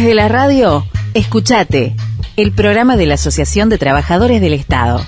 [0.00, 1.94] Desde la radio, escuchate,
[2.36, 4.98] el programa de la Asociación de Trabajadores del Estado.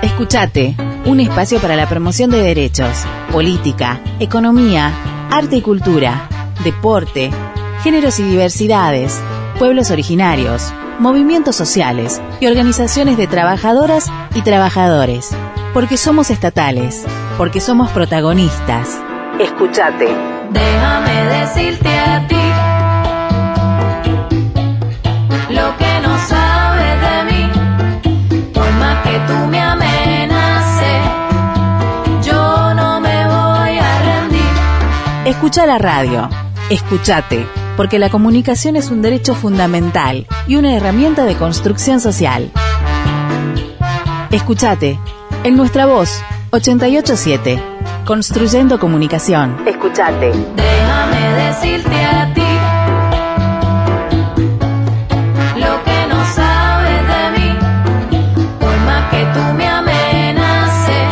[0.00, 4.94] Escuchate, un espacio para la promoción de derechos, política, economía,
[5.30, 6.26] arte y cultura,
[6.64, 7.30] deporte,
[7.82, 9.20] géneros y diversidades,
[9.58, 15.36] pueblos originarios, movimientos sociales y organizaciones de trabajadoras y trabajadores.
[15.74, 17.04] Porque somos estatales,
[17.36, 18.98] porque somos protagonistas.
[19.38, 20.35] Escuchate.
[20.52, 22.36] Déjame decirte a ti
[25.50, 27.50] lo que no sabes de mí.
[28.52, 31.02] Por más que tú me amenaces,
[32.24, 34.54] yo no me voy a rendir.
[35.24, 36.28] Escucha la radio.
[36.70, 42.50] Escuchate, porque la comunicación es un derecho fundamental y una herramienta de construcción social.
[44.32, 44.98] Escuchate,
[45.44, 47.75] en nuestra voz, 887,
[48.06, 49.56] construyendo comunicación.
[49.66, 50.30] Escuchate.
[50.30, 52.40] Déjame decirte a ti
[55.60, 57.48] lo que no sabes de mí.
[58.60, 61.08] Por más que tú me amenaces,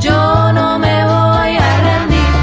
[0.00, 2.34] yo no me voy a rendir.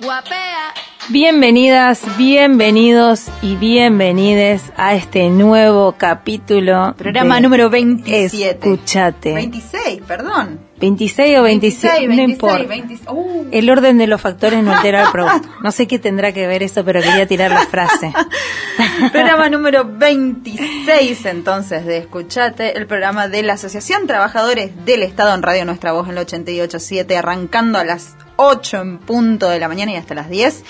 [0.00, 0.72] Guapea.
[1.10, 6.94] Bienvenidas, bienvenidos y bienvenides a este nuevo capítulo.
[6.96, 8.50] Programa de número 27.
[8.70, 9.34] Escuchate.
[9.34, 9.81] 26,
[10.16, 10.60] perdón.
[10.78, 12.64] 26 o 26, no importa.
[12.64, 13.08] 26.
[13.08, 15.48] Uh, El orden de los factores no altera el producto.
[15.62, 18.12] No sé qué tendrá que ver eso, pero quería tirar la frase.
[19.12, 25.42] programa número 26 entonces de Escuchate, el programa de la Asociación Trabajadores del Estado en
[25.42, 29.92] Radio Nuestra Voz en el 88.7, arrancando a las 8 en punto de la mañana
[29.92, 30.64] y hasta las 10,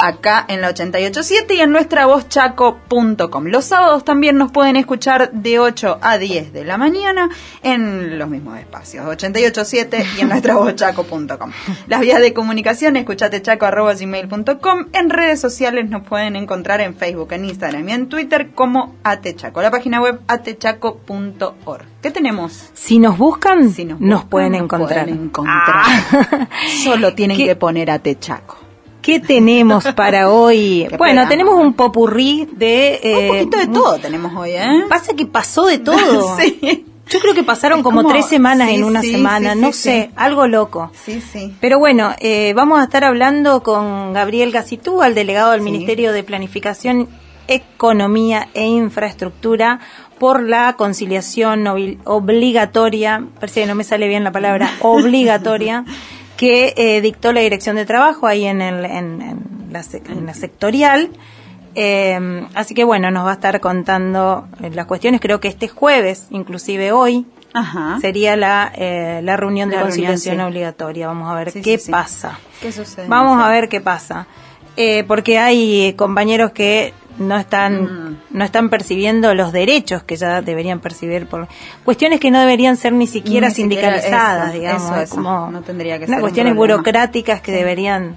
[0.00, 3.44] acá en la 88.7 y en nuestra chaco.com.
[3.46, 7.28] Los sábados también nos pueden escuchar de 8 a 10 de la mañana
[7.62, 11.52] en los mismos espacios, 88.7 y en nuestra chaco.com.
[11.88, 14.86] Las vías de comunicación, escuchatechaco.gmail.com.
[14.92, 19.62] En redes sociales nos pueden encontrar en Facebook, en Instagram y en Twitter como Atechaco.
[19.62, 21.84] La página web atechaco.org.
[22.02, 22.70] ¿Qué tenemos?
[22.74, 25.04] Si nos buscan, Si nos, buscan, pueden nos encontrar.
[25.06, 25.58] pueden encontrar.
[25.66, 26.48] Ah.
[26.84, 28.56] Solo tienen que poner Atechaco.
[29.02, 30.86] ¿Qué tenemos para hoy?
[30.90, 33.00] ¿Qué Bueno, tenemos un popurrí de...
[33.02, 34.84] eh, Un poquito de todo tenemos hoy, ¿eh?
[34.88, 36.36] Pasa que pasó de todo.
[36.40, 36.84] sí.
[37.08, 39.72] Yo creo que pasaron como, como- tres semanas sí, en una sí, semana, sí, no
[39.72, 40.90] sé, algo loco.
[41.04, 41.54] Sí, sí.
[41.60, 45.60] Pero bueno, eh, vamos a estar hablando con Gabriel Gacitú, al delegado del.
[45.60, 47.08] Ministerio de Planificación,
[47.46, 49.78] Economía e Infraestructura,
[50.18, 51.64] por la conciliación
[52.04, 55.84] obligatoria, parece que no me sale bien la palabra, obligatoria,
[56.36, 60.34] que eh, dictó la Dirección de Trabajo ahí en, el, en, en la, en la
[60.34, 61.10] sectorial.
[61.74, 65.68] Eh, así que bueno, nos va a estar contando eh, las cuestiones, creo que este
[65.68, 67.98] jueves, inclusive hoy, Ajá.
[68.00, 70.42] sería la, eh, la reunión de La reunión, conciliación sí.
[70.42, 71.06] obligatoria.
[71.08, 71.90] Vamos a ver Sí, qué sí.
[71.90, 72.38] pasa.
[72.62, 73.08] ¿Qué sucede?
[73.08, 74.26] Vamos a ver qué pasa.
[74.78, 78.16] Eh, porque hay compañeros que no están Mm.
[78.30, 81.48] no están percibiendo los derechos que ya deberían percibir por
[81.84, 85.14] cuestiones que no deberían ser ni siquiera Ni siquiera sindicalizadas eso, digamos eso, es eso.
[85.16, 88.16] como No tendría que ser cuestiones burocráticas que deberían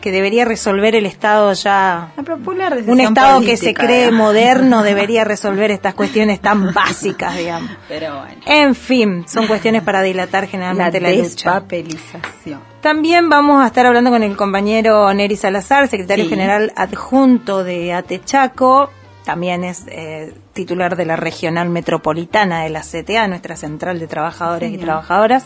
[0.00, 4.82] que debería resolver el Estado ya La popular decisión un Estado que se cree moderno
[4.82, 8.40] debería resolver estas cuestiones tan básicas digamos Pero bueno.
[8.46, 11.22] en fin, son cuestiones para dilatar La generalmente la, lucha.
[11.22, 12.60] despapelización.
[12.80, 16.30] También vamos a estar hablando con el compañero Neri Salazar, secretario Sí.
[16.30, 18.90] general adjunto de Atechaco.
[19.24, 24.72] También es eh, titular de la regional metropolitana de la CTA, nuestra central de trabajadores
[24.72, 25.44] y trabajadoras,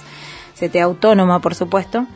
[0.58, 2.06] CTA autónoma, por supuesto.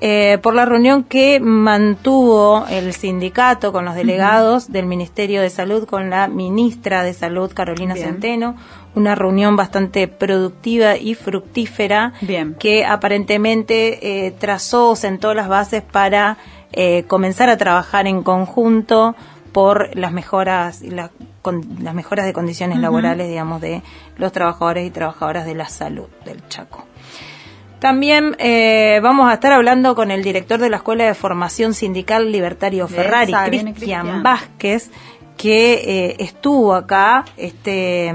[0.00, 5.86] Eh, por la reunión que mantuvo el sindicato con los delegados del Ministerio de Salud
[5.86, 8.06] con la ministra de Salud, Carolina Bien.
[8.06, 8.56] Centeno,
[8.94, 12.54] una reunión bastante productiva y fructífera Bien.
[12.58, 16.38] que aparentemente eh, trazó, sentó las bases para
[16.72, 19.14] eh, comenzar a trabajar en conjunto
[19.52, 21.10] por las mejoras la-
[21.42, 23.82] con- las mejoras de condiciones laborales, digamos, de
[24.16, 26.84] los trabajadores y trabajadoras de la salud del Chaco.
[27.80, 32.30] También eh, vamos a estar hablando con el director de la Escuela de Formación Sindical
[32.30, 34.22] Libertario Ferrari, Cristian.
[34.22, 34.90] Vázquez,
[35.38, 35.72] que
[36.10, 38.12] eh, estuvo acá este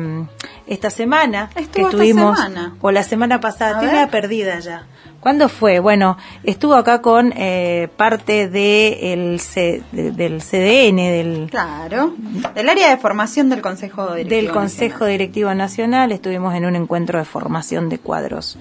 [0.67, 2.75] esta semana Estuvo que esta estuvimos semana.
[2.81, 3.95] o la semana pasada, A estoy ver.
[3.95, 4.87] media perdida ya.
[5.19, 5.79] ¿Cuándo fue?
[5.79, 12.13] Bueno, estuvo acá con eh, parte de el C- de- del CDN, del, Claro.
[12.53, 14.35] Del área de formación del Consejo Directivo.
[14.41, 15.11] del Consejo Nacional.
[15.11, 16.11] Directivo Nacional.
[16.11, 18.59] Estuvimos en un encuentro de formación de cuadros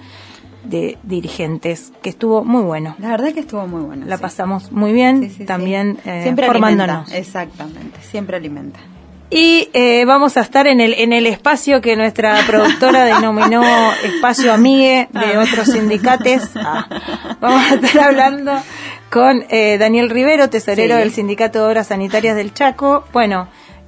[0.65, 2.95] de dirigentes que estuvo muy bueno.
[2.99, 4.05] La verdad que estuvo muy bueno.
[4.05, 4.21] La sí.
[4.21, 5.45] pasamos muy bien, Sí, sí, sí.
[5.45, 6.95] también eh, siempre formándonos.
[7.07, 7.17] alimenta.
[7.17, 8.79] Exactamente, siempre alimenta.
[9.31, 13.63] Y eh, vamos a estar en el, en el espacio que nuestra productora denominó
[14.03, 16.49] espacio amigue de otros sindicates.
[16.57, 16.87] Ah,
[17.41, 18.53] vamos a estar hablando
[19.11, 23.03] con eh, Daniel Rivero, tesorero del Sindicato de Obras Sanitarias del Chaco.
[23.13, 23.47] Bueno,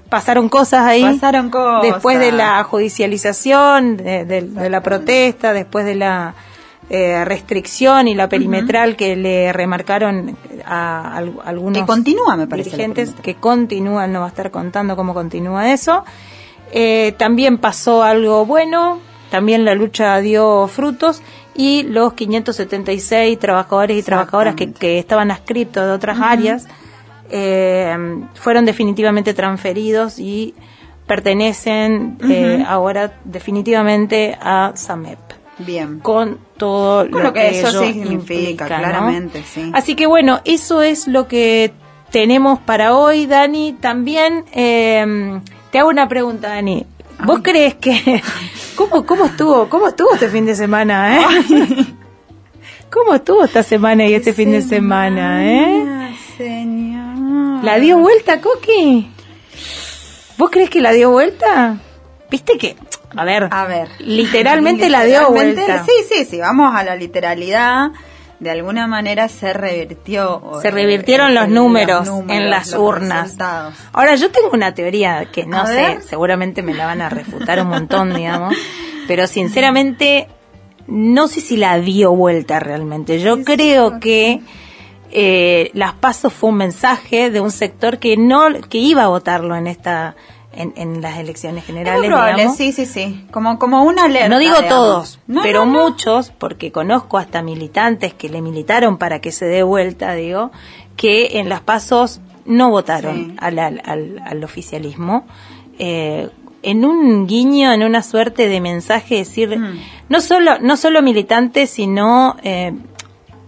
[0.09, 1.03] pasaron cosas ahí.
[1.03, 1.83] Pasaron cosas.
[1.83, 6.33] Después de la judicialización, de, de- de la protesta, después de la
[6.89, 12.69] eh, restricción y la perimetral que le remarcaron a, al- algunos Que continúa, me parece,
[12.72, 16.06] dirigentes que continúan, no va a estar contando cómo continúa eso.
[16.72, 19.00] Eh, también pasó algo bueno,
[19.31, 21.22] también la lucha dio frutos
[21.56, 26.68] y los 576 trabajadores y trabajadoras que, estaban adscriptos de otras áreas
[27.30, 27.95] eh,
[28.36, 30.54] fueron definitivamente transferidos y
[31.07, 35.18] pertenecen eh, ahora definitivamente a SAMEP
[35.59, 36.00] Bien.
[36.00, 38.77] con todo Con lo, lo que eso significa, implica, ¿no?
[38.77, 39.71] claramente, sí.
[39.74, 41.74] Así que bueno, eso es lo que
[42.12, 43.74] tenemos para hoy, Dani.
[43.74, 45.39] También eh,
[45.71, 46.86] te hago una pregunta, Dani.
[47.25, 48.21] ¿Vos crees que
[48.75, 51.25] cómo cómo estuvo cómo estuvo este fin de semana, eh?
[52.92, 56.15] ¿Cómo estuvo esta semana y este fin de semana, eh?
[56.38, 57.63] Señor.
[57.63, 59.12] ¿La dio vuelta, Coqui?
[60.38, 61.77] ¿Vos crees que la dio vuelta?
[62.30, 62.75] ¿Viste que
[63.18, 63.88] a ver, A ver.
[64.00, 65.84] literalmente la dio vuelta.
[65.86, 66.40] Sí, sí, sí.
[66.40, 67.92] Vamos a la literalidad.
[68.40, 70.60] De alguna manera se revirtió.
[70.62, 73.24] Se eh, revirtieron el- los el- números, los en las urnas.
[73.24, 73.74] resultados.
[73.94, 76.02] Ahora, yo tengo una teoría que no A sé, ver.
[76.04, 78.56] seguramente me la van a refutar un montón, digamos,
[79.08, 80.28] pero sinceramente
[80.86, 83.20] no sé si la dio vuelta realmente.
[83.20, 84.42] Yo creo que
[85.12, 89.56] eh, las pasos fue un mensaje de un sector que no que iba a votarlo
[89.56, 90.16] en esta
[90.57, 92.57] en, en las elecciones Es generales, muy probable, digamos.
[92.57, 93.25] sí, sí, sí.
[93.31, 94.30] Como, como una alerta.
[94.30, 94.69] No digo digamos.
[94.69, 95.83] todos, No, pero no, no.
[95.89, 100.51] muchos, porque conozco hasta militantes que le militaron para que se dé vuelta, digo,
[100.95, 103.36] que en las pasos no votaron Sí.
[103.39, 105.25] al, al, al- al oficialismo.
[105.80, 106.30] eh,
[106.63, 109.80] en un guiño, en una suerte de mensaje, decir, Mm.
[110.10, 112.74] no solo no solo militantes, sino eh,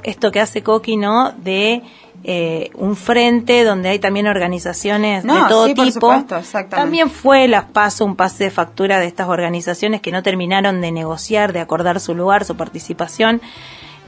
[0.04, 1.32] esto que hace Coqui, ¿no?
[1.32, 1.82] De
[2.24, 6.14] eh, un frente donde hay también organizaciones No, de todo sí, por tipo.
[6.18, 6.42] supuesto.
[6.70, 10.92] También fue las paso un pase de factura de estas organizaciones que no terminaron de
[10.92, 13.42] negociar, de acordar su lugar, su participación.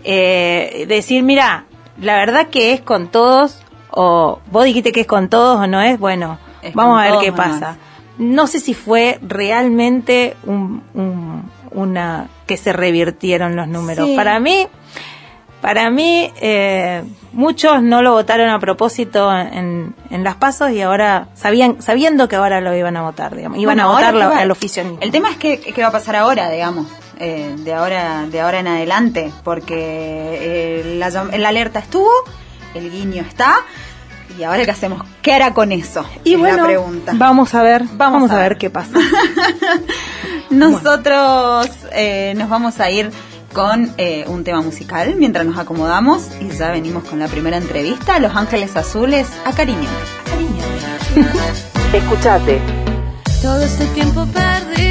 [0.03, 1.65] Eh, decir, mira,
[1.99, 3.61] la verdad que es con todos,
[3.91, 7.19] o vos dijiste que es con todos o no es, bueno, Es vamos a ver
[7.21, 7.77] qué pasa.
[8.17, 14.05] No sé si fue realmente un, un- una que se revirtieron los números.
[14.09, 14.15] Sí.
[14.15, 14.67] Para mí,
[15.61, 17.03] para mí, eh,
[17.33, 22.35] muchos no lo votaron a propósito en, en las pasos y ahora sabían, sabiendo que
[22.35, 24.97] ahora lo iban a votar, digamos, iban Bueno, a votar la- al oficialismo.
[25.01, 26.87] El tema es que qué va a pasar ahora, digamos,
[27.19, 31.07] eh, de ahora de ahora en adelante, porque eh, la,
[31.47, 32.09] alerta estuvo,
[32.73, 33.53] el guiño está,
[34.39, 36.03] y ahora qué hacemos, ¿qué hará con eso?
[36.23, 37.11] y Es bueno, la pregunta.
[37.15, 38.57] vamos a ver, vamos, Vamos a a ver.
[38.57, 38.93] qué pasa.
[40.49, 43.11] Nosotros eh, nos vamos a ir
[43.53, 48.15] con eh, un tema musical mientras nos acomodamos y ya venimos con la primera entrevista
[48.15, 49.87] a Los Ángeles Azules a Cariño.
[51.93, 52.61] Escuchate.
[53.41, 54.90] Todo este tiempo perdido,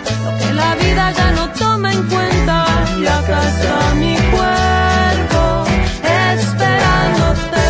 [0.63, 2.65] la vida ya no toma en cuenta.
[3.01, 5.41] Y acá está mi cuerpo
[6.39, 7.67] esperándote.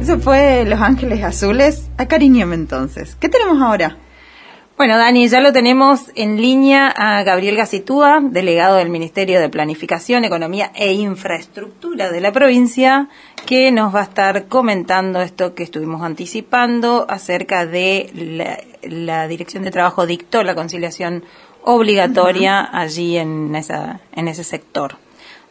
[0.00, 1.88] Eso fue Los Ángeles Azules.
[1.96, 3.16] Acariñame entonces.
[3.18, 3.96] ¿Qué tenemos ahora?
[4.76, 10.26] Bueno, Dani, ya lo tenemos en línea a Gabriel Gacitúa, delegado del Ministerio de Planificación,
[10.26, 13.08] Economía e Infraestructura de la provincia,
[13.46, 19.64] que nos va a estar comentando esto que estuvimos anticipando acerca de la, la Dirección
[19.64, 21.24] de Trabajo dictó la conciliación
[21.64, 24.96] obligatoria allí en, esa, en ese sector.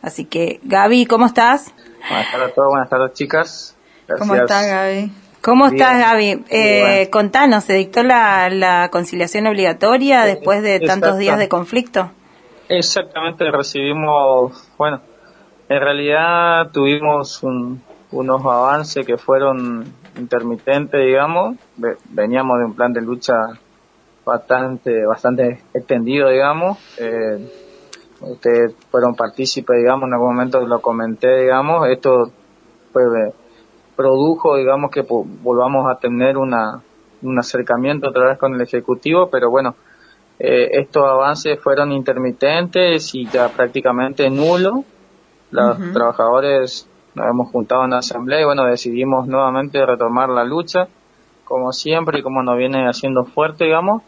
[0.03, 1.73] Así que, Gaby, ¿cómo estás?
[2.07, 3.75] Buenas tardes a todos, buenas tardes chicas.
[4.07, 4.19] Gracias.
[4.19, 5.24] ¿Cómo está Gaby?
[5.45, 5.75] ¿Cómo Bien.
[5.75, 6.43] estás, Gaby?
[6.49, 7.09] Eh.
[7.11, 12.09] Contanos, ¿se dictó la, la conciliación obligatoria Eh, después de tantos días de conflicto?
[12.67, 15.01] Exactamente, recibimos, bueno,
[15.69, 17.79] en realidad tuvimos un-
[18.11, 19.85] unos avances que fueron
[20.17, 21.57] intermitentes, digamos.
[21.77, 23.33] Ve- Veníamos de un plan de lucha
[24.25, 26.79] bastante, bastante extendido, digamos.
[26.97, 27.47] Eh,
[28.21, 31.87] ustedes fueron partícipes, digamos, en algún momento lo comenté, digamos.
[31.89, 32.31] Esto
[32.91, 33.03] fue,
[33.95, 36.81] produjo, digamos, que volvamos a tener una,
[37.21, 39.75] un acercamiento otra vez con el Ejecutivo, pero bueno,
[40.39, 44.85] eh, estos avances fueron intermitentes y ya prácticamente nulos.
[45.51, 50.87] Los trabajadores nos hemos juntado en la asamblea y bueno, decidimos nuevamente retomar la lucha,
[51.45, 54.03] como siempre y como nos viene haciendo fuerte, digamos.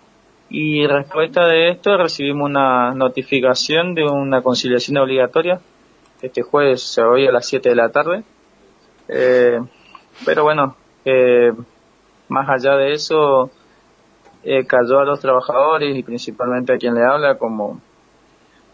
[0.49, 5.61] Y respuesta de esto recibimos una notificación de una conciliación obligatoria.
[6.21, 8.23] Este jueves se hoy a las 7 de la tarde.
[9.07, 9.59] Eh,
[10.25, 11.51] pero bueno, eh,
[12.29, 13.49] más allá de eso,
[14.43, 17.79] eh, cayó a los trabajadores y principalmente a quien le habla como,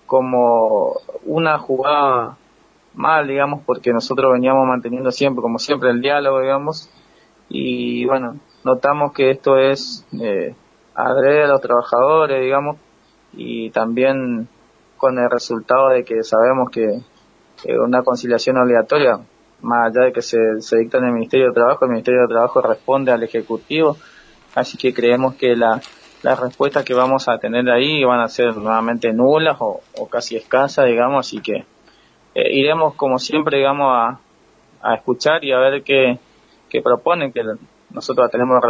[0.06, 0.94] como
[1.26, 2.38] una jugada
[2.94, 6.90] mal, digamos, porque nosotros veníamos manteniendo siempre, como siempre, el diálogo, digamos,
[7.50, 10.56] y bueno, notamos que esto es eh,
[10.96, 12.78] adrede a los trabajadores, digamos,
[13.34, 14.48] y también
[14.98, 17.02] con el resultado de que sabemos que
[17.80, 19.20] una conciliación obligatoria,
[19.64, 22.28] más allá de que se, se dicta en el Ministerio de Trabajo, el Ministerio de
[22.28, 23.98] Trabajo responde al Ejecutivo,
[24.56, 25.82] así que creemos que la,
[26.22, 30.36] las respuestas que vamos a tener ahí van a ser nuevamente nulas o, o casi
[30.36, 31.66] escasas, digamos, así que
[32.36, 34.20] eh, iremos como siempre, digamos, a,
[34.82, 36.20] a escuchar y a ver qué,
[36.70, 37.42] qué proponen, que
[37.90, 38.62] nosotros tenemos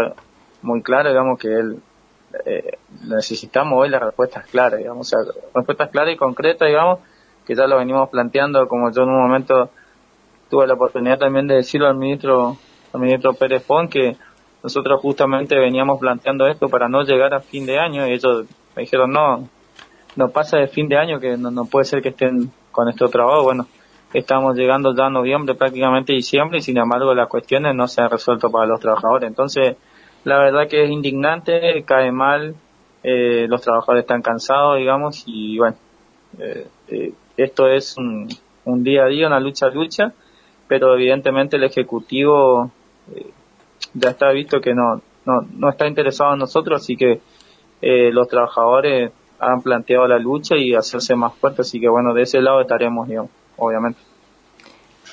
[0.62, 1.80] muy claro, digamos, que él,
[2.46, 7.00] eh, necesitamos hoy las respuestas claras, digamos, o sea, respuestas claras y concretas, digamos,
[7.46, 9.70] que ya lo venimos planteando, como yo en un momento
[10.54, 12.58] tuve la oportunidad también de decirlo al ministro,
[12.94, 14.16] al ministro Pérez Pon, que
[14.62, 18.46] nosotros justamente veníamos planteando esto para no llegar a fin de año, y ellos
[18.76, 19.50] me dijeron, no,
[20.16, 23.08] no pasa de fin de año, que no, no puede ser que estén con este
[23.08, 23.66] trabajo, bueno,
[24.14, 28.12] estamos llegando ya a noviembre, prácticamente diciembre, y sin embargo las cuestiones no se han
[28.12, 29.76] resuelto para los trabajadores, entonces,
[30.24, 32.54] la verdad que es indignante, cae mal,
[33.02, 35.78] eh, los trabajadores están cansados, digamos, y bueno,
[36.38, 38.28] eh, eh, esto es un,
[38.66, 40.14] un día a día, una lucha a lucha,
[40.68, 42.72] pero evidentemente el Ejecutivo
[43.14, 43.28] eh,
[43.94, 47.22] ya está visto que no, no, no está interesado en nosotros, así que
[47.82, 52.24] eh, los trabajadores han planteado la lucha y hacerse más fuertes, así que bueno, de
[52.24, 54.00] ese lado estaremos, digamos, obviamente.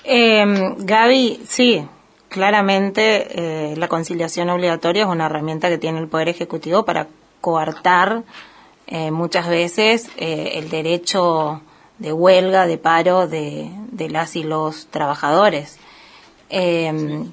[0.04, 1.87] Eh, Gaby, sí,
[2.28, 7.09] claramente eh, la conciliación obligatoria es una herramienta que tiene el Poder Ejecutivo para
[7.40, 8.23] coartar
[8.87, 11.62] eh, muchas veces el derecho
[12.00, 15.78] de huelga, de paro de, de las y los trabajadores.
[16.49, 17.25] Eh,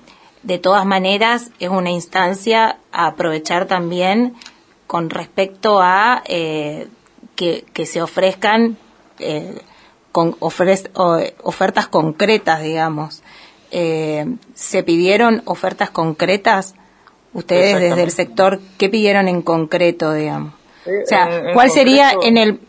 [0.43, 4.35] De todas maneras, es una instancia a aprovechar también
[4.85, 6.87] con respecto a eh,
[7.35, 8.77] que, que se ofrezcan
[9.19, 9.59] eh,
[10.13, 13.23] con ofrez- o- ofertas concretas, digamos.
[13.71, 16.75] Eh, ¿Se pidieron ofertas concretas?
[17.33, 20.53] Ustedes desde el sector, ¿qué pidieron en concreto, digamos?
[20.85, 22.59] O sea, ¿cuál sería en el,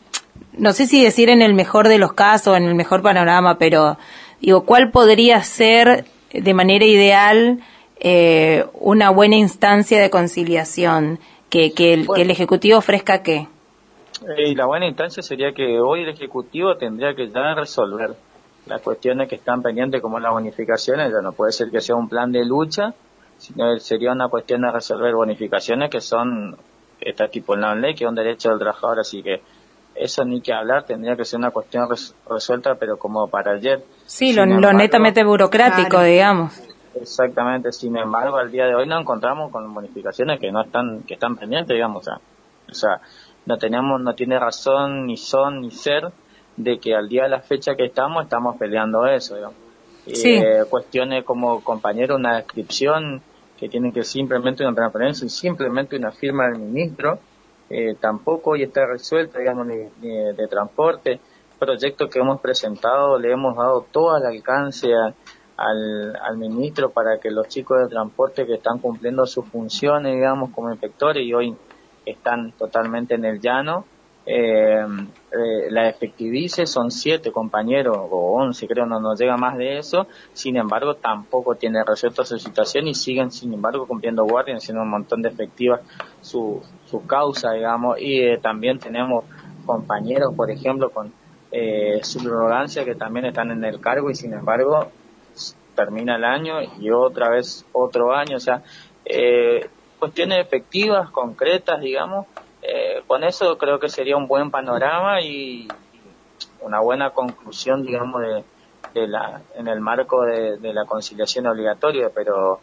[0.58, 3.96] no sé si decir en el mejor de los casos, en el mejor panorama, pero
[4.40, 7.60] digo, ¿cuál podría ser de manera ideal
[8.00, 11.18] eh, una buena instancia de conciliación?
[11.48, 13.48] Que, que, el, que el Ejecutivo ofrezca qué?
[14.26, 18.14] Eh, y la buena instancia sería que hoy el Ejecutivo tendría que ya resolver
[18.66, 22.08] las cuestiones que están pendientes como las bonificaciones, ya no puede ser que sea un
[22.08, 22.92] plan de lucha,
[23.38, 26.56] sino sería una cuestión de resolver bonificaciones que son,
[27.00, 29.40] está tipo en la ley, que es un derecho del trabajador, así que
[29.98, 31.88] eso ni que hablar, tendría que ser una cuestión
[32.28, 33.82] resuelta, pero como para ayer.
[34.06, 36.60] Sí, lo, netamente burocrático, digamos.
[36.94, 41.14] Exactamente, sin embargo, al día de hoy nos encontramos con bonificaciones que no están, que
[41.14, 43.00] están pendientes, digamos, o sea,
[43.46, 46.10] no tenemos, no tiene razón, ni son, ni ser,
[46.56, 49.56] de que al día de la fecha que estamos, estamos peleando eso, digamos.
[50.06, 53.20] Eh, cuestiones como compañero, una descripción
[53.58, 57.18] que tienen que simplemente una transferencia y simplemente una firma del ministro,
[57.70, 61.20] eh, tampoco hoy está resuelta, digamos, ni, de transporte.
[61.58, 67.30] Proyecto que hemos presentado, le hemos dado todo el alcance al, al ministro para que
[67.30, 71.56] los chicos de transporte que están cumpliendo sus funciones, digamos, como inspectores y hoy
[72.06, 73.84] están totalmente en el llano,
[74.30, 74.84] eh,
[75.32, 80.06] eh, la efectivice son siete compañeros o once creo no nos llega más de eso.
[80.34, 84.90] Sin embargo tampoco tiene resuelto su situación y siguen sin embargo cumpliendo guardia haciendo un
[84.90, 85.80] montón de efectivas
[86.20, 87.98] su, su causa digamos.
[87.98, 89.24] Y eh, también tenemos
[89.64, 91.10] compañeros por ejemplo con
[91.50, 94.90] eh, subrogancia que también están en el cargo y sin embargo
[95.74, 98.36] termina el año y otra vez otro año.
[98.36, 98.62] O sea
[99.06, 102.26] eh, cuestiones efectivas concretas digamos
[102.62, 105.68] eh, con eso creo que sería un buen panorama y
[106.60, 108.22] una buena conclusión, digamos,
[108.94, 112.60] de, la, en el marco de, la conciliación obligatoria, pero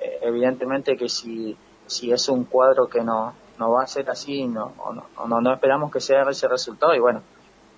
[0.00, 4.46] eh, evidentemente que si, si es un cuadro que no, no va a ser así,
[4.46, 4.72] no,
[5.28, 7.22] no, no, esperamos que sea ese resultado y bueno,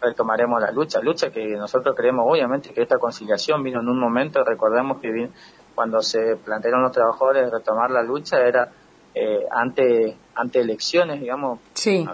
[0.00, 4.42] retomaremos la lucha, lucha que nosotros creemos obviamente que esta conciliación vino en un momento,
[4.44, 5.30] recordemos que
[5.74, 8.70] cuando se plantearon los trabajadores retomar la lucha era
[9.14, 11.58] eh, ante, ante elecciones, digamos.
[11.74, 12.06] Sí.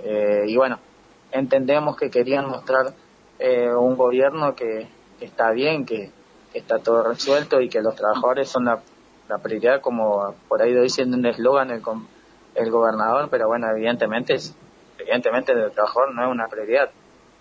[0.00, 0.78] Eh, y bueno,
[1.30, 2.92] entendemos que querían mostrar
[3.38, 4.88] eh, un gobierno que,
[5.20, 6.10] está bien, que,
[6.52, 8.82] está todo resuelto y que los trabajadores son la,
[9.42, 11.80] prioridad, como por ahí lo dicen un eslogan el,
[12.54, 14.36] el gobernador, pero bueno, evidentemente,
[14.98, 16.90] evidentemente el trabajador no es una prioridad.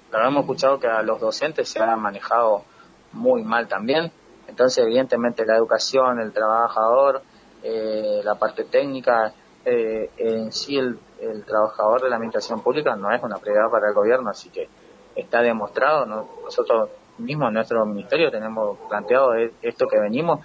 [0.09, 2.63] Lo hemos escuchado que a los docentes se ha manejado
[3.11, 4.09] muy mal también.
[4.47, 7.21] Entonces, evidentemente, la educación, el trabajador,
[7.63, 9.33] eh, la parte técnica,
[9.65, 10.97] eh, en sí el,
[11.45, 14.67] trabajador de la administración pública no es una prioridad para el gobierno, así que
[15.15, 20.39] está demostrado, nosotros mismos en nuestro ministerio tenemos planteado e, esto que venimos,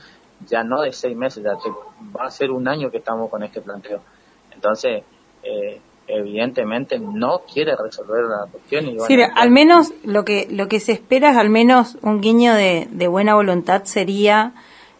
[0.46, 1.54] ya no de seis meses, ya
[2.14, 4.00] va a ser un año que estamos con este planteo.
[4.52, 5.02] Entonces,
[5.42, 8.86] eh, evidentemente no quiere resolver la cuestión.
[8.86, 12.54] Y sí, al menos lo que lo que se espera es al menos un guiño
[12.54, 14.52] de, de buena voluntad sería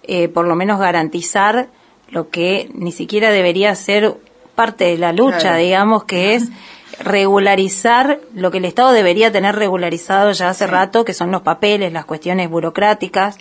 [0.08, 1.68] eh, por lo menos garantizar
[2.08, 4.16] lo que ni siquiera debería ser
[4.54, 6.50] parte de la lucha, digamos, que es
[6.98, 11.92] regularizar lo que el Estado debería tener regularizado ya hace rato, que son los papeles,
[11.92, 13.38] las cuestiones burocráticas.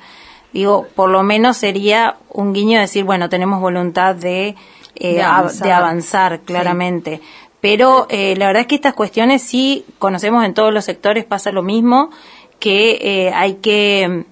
[0.51, 4.55] Digo, por lo menos sería un guiño decir, bueno, tenemos voluntad de,
[4.95, 6.41] eh, avanzar.
[6.41, 7.21] claramente.
[7.61, 11.51] Pero eh, la verdad es que estas cuestiones sí conocemos en todos los sectores, pasa
[11.51, 12.09] lo mismo,
[12.59, 14.25] que eh, hay que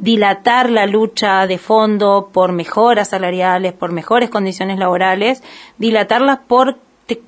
[0.00, 5.42] dilatar la lucha de fondo por mejoras salariales, por mejores condiciones laborales,
[5.78, 6.78] dilatarlas por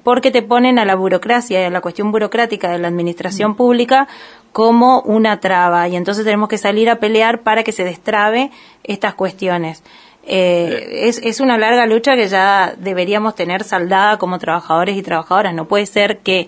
[0.03, 4.09] porque te ponen a la burocracia y a la cuestión burocrática de la administración pública
[4.53, 8.51] como una traba y entonces tenemos que salir a pelear para que se destrabe
[8.85, 9.83] estas cuestiones.
[10.27, 15.55] Eh, es, es una larga lucha que ya deberíamos tener saldada como trabajadores y trabajadoras.
[15.55, 16.47] No puede ser que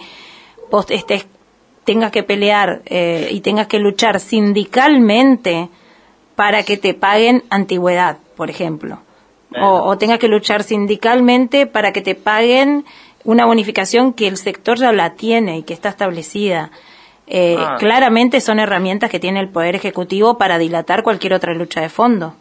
[0.70, 1.26] vos estés,
[1.84, 5.70] tengas que pelear eh, y tengas que luchar sindicalmente
[6.34, 8.98] para que te paguen antigüedad, por ejemplo.
[9.60, 12.86] O, tengas que luchar sindicalmente para que te paguen
[13.24, 16.70] una bonificación que el sector ya la tiene y que está establecida.
[17.26, 17.76] Eh, ah.
[17.78, 22.34] Claramente son herramientas que tiene el Poder Ejecutivo para dilatar cualquier otra lucha de fondo.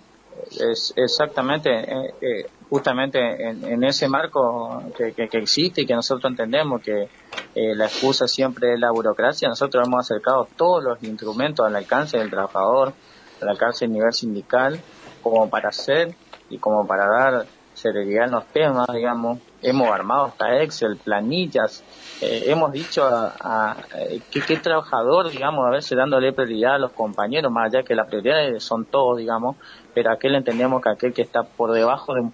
[0.51, 6.81] Es exactamente, eh, eh, justamente en, ese marco que, que, existe y que nosotros entendemos
[6.81, 7.07] que
[7.53, 12.29] la excusa siempre es la burocracia, nosotros hemos acercado todos los instrumentos al alcance del
[12.29, 12.93] trabajador,
[13.41, 14.79] al alcance a nivel sindical
[15.21, 16.15] como para hacer
[16.49, 19.39] y como para dar seriedad en los temas, digamos.
[19.61, 21.83] Hemos armado hasta Excel, planillas,
[22.21, 26.91] eh, hemos dicho a, a, eh, que trabajador, digamos, a veces dándole prioridad a los
[26.91, 29.55] compañeros, más allá que las prioridades son todos, digamos,
[29.93, 32.29] pero aquel entendemos que aquel que está por debajo de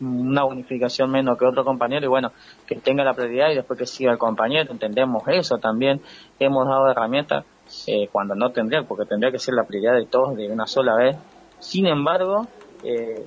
[0.00, 2.32] una bonificación menos que otro compañero y bueno,
[2.66, 6.00] que tenga la prioridad y después que siga el compañero, entendemos eso también,
[6.38, 7.44] hemos dado herramientas
[7.86, 10.94] eh, cuando no tendría, porque tendría que ser la prioridad de todos de una sola
[10.94, 11.16] vez.
[11.58, 12.46] Sin embargo,
[12.82, 13.26] eh,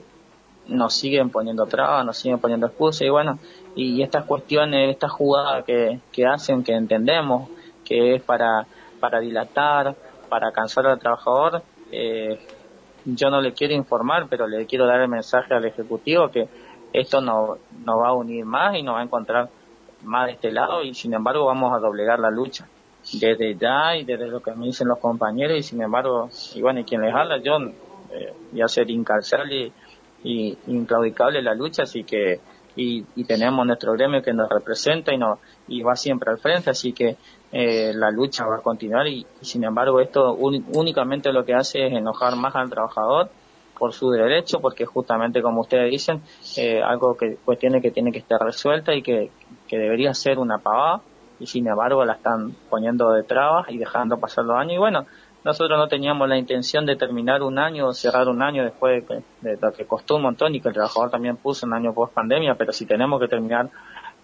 [0.68, 3.40] nos siguen poniendo trabas, nos siguen poniendo excusas y bueno,
[3.76, 7.50] y estas cuestiones, estas jugadas que, que hacen, que entendemos
[7.84, 8.68] que es para,
[9.00, 9.96] para dilatar,
[10.30, 12.40] para cansar al trabajador, eh,
[13.06, 16.48] yo no le quiero informar, pero le quiero dar el mensaje al Ejecutivo que
[16.94, 19.50] esto no, nos va a unir más y nos va a encontrar
[20.04, 22.68] más de este lado y sin embargo vamos a doblegar la lucha
[23.14, 26.80] desde ya y desde lo que me dicen los compañeros y sin embargo, y bueno,
[26.80, 27.58] y quien les habla, yo
[28.12, 29.72] eh, voy a ser incalzable
[30.24, 32.40] y, inclaudicable la lucha, así que
[32.76, 36.70] y, y, tenemos nuestro gremio que nos representa y nos y va siempre al frente,
[36.70, 37.18] así que
[37.52, 41.94] eh, la lucha va a continuar y, sin embargo esto únicamente lo que hace es
[41.94, 43.30] enojar más al trabajador
[43.78, 46.22] por su derecho, porque justamente como ustedes dicen,
[46.58, 49.32] eh, algo que cuestiones que tiene que estar resuelta y que,
[49.68, 51.02] que debería ser una pavada
[51.40, 55.06] y sin embargo la están poniendo de trabas y dejando pasar los años y bueno,
[55.44, 59.08] nosotros no teníamos la intención de terminar un año o cerrar un año después
[59.42, 62.14] de, lo que costó un montón y que el trabajador también puso un año post
[62.14, 63.70] pandemia, pero si tenemos que terminar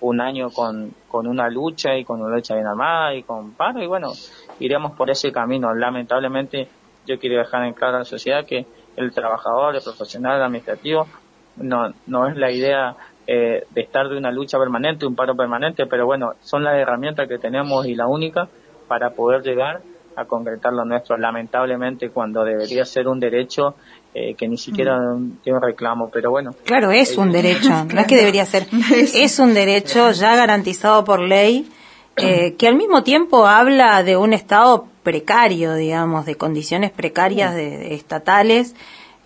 [0.02, 3.82] un año con, con una lucha y con una lucha bien armada y con paro
[3.82, 4.12] y bueno,
[4.60, 5.74] iremos por ese camino.
[5.74, 6.68] Lamentablemente
[7.08, 8.66] yo quiero dejar en claro a la sociedad que
[8.98, 11.08] el trabajador, el profesional, el administrativo,
[11.56, 12.96] no, no es la idea
[13.28, 17.28] eh, de estar de una lucha permanente, un paro permanente, pero bueno, son las herramientas
[17.28, 18.48] que tenemos y la única
[18.88, 19.82] para poder llegar
[20.16, 21.18] a concretar lo nuestro.
[21.18, 23.76] Lamentablemente, cuando debería ser un derecho
[24.14, 25.40] eh, que ni siquiera mm.
[25.44, 26.52] tiene un reclamo, pero bueno.
[26.64, 28.68] Claro, es eh, un derecho, no es que debería ser,
[29.14, 31.70] es un derecho ya garantizado por ley,
[32.18, 37.94] eh, que al mismo tiempo habla de un Estado precario, digamos, de condiciones precarias de,
[37.94, 38.74] estatales.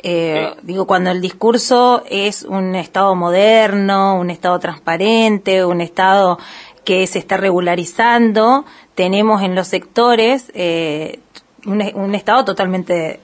[0.01, 6.37] Eh, digo, cuando el discurso es un Estado moderno, un Estado transparente, un Estado
[6.85, 11.19] que se está regularizando, tenemos en los sectores eh,
[11.65, 13.19] un, Estado totalmente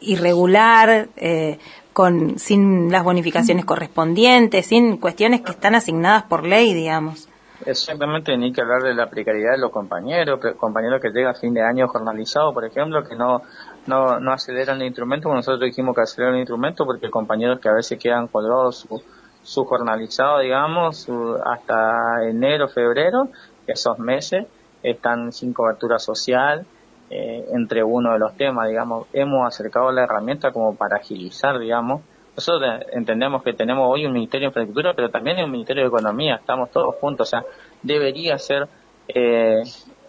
[0.00, 1.58] irregular, eh,
[1.92, 7.28] con, sin las bonificaciones correspondientes, sin cuestiones que están asignadas por ley, digamos.
[7.66, 11.54] Exactamente, ni que hablar de la precariedad de los compañeros, compañeros que llegan a fin
[11.54, 13.42] de año jornalizado, por ejemplo, que no,
[13.86, 17.74] no, no aceleran el instrumento, nosotros dijimos que aceleran el instrumento porque compañeros que a
[17.74, 19.02] veces quedan colgados su,
[19.42, 21.06] su jornalizado, digamos,
[21.44, 23.28] hasta enero, febrero,
[23.66, 24.46] esos meses
[24.82, 26.66] están sin cobertura social,
[27.10, 32.02] eh, entre uno de los temas, digamos, hemos acercado la herramienta como para agilizar, digamos.
[32.34, 36.36] Nosotros entendemos que tenemos hoy un Ministerio de Infraestructura, pero también un Ministerio de Economía,
[36.36, 37.44] estamos todos juntos, o sea,
[37.82, 38.66] debería ser
[39.08, 39.62] eh,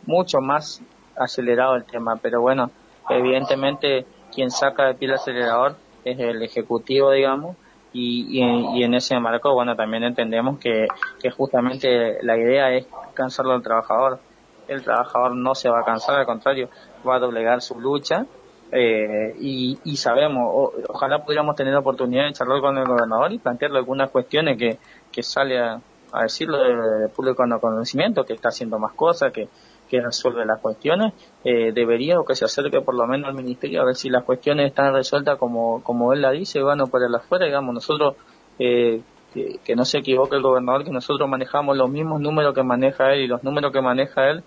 [0.06, 0.82] mucho más
[1.16, 2.72] acelerado el tema, pero bueno,
[3.10, 7.56] evidentemente quien saca de pie el acelerador es el Ejecutivo, digamos,
[7.98, 10.86] y, y, en ese marco, bueno, también entendemos que,
[11.22, 14.20] que justamente la idea es cansarlo al trabajador.
[14.68, 16.70] El trabajador no se va a cansar, al contrario,
[17.08, 18.26] va a doblegar su lucha.
[18.70, 23.40] Eh, y, y, sabemos, ojalá pudiéramos tener la oportunidad de charlar con el gobernador y
[23.40, 24.78] plantearle algunas cuestiones que,
[25.10, 25.80] que sale a,
[26.22, 29.48] decirlo de, de público conocimiento, que está haciendo más cosas, que,
[29.90, 33.82] que resuelve las cuestiones, eh, debería o que se acerque por lo menos al ministerio
[33.82, 37.14] a ver si las cuestiones están resueltas como, como él la dice, bueno, por el
[37.14, 38.16] afuera, digamos, nosotros,
[38.60, 39.02] eh,
[39.34, 43.22] que, no se equivoque el gobernador, que nosotros manejamos los mismos números que maneja él
[43.22, 44.44] y los números que maneja él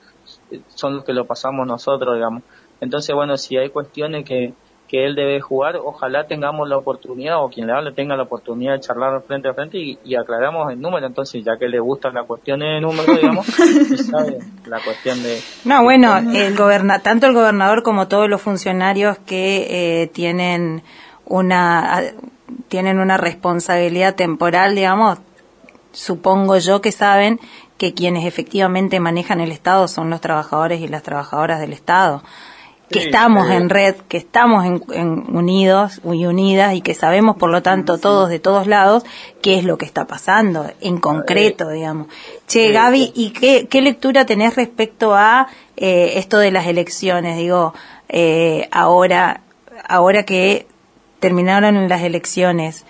[0.51, 2.43] eh, son los que lo pasamos nosotros, digamos.
[2.81, 4.55] Entonces, bueno, si hay cuestiones que,
[4.89, 8.73] que él debe jugar, ojalá tengamos la oportunidad o quien le hable tenga la oportunidad
[8.73, 12.25] de charlar frente a frente y, aclaramos el número, entonces ya que le gusta la
[12.25, 13.47] cuestión de número, digamos,
[14.11, 15.41] sabe la cuestión de...
[15.65, 20.83] No, bueno, el goberna, tanto el gobernador como todos los funcionarios que eh, tienen
[21.27, 22.01] una
[22.69, 25.19] tienen una responsabilidad temporal, digamos,
[25.93, 27.39] supongo yo que saben
[27.77, 32.23] que quienes efectivamente manejan el Estado son los trabajadores y las trabajadoras del Estado
[32.91, 34.83] que estamos en red, que estamos en,
[35.37, 39.05] unidos y unidas y que sabemos, por lo tanto, todos de todos lados,
[39.43, 42.09] qué es lo que está pasando en concreto, digamos.
[42.47, 47.37] Che, Gaby, ¿y qué, qué lectura tenés respecto a eh, esto de las elecciones?
[47.37, 47.75] Digo,
[48.09, 49.43] eh, ahora,
[49.87, 50.67] ahora que
[51.21, 52.87] terminaron las elecciones,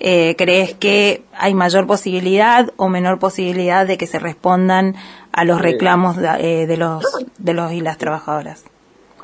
[0.00, 4.96] eh, ¿crees que hay mayor posibilidad o menor posibilidad de que se respondan
[5.32, 7.04] a los reclamos de, de los
[7.38, 8.64] de los y las trabajadoras?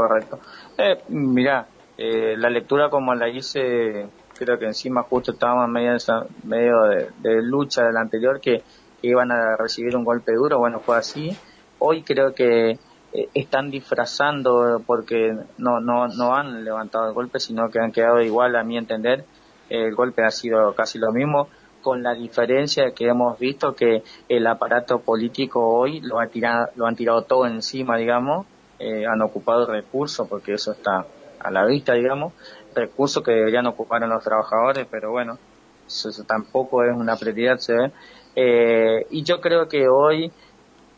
[0.00, 0.40] Correcto.
[0.78, 1.66] Eh, mira,
[1.98, 4.08] eh, la lectura como la hice,
[4.38, 6.82] creo que encima justo estábamos medio de, medio
[7.20, 8.62] de, lucha del anterior que,
[9.02, 11.34] iban a recibir un golpe duro, bueno, fue así.
[11.78, 17.70] Hoy creo que eh, están disfrazando porque no, no, no han levantado el golpe, sino
[17.70, 19.24] que han quedado igual a mi entender.
[19.70, 21.48] El golpe ha sido casi lo mismo
[21.80, 26.86] con la diferencia que hemos visto que el aparato político hoy lo, ha tirado, lo
[26.86, 28.46] han tirado todo encima, digamos,
[28.80, 31.06] eh, han ocupado recursos, porque eso está
[31.38, 32.32] a la vista, digamos,
[32.74, 35.38] recursos que deberían ocupar en los trabajadores, pero bueno,
[35.86, 37.92] eso, tampoco es una prioridad, se ve.
[38.36, 40.32] Eh, y yo creo que hoy,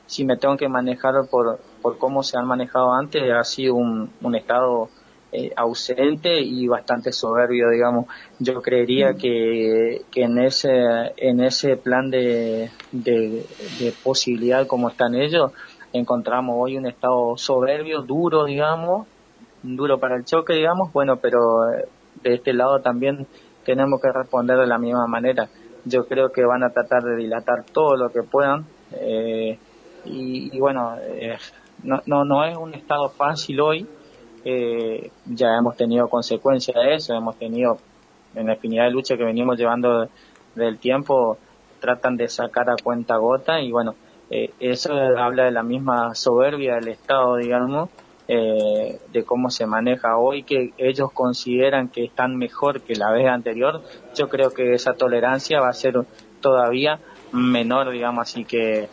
[0.06, 4.12] si me tengo que manejar por, por cómo se han manejado antes, ha sido un,
[4.20, 4.88] un Estado
[5.34, 8.04] eh, ausente y bastante soberbio, digamos.
[8.38, 10.70] Yo creería que, que en ese
[11.16, 13.46] en ese plan de, de,
[13.80, 15.52] de posibilidad como están ellos,
[15.92, 19.06] encontramos hoy un estado soberbio, duro, digamos,
[19.62, 21.88] duro para el choque, digamos, bueno, pero eh,
[22.22, 23.26] de este lado también
[23.64, 25.48] tenemos que responder de la misma manera.
[25.84, 29.58] Yo creo que van a tratar de dilatar todo lo que puedan eh,
[30.04, 31.38] y, bueno, eh,
[31.82, 33.86] no, no, no es un estado fácil hoy,
[34.44, 37.78] eh, ya hemos tenido consecuencias de eso, hemos tenido
[38.34, 40.08] en la infinidad de luchas que venimos llevando
[40.54, 41.38] del tiempo,
[41.80, 43.94] tratan de sacar a cuenta gota y bueno,
[44.32, 47.90] eh, eso habla de la misma soberbia del Estado, digamos,
[48.28, 53.28] eh, de cómo se maneja hoy, que ellos consideran que están mejor que la vez
[53.28, 53.82] anterior,
[54.14, 56.06] yo creo que esa tolerancia va a ser
[56.40, 56.98] todavía
[57.32, 58.88] menor, digamos, así que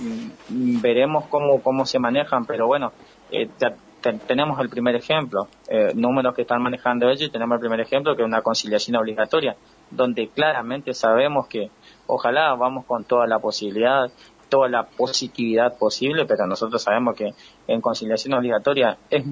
[0.00, 2.92] mm, veremos cómo, cómo se manejan, pero bueno,
[3.30, 7.60] eh, te, tenemos el primer ejemplo, eh, números que están manejando ellos y tenemos el
[7.60, 9.56] primer ejemplo que es una conciliación obligatoria,
[9.90, 11.70] donde claramente sabemos que
[12.06, 14.10] ojalá vamos con toda la posibilidad,
[14.50, 17.32] toda la positividad posible, pero nosotros sabemos que
[17.66, 19.24] en conciliación obligatoria es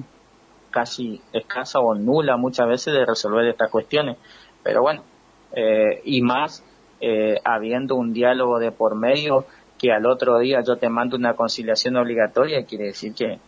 [0.71, 4.17] casi escasa o nula muchas veces de resolver estas cuestiones.
[4.63, 5.03] Pero bueno,
[5.53, 6.63] eh, y más
[7.01, 9.45] eh, habiendo un diálogo de por medio
[9.77, 13.39] que al otro día yo te mando una conciliación obligatoria, quiere decir que,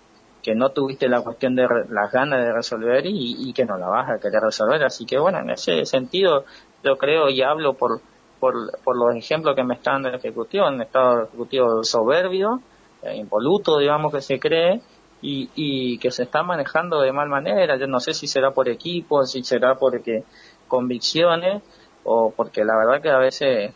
[0.42, 3.78] que no tuviste la cuestión de re- las ganas de resolver y, y que no
[3.78, 4.84] la vas a querer resolver.
[4.84, 6.46] Así que bueno, en ese sentido
[6.84, 8.02] yo creo y hablo por,
[8.42, 12.60] por, por los ejemplos que me está dando el Ejecutivo, un Estado Ejecutivo soberbio,
[13.04, 14.82] eh, impoluto, digamos, que se cree,
[15.22, 17.78] y, y que se está manejando de mal manera.
[17.78, 20.24] Yo no sé si será por equipo, si será porque
[20.68, 21.62] convicciones,
[22.04, 23.74] o porque la verdad que a veces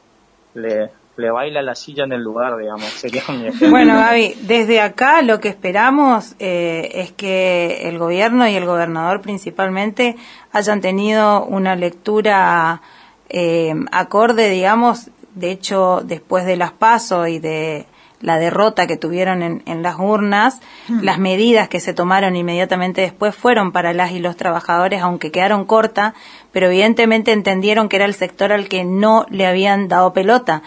[0.55, 2.85] le, baila la silla en el lugar, digamos.
[2.95, 3.69] Sería mi.
[3.69, 9.21] Bueno, Gaby, desde acá lo que esperamos eh, es que el gobierno y el gobernador
[9.21, 10.15] principalmente
[10.51, 12.81] hayan tenido una lectura
[13.29, 17.85] eh, acorde, digamos, de hecho, después de las pasos y de
[18.21, 23.35] la derrota que tuvieron en, en las urnas, las medidas que se tomaron inmediatamente después
[23.35, 26.13] fueron para las y los trabajadores, aunque quedaron cortas,
[26.51, 30.63] pero evidentemente entendieron que era el sector al que no le habían dado pelota.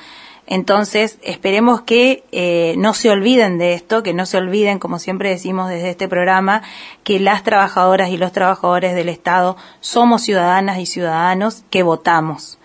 [0.51, 5.29] Entonces, esperemos que eh, no se olviden de esto, que no se olviden, como siempre
[5.29, 6.63] decimos desde este programa,
[7.05, 12.59] que las trabajadoras y los trabajadores del Estado somos ciudadanas y ciudadanos que votamos.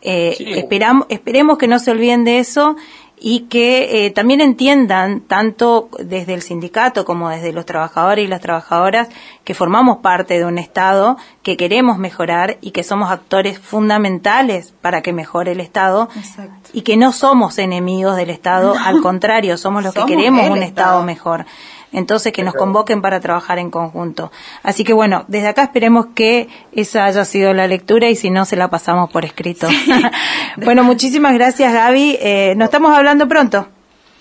[0.00, 0.44] Eh, Sí.
[0.54, 2.76] esperam- esperemos que no se olviden de eso
[3.20, 8.40] y que eh, también entiendan, tanto desde el sindicato como desde los trabajadores y las
[8.40, 9.08] trabajadoras,
[9.42, 15.02] que formamos parte de un Estado, que queremos mejorar y que somos actores fundamentales para
[15.02, 16.52] que mejore el Estado Exacto.
[16.72, 20.88] Y que no somos enemigos del Estado, al contrario, somos los que queremos un Estado
[20.90, 21.02] Estado.
[21.02, 21.46] mejor.
[21.90, 24.30] Entonces, que nos convoquen para trabajar en conjunto.
[24.62, 28.44] Así que bueno, desde acá esperemos que esa haya sido la lectura y si no,
[28.44, 29.68] se la pasamos por escrito.
[30.58, 32.18] bueno, muchísimas gracias, Gaby.
[32.20, 33.66] Eh, nos estamos hablando pronto.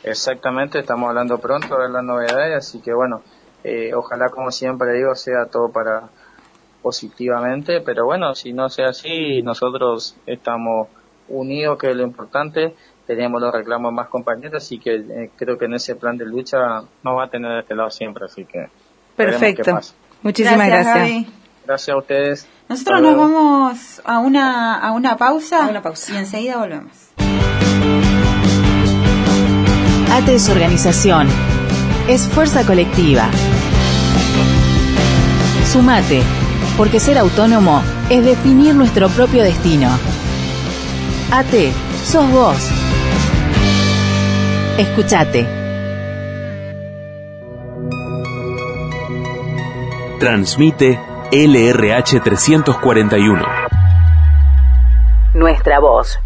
[0.04, 3.22] Exactamente, estamos hablando pronto de las novedades, así que bueno,
[3.66, 6.04] eh, ojalá como siempre digo sea todo para
[6.82, 10.88] positivamente, pero bueno, si no sea así, nosotros estamos
[11.30, 12.74] unidos, que es lo importante,
[13.06, 16.58] tenemos los reclamos más compañeros, así que eh, creo que en ese plan de lucha
[17.04, 18.68] nos va a tener de este lado siempre, así que
[19.18, 19.80] Perfecto.
[20.22, 21.26] Muchísimas gracias.
[21.66, 22.48] Gracias a ustedes.
[22.70, 25.66] Nosotros nos vamos a una, a una pausa.
[25.66, 26.14] A una pausa.
[26.14, 26.92] Y enseguida volvemos.
[30.12, 31.28] ATE es organización.
[32.08, 33.30] Es fuerza colectiva.
[35.66, 36.22] Sumate,
[36.78, 39.90] porque ser autónomo es definir nuestro propio destino.
[41.30, 41.74] ATE,
[42.06, 42.58] sos vos.
[44.78, 45.46] Escuchate.
[50.20, 50.98] Transmite
[51.32, 53.46] LRH 341.
[55.34, 56.18] Nuestra voz.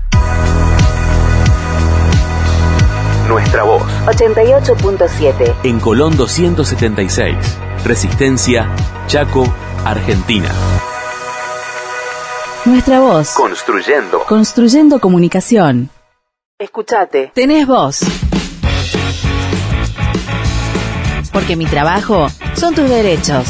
[3.27, 3.81] Nuestra voz.
[4.05, 5.55] 88.7.
[5.63, 7.57] En Colón 276.
[7.85, 8.69] Resistencia,
[9.07, 9.51] Chaco,
[9.83, 10.49] Argentina.
[12.65, 13.33] Nuestra voz.
[13.33, 14.23] Construyendo.
[14.25, 15.89] Construyendo comunicación.
[16.59, 17.31] Escuchate.
[17.33, 18.01] Tenés voz.
[21.33, 23.47] Porque mi trabajo son tus derechos.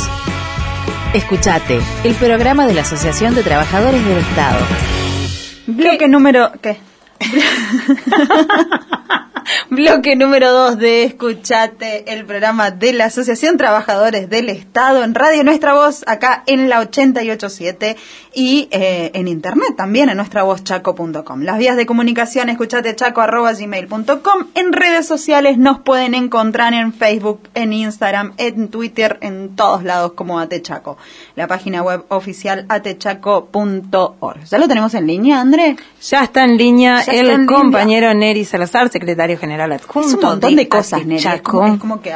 [1.13, 4.59] Escuchate, el programa de la Asociación de Trabajadores del Estado.
[5.67, 6.49] Bloque número...
[6.61, 6.79] ¿Qué?
[9.69, 15.43] Bloque número 2 de Escuchate, el programa de la Asociación Trabajadores del Estado en Radio
[15.43, 17.97] Nuestra Voz, acá en la 887
[18.33, 21.41] y eh, en internet también en nuestra voz chaco.com.
[21.41, 24.47] Las vías de comunicación, escuchate chaco arroba gmail.com.
[24.55, 30.13] En redes sociales nos pueden encontrar en Facebook, en Instagram, en Twitter, en todos lados
[30.13, 30.97] como Atechaco.
[31.35, 34.43] La página web oficial atechaco.org.
[34.49, 35.75] ¿Ya lo tenemos en línea, André?
[36.01, 37.45] Ya está en línea Ya el línea.
[37.45, 40.07] compañero Neri Salazar, secretario general adjunto.
[40.07, 41.25] Es un montón de cosas, Neri.
[41.27, 42.13] Es como, es como que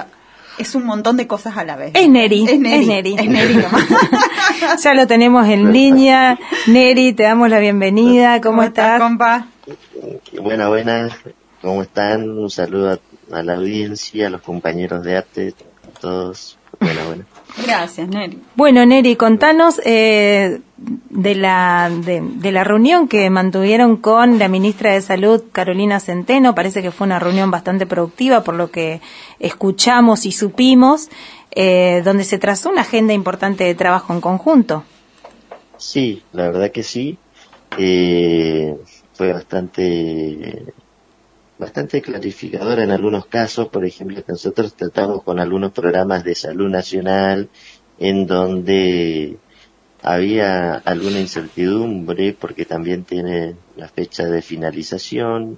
[0.58, 1.92] es un montón de cosas a la vez.
[1.94, 2.82] Es Neri, Es Neri.
[2.82, 3.16] es Neri.
[3.18, 3.86] Es Neri nomás.
[4.84, 6.40] ya lo tenemos en línea.
[6.68, 8.40] Neri, te damos la bienvenida.
[8.42, 9.00] ¿Cómo, estás?
[9.00, 9.48] compa?
[10.42, 11.14] Buenas, buenas.
[11.62, 12.30] ¿Cómo están?
[12.30, 12.92] Un saludo
[13.32, 15.54] a, a la audiencia, a los compañeros de arte,
[15.88, 16.58] a todos.
[16.80, 17.28] Buenas, buenas.
[17.64, 18.42] Gracias, Neri.
[18.56, 20.62] Bueno, Neri, contanos eh,
[21.10, 26.54] de, la, de, de la reunión que mantuvieron con la ministra de Salud, Carolina Centeno.
[26.54, 29.00] Parece que fue una reunión bastante productiva, por lo que
[29.40, 31.10] escuchamos y supimos,
[31.52, 34.84] eh, donde se trazó una agenda importante de trabajo en conjunto.
[35.78, 37.18] Sí, la verdad que sí.
[37.78, 38.76] Eh,
[39.14, 40.74] fue bastante
[41.58, 46.70] bastante clarificadora en algunos casos, por ejemplo, que nosotros tratamos con algunos programas de salud
[46.70, 47.50] nacional
[48.00, 49.38] en donde
[50.02, 55.58] había alguna incertidumbre porque también tiene la fecha de finalización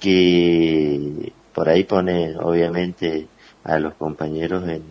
[0.00, 3.28] que por ahí pone obviamente
[3.64, 4.82] a los compañeros en,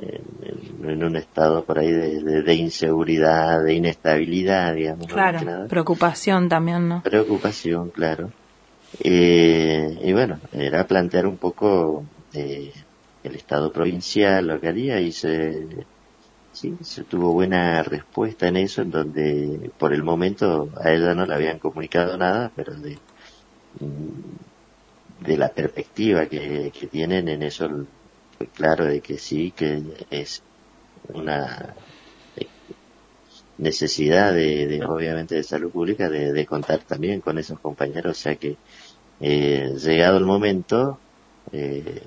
[0.00, 5.06] en, en un estado por ahí de, de- de inseguridad, de inestabilidad, digamos.
[5.08, 7.02] Claro, preocupación también, ¿no?
[7.02, 8.30] Preocupación, claro.
[8.98, 12.72] Eh, y bueno, era plantear un poco eh,
[13.22, 15.86] el Estado provincial, lo que haría, y se,
[16.52, 21.26] sí, se tuvo buena respuesta en eso, en donde por el momento a ella no
[21.26, 23.02] le habían comunicado nada, pero de,
[23.80, 24.36] mm,
[25.18, 27.68] de la perspectiva que, que tienen en eso,
[28.38, 30.44] fue claro de que sí, que es
[31.04, 31.76] una
[32.36, 32.52] eh,
[33.56, 38.20] necesidad de, de, obviamente de salud pública de, de contar también con esos compañeros, o
[38.20, 38.58] sea que
[39.20, 40.98] eh, llegado el momento
[41.52, 42.02] eh,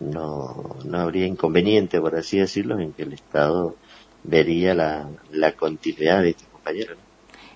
[0.00, 3.76] no, no habría inconveniente, por así decirlo, en que el Estado
[4.24, 6.96] vería la, la continuidad de estos compañeros.
[6.96, 7.02] ¿no?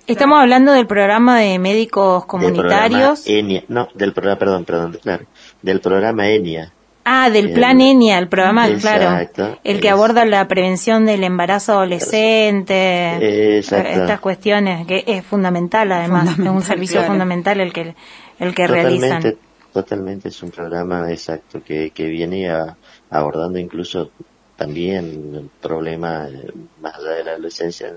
[0.07, 3.23] Estamos hablando del programa de médicos Del comunitarios.
[3.23, 5.25] programa ENIA, no, del programa, perdón, perdón, claro,
[5.63, 6.73] del programa ENIA.
[7.09, 9.29] Ah, del El- plan ENIA, el programa, claro.
[9.63, 13.59] El que es- aborda la prevención del embarazo adolescente.
[13.59, 13.89] Exacto.
[13.89, 16.31] Estas cuestiones, que es fundamental además.
[16.39, 17.13] es un servicio claro.
[17.13, 17.95] fundamental el que,
[18.39, 19.39] el que totalmente, realizan.
[19.73, 22.79] totalmente es un programa exacto que, que viene a-
[23.11, 24.15] abordando incluso
[24.57, 27.97] también el problema eh, más allá de la adolescencia en,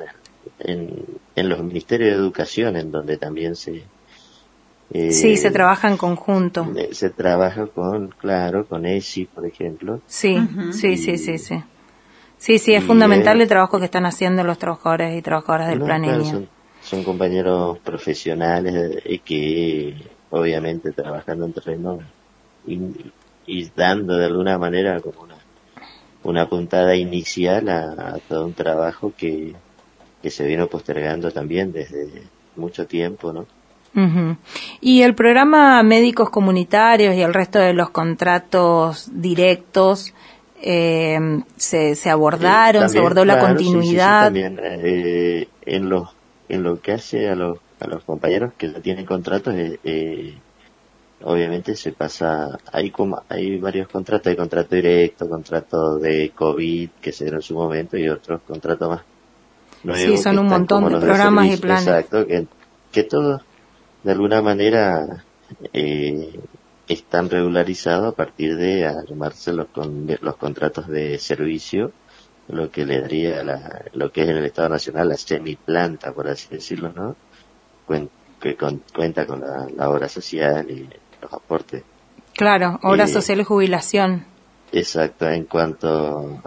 [0.60, 3.91] en, en los ministerios de educación en donde también se
[4.89, 6.67] eh, Sí, se trabaja en conjunto.
[6.75, 10.38] eh, se trabaja con claro con ESI por ejemplo Sí,
[10.71, 11.63] sí, sí, sí, sí.
[12.38, 15.80] Sí, sí, es fundamental eh, el trabajo que están haciendo los trabajadores y trabajadoras del
[15.80, 16.49] No, plan claro, son,
[16.80, 22.00] son compañeros profesionales que obviamente trabajando en terreno
[22.68, 22.80] y,
[23.48, 25.36] y dando de alguna manera como una,
[26.24, 29.56] una puntada inicial a, a todo un trabajo que,
[30.22, 32.24] que se vino postergando también desde
[32.56, 33.46] mucho tiempo, ¿no?
[34.82, 40.13] Y el programa Médicos Comunitarios y el resto de los contratos directos
[40.62, 41.18] eh,
[41.58, 44.24] se, se abordaron, Eh, se abordó la claro, sí, sí, sí, continuidad.
[44.26, 46.10] también, eh, en los
[46.50, 50.38] en lo que hace a los a los compañeros que ya tienen contratos eh, eh,
[51.24, 57.12] obviamente se pasa hay como hay varios contratos hay contrato directo contrato de covid que
[57.12, 59.02] se dieron en su momento y otros contratos más
[59.96, 61.88] Sí, son un montón de programas y servicio, planes.
[61.88, 62.48] exacto que
[62.92, 63.42] que todos
[64.04, 65.24] de alguna manera
[65.74, 66.39] eh,
[66.88, 71.92] están regularizados a partir de armarse los, con, los contratos de servicio,
[72.48, 76.28] lo que le daría la, lo que es en el Estado Nacional la semiplanta, por
[76.28, 77.15] así decirlo, ¿no?
[77.89, 80.88] Cuen- que con- cuenta con la, la obra social y
[81.21, 81.82] los aportes.
[82.36, 84.26] Claro, obra Eh, social y jubilación.
[84.72, 86.39] Exacto, en cuanto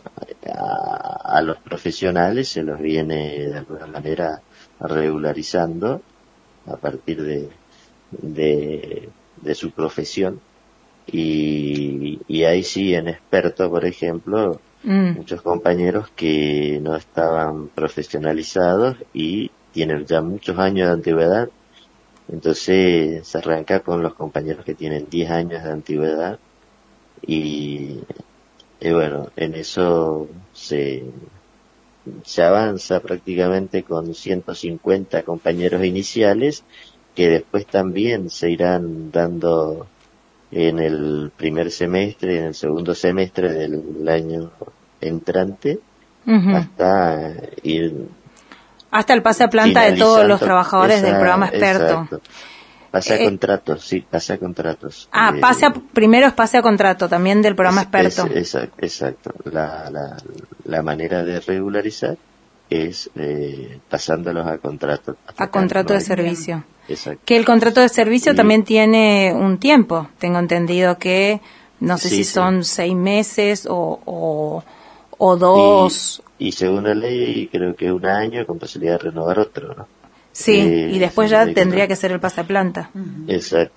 [0.55, 4.41] a, a los profesionales se los viene de alguna manera
[4.79, 6.01] regularizando
[6.67, 7.49] a partir de,
[8.13, 9.09] de,
[9.43, 10.41] de su profesión
[11.07, 18.97] y, y ahí sí en experto, por ejemplo, Mm, muchos compañeros que no estaban profesionalizados
[19.15, 21.49] y tienen ya muchos años de antigüedad.
[22.31, 26.39] Entonces se arranca con los compañeros que tienen 10 años de antigüedad
[27.27, 27.99] y,
[28.81, 31.05] y bueno, en eso se,
[32.25, 36.65] se avanza prácticamente con 150 compañeros iniciales
[37.15, 39.87] que después también se irán dando
[40.51, 44.51] en el primer semestre, en el segundo semestre del año
[45.01, 45.81] entrante,
[46.27, 48.09] hasta ir
[48.93, 52.03] Hasta el pase a planta de todos los trabajadores del programa experto.
[52.03, 52.21] exacto.
[52.93, 55.09] Pasa Eh, a contratos, sí, pasa a contratos.
[55.13, 58.27] Ah, Eh, pase a, primero es pase a contrato también del programa es- experto.
[58.35, 59.35] es- exacto, exacto.
[59.51, 60.17] La, la,
[60.65, 62.19] la manera de regularizar
[62.69, 65.17] es eh, pasándolos a contrato.
[65.39, 66.65] a contrato de servicio.
[66.87, 67.23] Exacto.
[67.25, 70.09] Que el contrato de servicio también tiene un tiempo.
[70.19, 71.41] Tengo entendido que
[71.81, 72.33] no sé Sí, si sí.
[72.35, 74.63] son seis meses o, o,
[75.25, 76.23] o dos.
[76.39, 79.87] Y, y según la ley, creo que un año con posibilidad de renovar otro, ¿no?
[80.33, 82.91] sí, eh, y después sí, ya tendría que ser el pasaplanta.
[83.29, 83.75] Exacto.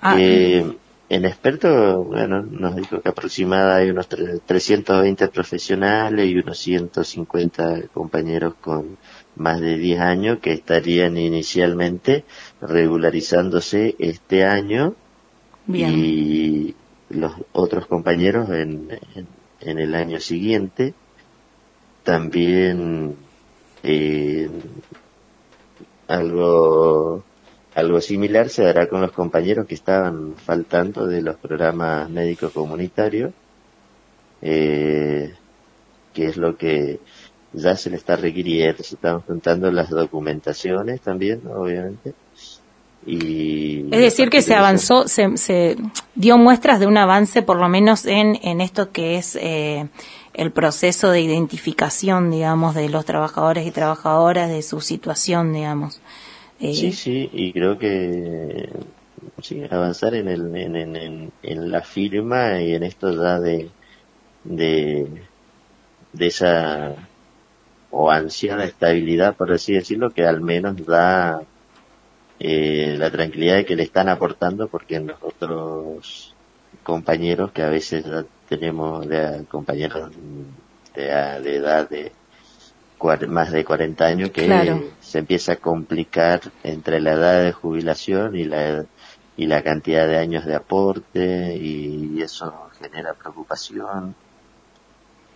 [0.00, 0.64] Ah, Eh,
[1.08, 7.82] en experto, bueno, nos dijo que aproximada hay unos tre- 320 profesionales y unos 150
[7.94, 8.96] compañeros con
[9.36, 12.24] más de 10 años que estarían inicialmente
[12.60, 14.94] regularizándose este año
[15.66, 15.92] bien.
[15.94, 16.74] y
[17.10, 19.26] los otros compañeros en, en,
[19.66, 20.94] en el año siguiente.
[22.04, 23.16] También
[23.82, 24.48] eh,
[26.08, 27.24] algo
[27.74, 33.34] algo similar se dará con los compañeros que estaban faltando de los programas médicos comunitarios,
[34.40, 35.34] eh,
[36.14, 37.00] que es lo que
[37.52, 38.82] ya se le está requiriendo.
[38.82, 42.14] Se están juntando las documentaciones también, obviamente.
[43.06, 45.76] Y Es decir, que se avanzó, se, se
[46.16, 49.86] dio muestras de un avance, por lo menos en, en esto que es eh,
[50.34, 56.00] el proceso de identificación, digamos, de los trabajadores y trabajadoras, de su situación, digamos.
[56.58, 58.70] Eh, Sí, sí, y creo que
[59.42, 63.70] sí, avanzar en, el, en, en, en, en la firma y en esto ya de,
[64.44, 65.06] de,
[66.12, 66.94] de esa
[67.90, 71.40] o ansiada estabilidad, por así decirlo, que al menos da
[72.38, 76.34] eh, la tranquilidad que le están aportando, porque en los otros
[76.82, 78.04] compañeros que a veces
[78.46, 80.10] tenemos de, compañeros
[80.94, 81.02] de,
[81.42, 82.12] de edad de
[82.98, 84.82] cuar- más de 40 años que Claro.
[85.00, 88.84] se empieza a complicar entre la edad de jubilación y la
[89.38, 94.16] y la cantidad de años de aporte y eso genera preocupación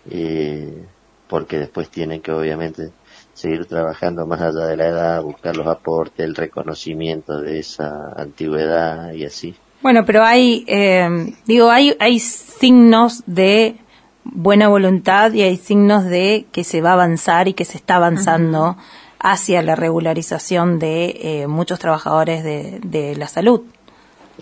[0.05, 0.87] eh,
[1.31, 2.91] porque después tienen que obviamente
[3.33, 9.13] seguir trabajando más allá de la edad, buscar los aportes, el reconocimiento de esa antigüedad
[9.13, 9.55] y así.
[9.81, 11.09] Bueno, pero hay, eh,
[11.47, 13.77] digo, hay, hay signos de
[14.25, 17.97] buena voluntad y hay signos de que se va a avanzar y que se está
[17.97, 18.77] avanzando
[19.19, 23.63] hacia la regularización de eh, muchos trabajadores de, de la salud.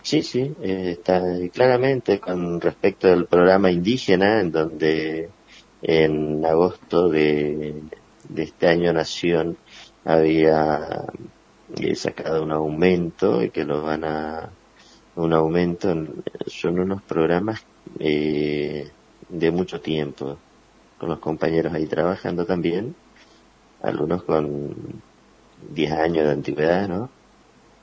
[0.02, 1.22] Sí, sí, eh, está
[1.52, 5.28] claramente con respecto al programa indígena, en donde
[5.82, 7.82] en agosto de,
[8.28, 9.56] de este año Nación
[10.04, 11.04] había
[11.80, 14.50] eh, sacado un aumento y que lo van a
[15.16, 17.64] un aumento en- son unos programas
[17.98, 18.88] eh,
[19.28, 20.38] de mucho tiempo.
[20.98, 22.94] Con los compañeros ahí trabajando también
[23.82, 24.74] algunos con
[25.72, 27.08] 10 años de antigüedad no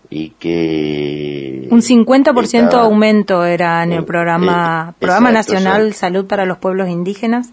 [0.09, 6.25] y que Un 50% estaba- aumento era en el programa, eh, programa exacto, Nacional Salud
[6.25, 7.49] para los Pueblos Indígenas.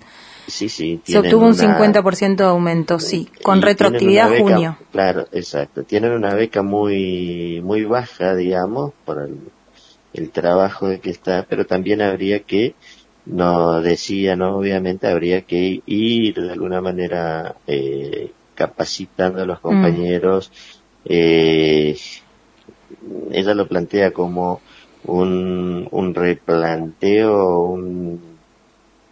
[0.52, 4.76] Sí sí Se obtuvo un una- 50% de aumento, sí, con retroactividad beca- junio.
[4.92, 5.82] Claro, exacto.
[5.84, 9.38] Tienen una beca muy muy baja, digamos, por el,
[10.12, 12.74] el trabajo de que está, pero también habría que,
[13.26, 19.62] no decía, no, obviamente habría que ir de alguna manera eh, capacitando a los Mm.
[19.62, 20.50] compañeros.
[21.04, 21.96] Eh,
[23.32, 24.60] ella lo plantea como
[25.04, 28.20] un, un replanteo, un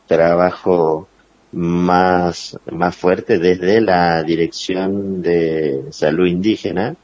[0.06, 1.08] trabajo
[1.52, 6.94] más, más fuerte desde la dirección de salud indígena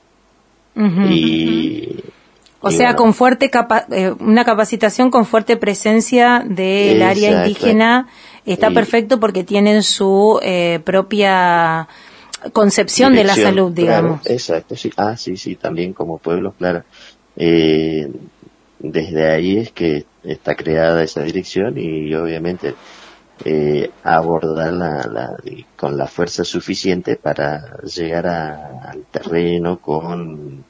[0.76, 1.88] y
[2.60, 7.44] O y sea, bueno, con fuerte capa- eh, una capacitación con fuerte presencia del área
[7.44, 8.08] indígena
[8.44, 11.88] está Y- perfecto porque tienen su eh, propia
[12.52, 14.26] concepción de la salud, claro, digamos.
[14.30, 14.90] exacto, sí.
[14.96, 16.84] Ah, sí, sí, también como pueblo, claro.
[17.36, 18.08] Eh,
[18.78, 22.74] desde ahí es que está creada esa dirección y obviamente
[23.44, 25.36] eh, abordarla la-
[25.76, 30.64] con la fuerza suficiente para llegar a- al terreno con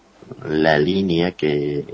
[0.49, 1.85] la línea que,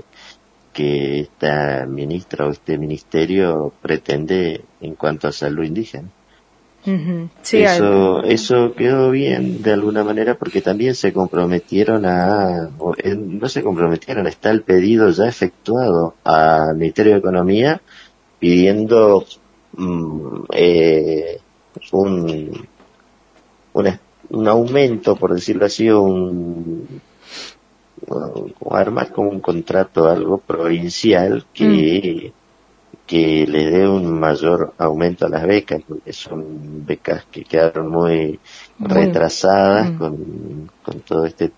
[0.73, 6.09] que esta ministra o este ministerio pretende en cuanto a salud indígena.
[7.43, 12.93] Sí, hay- eso, eso quedó bien de alguna manera porque también se comprometieron a, o,
[13.15, 17.81] no se comprometieron, está el pedido ya efectuado al Ministerio de Economía
[18.39, 19.23] pidiendo
[19.77, 21.39] mm, eh,
[21.91, 22.67] un,
[23.73, 23.99] un,
[24.29, 26.87] un aumento, por decirlo así, un,
[28.71, 32.33] armar como un contrato algo provincial que,
[33.07, 38.39] que le dé un mayor aumento a las becas, porque son becas que quedaron muy,
[38.79, 39.97] Muy- retrasadas Mm.
[39.97, 41.51] con, con todo este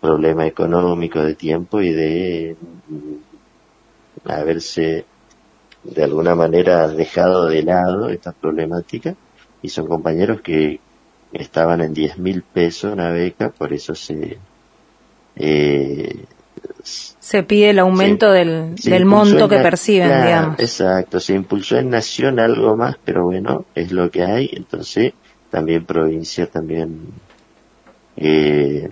[0.00, 2.56] problema económico de tiempo y de
[2.88, 5.04] mm, haberse
[5.84, 9.14] de alguna manera dejado de lado esta problemática
[9.62, 10.80] y son compañeros que
[11.32, 14.38] estaban en 10 mil pesos una beca, por eso se
[15.36, 16.24] eh,
[16.82, 20.58] Se pide el aumento del, se del monto que perciben, digamos.
[20.58, 25.12] Exacto, se impulsó en Nación algo más, pero bueno, es lo que hay, entonces
[25.50, 27.00] también provincia también
[28.16, 28.90] eh,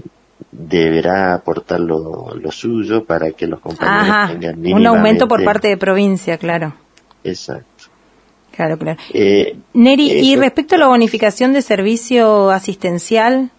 [0.50, 5.68] deberá aportar lo, lo suyo para que los compañeros Ajá, tengan un aumento por parte
[5.68, 6.74] de provincia, claro.
[7.24, 7.84] Exacto.
[8.54, 8.98] Claro, claro.
[9.12, 13.50] Eh, Neri, y respecto a la bonificación de servicio asistencial,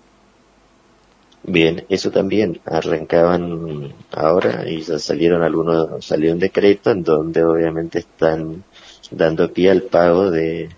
[1.42, 8.00] Bien, eso también arrancaban ahora y ya salieron algunos, salió un decreto en donde obviamente
[8.00, 8.66] están
[9.10, 10.70] dando pie al pago de,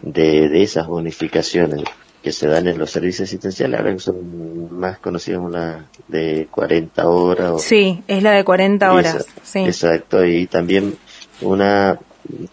[0.00, 1.84] de, de esas bonificaciones
[2.24, 7.50] que se dan en los servicios asistenciales, ahora son más conocidas la de 40 horas.
[7.52, 9.14] o- sí, es la de 40 horas.
[9.16, 9.58] Esa- Sí.
[9.60, 10.96] Exacto, y también
[11.42, 11.98] una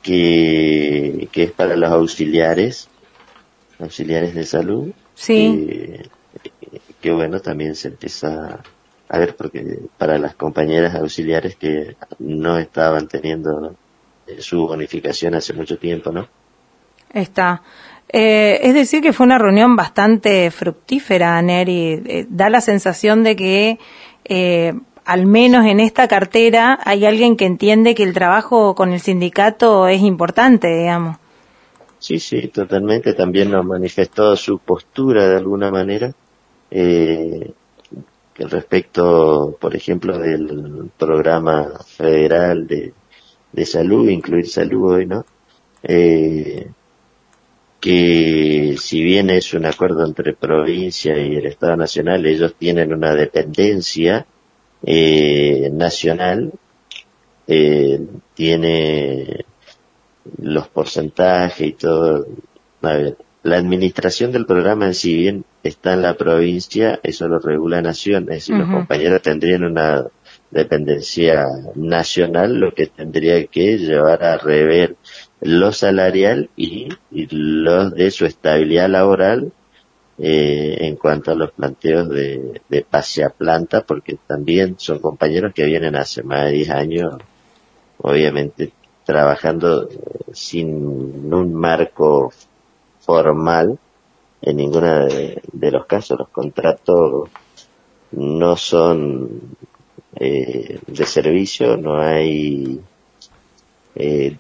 [0.01, 2.89] que, que es para los auxiliares,
[3.80, 6.03] auxiliares de salud, Sí.
[6.51, 8.59] que, que bueno, también se empieza
[9.09, 13.76] a ver, porque para las compañeras auxiliares que no estaban teniendo
[14.39, 16.28] su bonificación hace mucho tiempo, ¿no?
[17.13, 17.61] Está.
[18.14, 22.01] Eh, es decir, que fue una reunión bastante fructífera, Neri.
[22.05, 23.80] Eh, da la sensación de que,
[24.26, 24.74] eh,
[25.05, 29.88] al menos en esta cartera, hay alguien que entiende que el trabajo con el sindicato
[29.88, 31.18] es importante, digamos.
[31.99, 33.14] Sí, sí, totalmente.
[33.14, 36.14] También nos manifestó su postura de alguna manera
[36.70, 37.53] eh,
[38.36, 42.93] respecto, por ejemplo, del programa federal de,
[43.51, 45.26] de salud, incluir salud hoy, ¿no?
[45.84, 46.70] Eh,
[47.82, 53.15] que si bien es un acuerdo entre provincia y el Estado Nacional, ellos tienen una
[53.15, 54.27] dependencia
[54.84, 56.51] eh, nacional,
[57.47, 57.99] eh,
[58.36, 59.45] tiene
[60.38, 62.27] los porcentajes y todo.
[62.84, 67.39] A ver, la administración del programa en sí bien está en la provincia, eso lo
[67.39, 70.05] regula Nación, es decir, los compañeros tendrían una
[70.51, 74.97] dependencia nacional, lo que tendría que llevar a rever
[75.41, 79.51] lo salarial y, y los de su estabilidad laboral
[80.17, 85.53] eh, en cuanto a los planteos de, de pase a planta, porque también son compañeros
[85.53, 87.15] que vienen hace más de 10 años,
[87.97, 88.71] obviamente
[89.03, 89.97] trabajando eh,
[90.31, 92.31] sin un marco
[92.99, 93.79] formal
[94.41, 96.19] en ninguno de, de los casos.
[96.19, 97.29] Los contratos
[98.11, 99.55] no son
[100.15, 102.79] eh, de servicio, no hay
[103.95, 104.37] eh,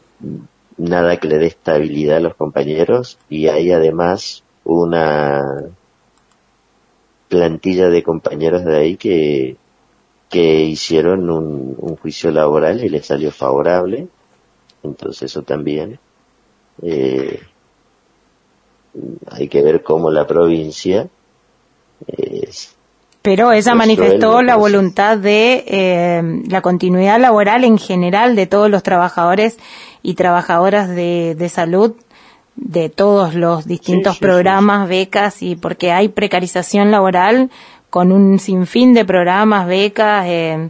[0.81, 5.43] nada que le dé estabilidad a los compañeros y hay además una
[7.29, 9.57] plantilla de compañeros de ahí que,
[10.29, 14.07] que hicieron un, un juicio laboral y les salió favorable.
[14.83, 15.99] Entonces eso también
[16.81, 17.39] eh,
[19.29, 21.07] hay que ver cómo la provincia
[22.07, 22.49] eh,
[23.21, 28.81] Pero ella manifestó la voluntad de eh, la continuidad laboral en general de todos los
[28.81, 29.59] trabajadores
[30.01, 31.93] y trabajadoras de, de salud,
[32.55, 37.51] de todos los distintos Sí, sí, programas, becas, y porque hay precarización laboral
[37.91, 40.69] con un sinfín de programas, becas, eh,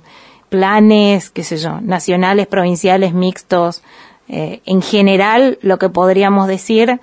[0.49, 3.81] planes, qué sé yo, nacionales, provinciales, mixtos.
[4.27, 6.99] Eh, en general, lo que podríamos decir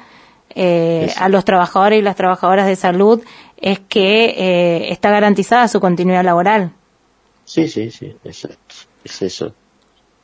[0.54, 3.22] eh, a los trabajadores y las trabajadoras de salud
[3.60, 6.72] es que eh, está garantizada su continuidad laboral.
[7.44, 8.74] Sí, sí, sí, exacto.
[9.04, 9.54] Es eso.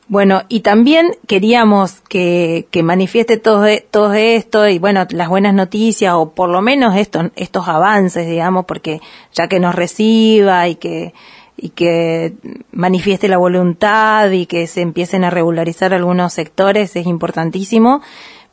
[0.07, 6.13] Bueno, y también queríamos que, que manifieste todo, todo esto y bueno, las buenas noticias
[6.13, 9.01] o por lo menos esto, estos avances, digamos, porque
[9.33, 11.13] ya que nos reciba y que,
[11.57, 12.33] y que
[12.71, 18.01] manifieste la voluntad y que se empiecen a regularizar algunos sectores es importantísimo,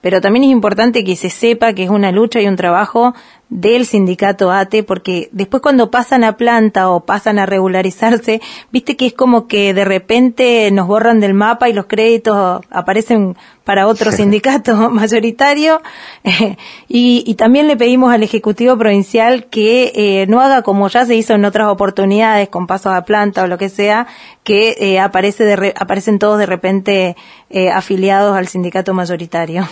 [0.00, 3.14] pero también es importante que se sepa que es una lucha y un trabajo
[3.54, 8.40] del sindicato ATE, porque después cuando pasan a planta o pasan a regularizarse,
[8.70, 13.36] viste que es como que de repente nos borran del mapa y los créditos aparecen
[13.64, 15.82] para otro sindicato mayoritario.
[16.88, 21.14] y, y también le pedimos al Ejecutivo Provincial que eh, no haga como ya se
[21.14, 24.06] hizo en otras oportunidades, con pasos a planta o lo que sea,
[24.44, 27.16] que eh, aparece de re- aparecen todos de repente
[27.50, 29.68] eh, afiliados al sindicato mayoritario.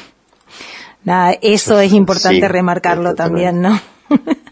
[1.04, 3.80] Nada, eso es importante Sí, remarcarlo también, ¿no?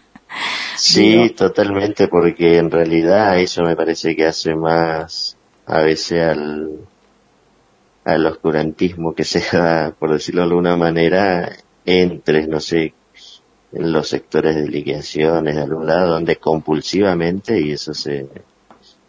[0.76, 5.36] Sí, totalmente, porque en realidad eso me parece que hace más
[5.66, 6.70] a veces al,
[8.04, 11.50] al oscurantismo que se da, por decirlo de alguna manera,
[11.84, 12.94] entre, no sé,
[13.72, 18.28] en los sectores de liquidaciones de algún lado, donde compulsivamente, y eso se,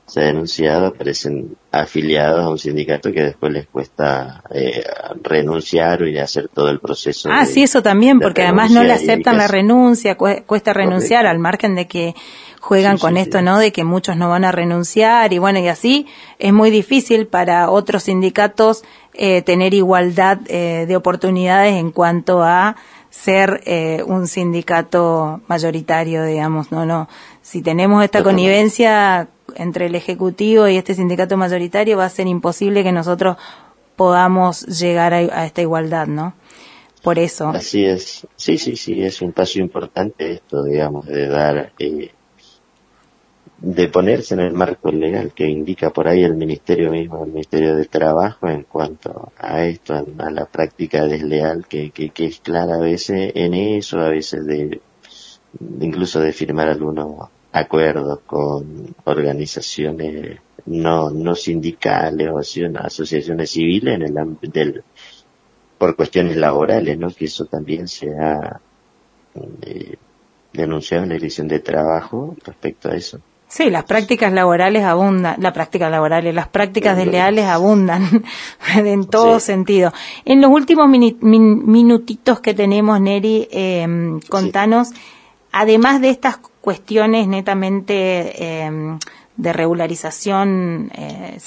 [0.09, 4.83] se ha denunciado, aparecen afiliados a un sindicato que después les cuesta eh,
[5.23, 7.29] renunciar y hacer todo el proceso.
[7.31, 11.25] Ah, de- sí, eso también, porque además no le aceptan la renuncia, cue- cuesta renunciar
[11.27, 12.15] al margen de que
[12.59, 13.43] juegan Sí, con sí, esto, sí.
[13.43, 13.57] ¿no?
[13.59, 16.07] De que muchos no van a renunciar y bueno, y así
[16.39, 18.83] es muy difícil para otros sindicatos
[19.13, 22.75] eh, tener igualdad eh, de oportunidades en cuanto a
[23.09, 27.09] ser eh, un sindicato mayoritario, digamos, no, no.
[27.41, 28.43] Si tenemos esta Totalmente.
[28.51, 33.37] connivencia entre el ejecutivo y este sindicato mayoritario, va a ser imposible que nosotros
[33.95, 36.33] podamos llegar a, a esta igualdad, ¿no?
[37.01, 37.49] Por eso.
[37.49, 38.27] Así es.
[38.35, 42.11] Sí, sí, sí, es un paso importante esto, digamos, de dar, eh,
[43.61, 47.75] de ponerse en el marco legal que indica por ahí el Ministerio mismo, el Ministerio
[47.75, 52.75] de Trabajo en cuanto a esto, a, la práctica desleal que, que, que es clara
[52.75, 54.81] a veces en eso, a veces de
[55.79, 64.17] incluso de firmar algunos acuerdos con organizaciones no, no sindicales o asociaciones civiles en el
[64.17, 64.83] ámbito del,
[65.77, 67.09] por cuestiones laborales, ¿no?
[67.09, 68.59] Que eso también se ha
[69.63, 69.95] eh,
[70.53, 73.19] denunciado en la dirección de trabajo respecto a eso.
[73.47, 78.23] Sí, las prácticas laborales abundan, las prácticas laborales, las prácticas desleales abundan
[78.75, 79.47] en todo Sí.
[79.47, 79.91] sentido.
[80.23, 83.87] En los últimos mini- min- minutitos que tenemos, Neri, eh,
[84.29, 84.89] contanos,
[85.51, 88.97] además de estas cuestiones netamente eh,
[89.37, 91.37] de regularización eh,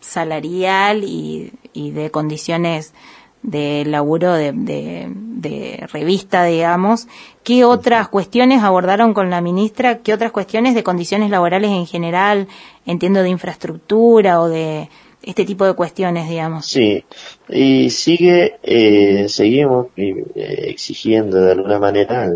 [0.00, 2.94] salarial y, y de condiciones
[3.42, 7.08] de laburo de, de, de revista, digamos,
[7.42, 9.98] ¿qué otras cuestiones abordaron con la ministra?
[9.98, 12.48] ¿Qué otras cuestiones de condiciones laborales en general?
[12.84, 14.88] Entiendo de infraestructura o de
[15.22, 16.66] este tipo de cuestiones, digamos.
[16.66, 17.04] Sí,
[17.48, 20.24] y sigue, eh, seguimos eh,
[20.68, 22.30] exigiendo de alguna manera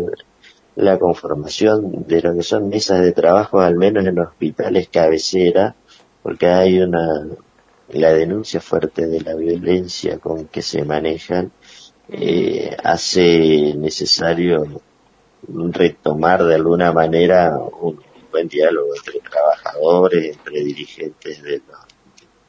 [0.75, 5.75] la conformación de lo que son mesas de trabajo, al menos en hospitales cabecera,
[6.21, 7.27] porque hay una,
[7.89, 11.51] la denuncia fuerte de la violencia con que se manejan,
[12.09, 14.81] eh, hace necesario
[15.47, 17.99] retomar de alguna manera un
[18.31, 21.85] buen diálogo entre trabajadores, entre dirigentes de los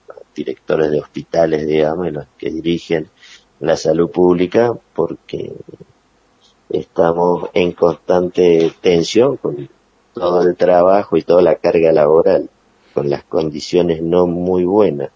[0.09, 3.09] los directores de hospitales, digamos, y los que dirigen
[3.61, 5.53] la salud pública, porque
[6.71, 9.69] estamos en constante tensión con
[10.15, 12.49] todo el trabajo y toda la carga laboral,
[12.95, 15.11] con las condiciones no muy buenas,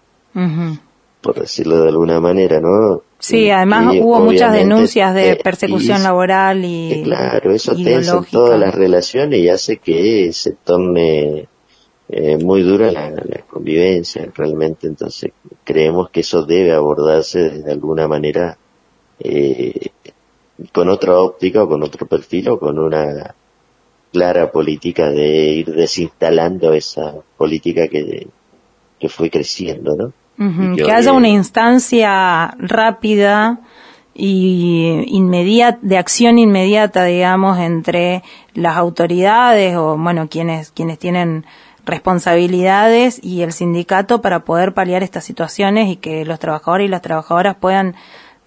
[1.21, 3.01] por decirlo de alguna manera, ¿no?
[3.19, 7.51] Sí, Y- además y hubo muchas denuncias de eh, persecución y- laboral y que claro,
[7.51, 11.47] eso tensa todas las relaciones y hace que se tome
[12.09, 14.87] eh, muy dura la, la convivencia realmente.
[14.87, 15.31] Entonces
[15.63, 18.57] creemos que eso debe abordarse de alguna manera
[19.19, 19.90] eh,
[20.71, 23.35] con otra óptica o con otro perfil o con una
[24.11, 28.27] clara política de ir desinstalando esa política que,
[28.99, 30.13] que fue creciendo, ¿no?
[30.75, 33.59] Que haya una instancia rápida
[34.13, 41.45] y inmediata de acción inmediata digamos entre las autoridades o bueno quienes quienes tienen
[41.85, 47.01] responsabilidades y el sindicato para poder paliar estas situaciones y que los trabajadores y las
[47.01, 47.95] trabajadoras puedan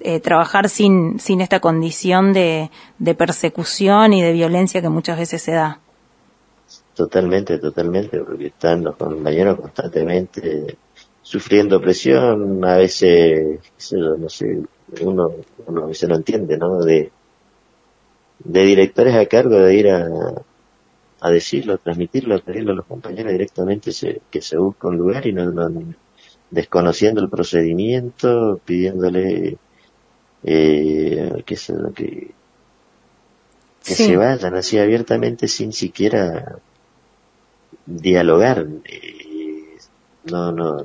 [0.05, 5.43] eh, trabajar sin sin esta condición de, de persecución y de violencia que muchas veces
[5.43, 5.81] se da
[6.95, 10.79] Totalmente, totalmente, porque están los compañeros constantemente
[11.23, 13.61] sufriendo presión, a veces,
[13.93, 14.63] no sé,
[15.03, 15.31] uno,
[15.67, 16.79] uno a veces no entiende, ¿no?
[16.81, 17.13] De,
[18.39, 20.09] de directores a cargo de ir a,
[21.21, 25.33] a decirlo, transmitirlo, pedirlo a los compañeros directamente se- que se busque un lugar y
[25.33, 25.53] no-
[26.51, 29.59] desconociendo el procedimiento, pidiéndole,
[30.45, 32.31] eh, sé yo, que,
[33.85, 34.05] que Sí.
[34.07, 36.57] se vayan así abiertamente sin siquiera
[37.87, 38.67] dialogar.
[38.85, 39.77] eh,
[40.25, 40.85] no, no.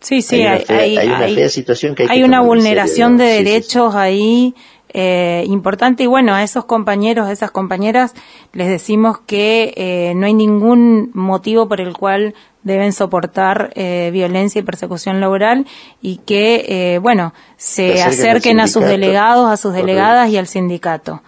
[0.00, 2.24] Sí, sí, hay una fea, hay- hay una hay- fea situación que hay, hay que
[2.24, 3.44] una serio, vulneración de Sí, sí, sí.
[3.44, 4.54] derechos ahí
[4.90, 8.14] eh, importante y bueno, a esos compañeros, a esas compañeras
[8.52, 14.60] les decimos que eh, no hay ningún motivo por el cual deben soportar eh, violencia
[14.60, 15.66] y persecución laboral
[16.02, 16.64] y que,
[16.94, 19.86] eh, bueno, se Se acerquen a sus delegados, a sus Correcto.
[19.86, 21.22] delegadas y al sindicato.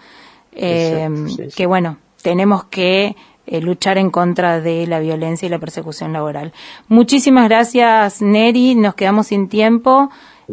[0.53, 1.57] Eh, Exacto, sí, sí.
[1.57, 6.53] que bueno, tenemos que eh, luchar en contra de la violencia y la persecución laboral.
[6.89, 8.75] Muchísimas gracias, Neri.
[8.75, 10.11] Nos quedamos sin tiempo.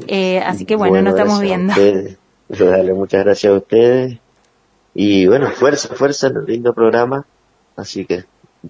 [0.08, 1.74] Eh, así que bueno, nos estamos viendo.
[2.50, 4.20] Dale, muchas gracias a ustedes.
[4.94, 7.26] Y bueno, fuerza, fuerza, lindo programa.
[7.76, 8.26] Así que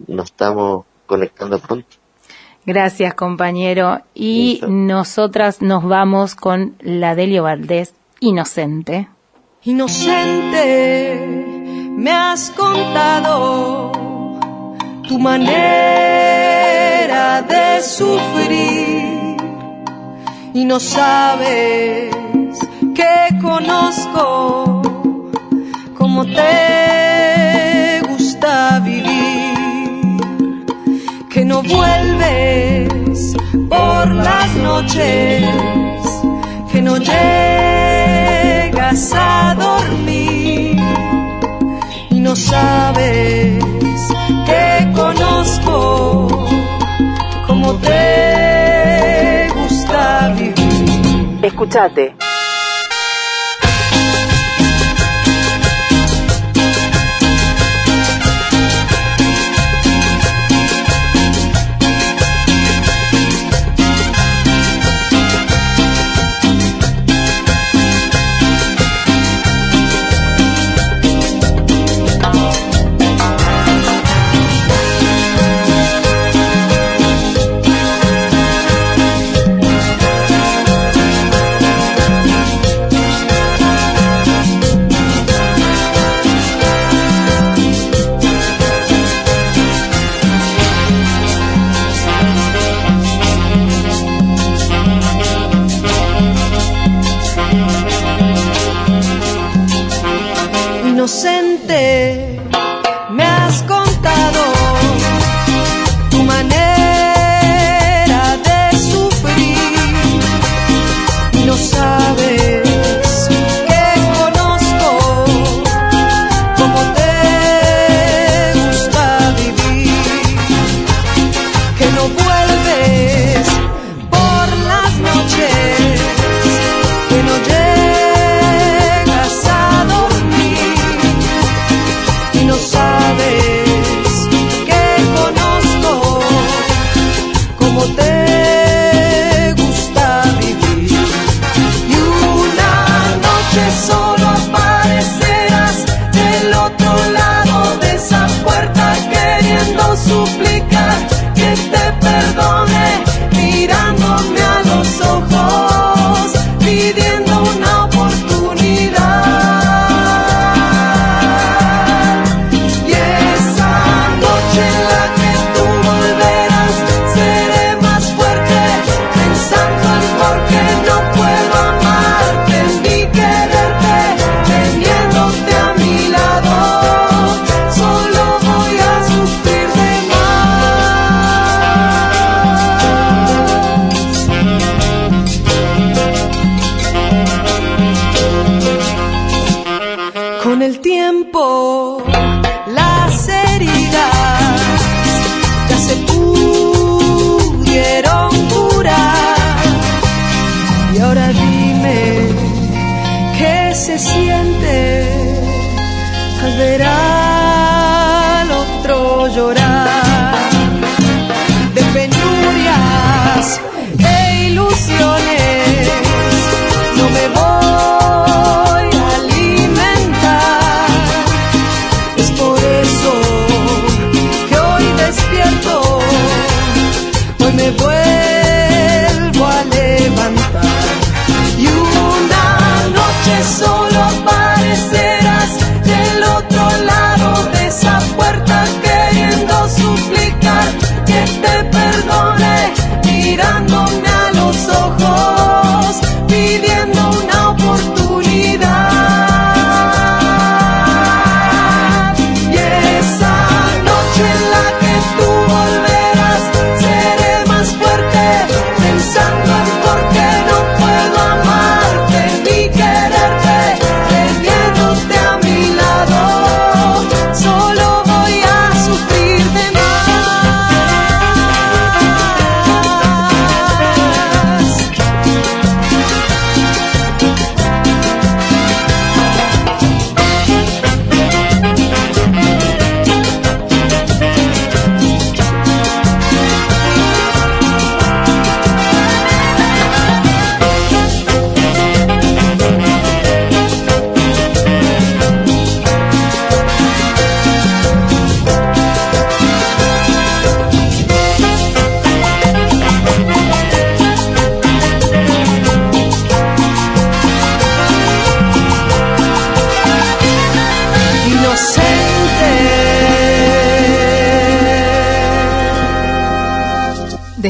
[0.08, 1.88] nos estamos conectando pronto.
[2.66, 4.02] Gracias, compañero.
[4.14, 4.68] Y Listo.
[4.68, 9.08] nosotras nos vamos con la Delio Valdés, Inocente.
[9.64, 11.16] Inocente,
[11.92, 13.92] me has contado
[15.08, 16.18] tu manera
[17.44, 19.38] de sufrir
[20.54, 22.17] y no sabes
[22.98, 24.82] que conozco
[25.96, 30.66] cómo te gusta vivir,
[31.30, 33.36] que no vuelves
[33.70, 35.46] por las noches,
[36.72, 38.34] que no llegas
[39.14, 40.82] a dormir
[42.10, 43.64] y no sabes
[44.48, 46.28] que conozco
[47.46, 51.40] cómo te gusta vivir.
[51.44, 52.27] Escuchate.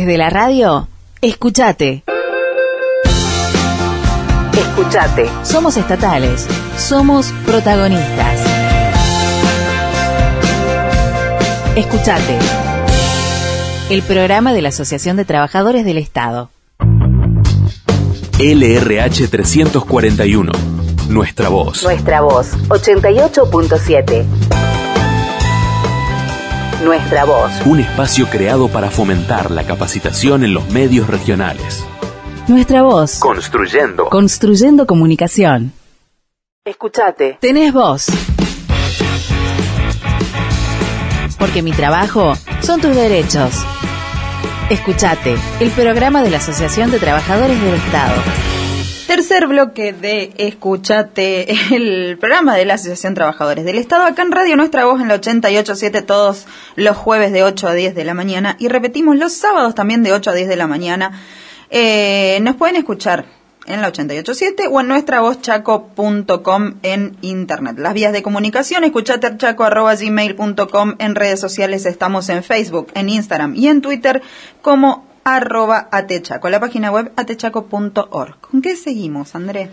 [0.08, 0.88] Desde la radio,
[1.20, 2.05] escuchate.
[4.58, 5.30] Escuchate.
[5.43, 6.47] Somos estatales.
[6.78, 8.39] Somos protagonistas.
[11.76, 12.39] Escuchate.
[13.89, 16.51] El programa de la Asociación de Trabajadores del Estado.
[18.39, 20.53] LRH 341.
[21.10, 21.84] Nuestra voz.
[21.84, 24.47] Nuestra voz, 88.7.
[26.84, 27.52] Nuestra voz.
[27.66, 31.84] Un espacio creado para fomentar la capacitación en los medios regionales.
[32.48, 33.18] Nuestra voz.
[33.18, 34.10] Construyendo.
[34.10, 35.74] Construyendo comunicación.
[36.64, 37.40] Escuchate.
[37.42, 38.06] Tenés voz.
[41.40, 43.56] Porque mi trabajo son tus derechos.
[44.70, 48.14] Escuchate, el programa de la Asociación de Trabajadores del Estado.
[49.08, 54.58] Tercer bloque de Escuchate, el programa de la Asociación Trabajadores del Estado, acá en Radio
[54.58, 56.45] Nuestra Voz en la 88.7 todos
[56.76, 60.12] los jueves de 8 a 10 de la mañana y repetimos los sábados también de
[60.12, 61.22] 8 a 10 de la mañana.
[61.70, 63.24] Eh, nos pueden escuchar
[63.66, 67.80] en la 88.7 o en nuestra chaco.com en internet.
[67.80, 73.80] Las vías de comunicación, escuchatechaco.gmail.com en redes sociales, estamos en Facebook, en Instagram y en
[73.80, 74.22] Twitter
[74.62, 78.40] como arroba atechaco, la página web atechaco.org.
[78.40, 79.70] ¿Con qué seguimos, André?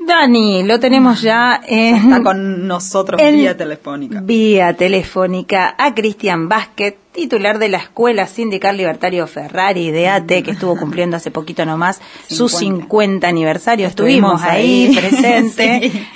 [0.00, 1.94] Dani, lo tenemos ya en...
[1.94, 4.20] Está con nosotros en vía telefónica.
[4.20, 10.50] Vía telefónica a Cristian Vázquez, titular de la Escuela Sindical Libertario Ferrari de ATE, que
[10.50, 13.86] estuvo cumpliendo hace poquito nomás su 50 aniversario.
[13.86, 15.92] Estuvimos, ahí, presente.
[15.92, 16.06] Sí,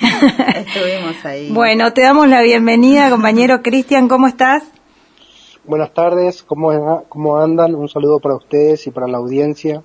[0.57, 1.53] estuvimos ahí.
[1.53, 4.65] Bueno, te damos la bienvenida, compañero Cristian, ¿cómo estás?
[5.67, 7.75] Buenas tardes, ¿cómo, ¿cómo andan?
[7.75, 9.83] Un saludo para ustedes y para la audiencia.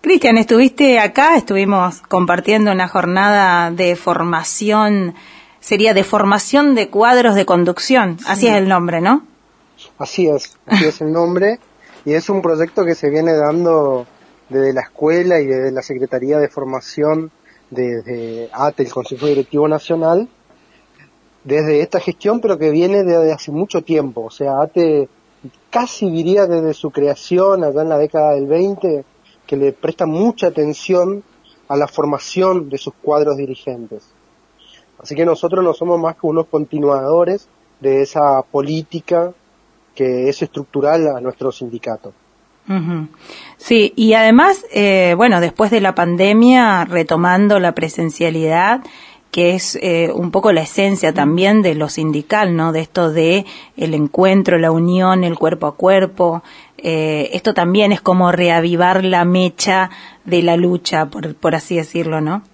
[0.00, 5.14] Cristian, estuviste acá, estuvimos compartiendo una jornada de formación,
[5.60, 9.24] sería de formación de cuadros de conducción, así es el nombre, ¿no?
[9.98, 11.60] Así es, así es el nombre,
[12.04, 14.04] y es un proyecto que se viene dando
[14.48, 17.30] desde la escuela y desde la Secretaría de Formación
[17.70, 20.28] desde ATE, el Consejo Directivo Nacional,
[21.46, 24.24] desde esta gestión, pero que viene desde hace mucho tiempo.
[24.24, 25.08] O sea, ATE
[25.70, 29.04] casi diría desde su creación allá en la década del 20,
[29.46, 31.22] que le presta mucha atención
[31.68, 34.12] a la formación de sus cuadros dirigentes.
[34.98, 37.48] Así que nosotros no somos más que unos continuadores
[37.80, 39.32] de esa política
[39.94, 42.12] que es estructural a nuestro sindicato.
[43.58, 48.80] Sí, y además, eh, bueno, después de la pandemia, retomando la presencialidad,
[49.36, 52.72] que es eh, un poco la esencia también de lo sindical, ¿no?
[52.72, 53.44] De esto de
[53.76, 56.42] el encuentro, la unión, el cuerpo a cuerpo.
[56.78, 59.90] Eh, esto también es como reavivar la mecha
[60.24, 62.44] de la lucha, por, por así decirlo, ¿no?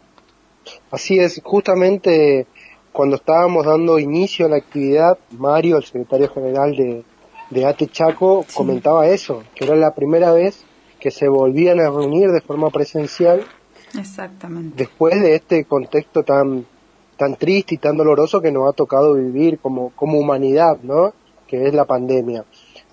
[0.91, 2.49] Así es, justamente
[2.91, 7.05] cuando estábamos dando inicio a la actividad, Mario, el secretario general de,
[7.51, 10.65] de ATE Chaco, comentaba eso, que era la primera vez
[10.99, 13.45] que se volvían a reunir de forma presencial
[13.97, 14.75] Exactamente.
[14.77, 16.67] después de este contexto tan
[17.23, 21.13] tan triste y tan doloroso que nos ha tocado vivir como, como humanidad, ¿no?
[21.47, 22.45] Que es la pandemia.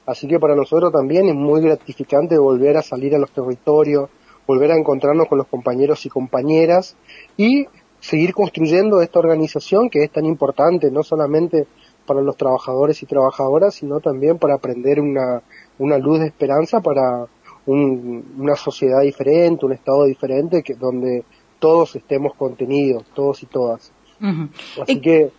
[0.05, 4.07] Así que para nosotros también es muy gratificante volver a salir a los territorios,
[4.45, 6.95] volver a encontrarnos con los compañeros y compañeras
[7.37, 7.65] y
[7.99, 11.65] seguir construyendo esta organización que es tan importante, no solamente
[12.05, 15.41] para los trabajadores y trabajadoras, sino también para aprender una,
[15.79, 17.25] una luz de esperanza para
[17.65, 21.23] un- una sociedad diferente, un estado diferente, que, donde
[21.59, 23.91] todos estemos contenidos, todos y todas.
[24.81, 25.31] Así que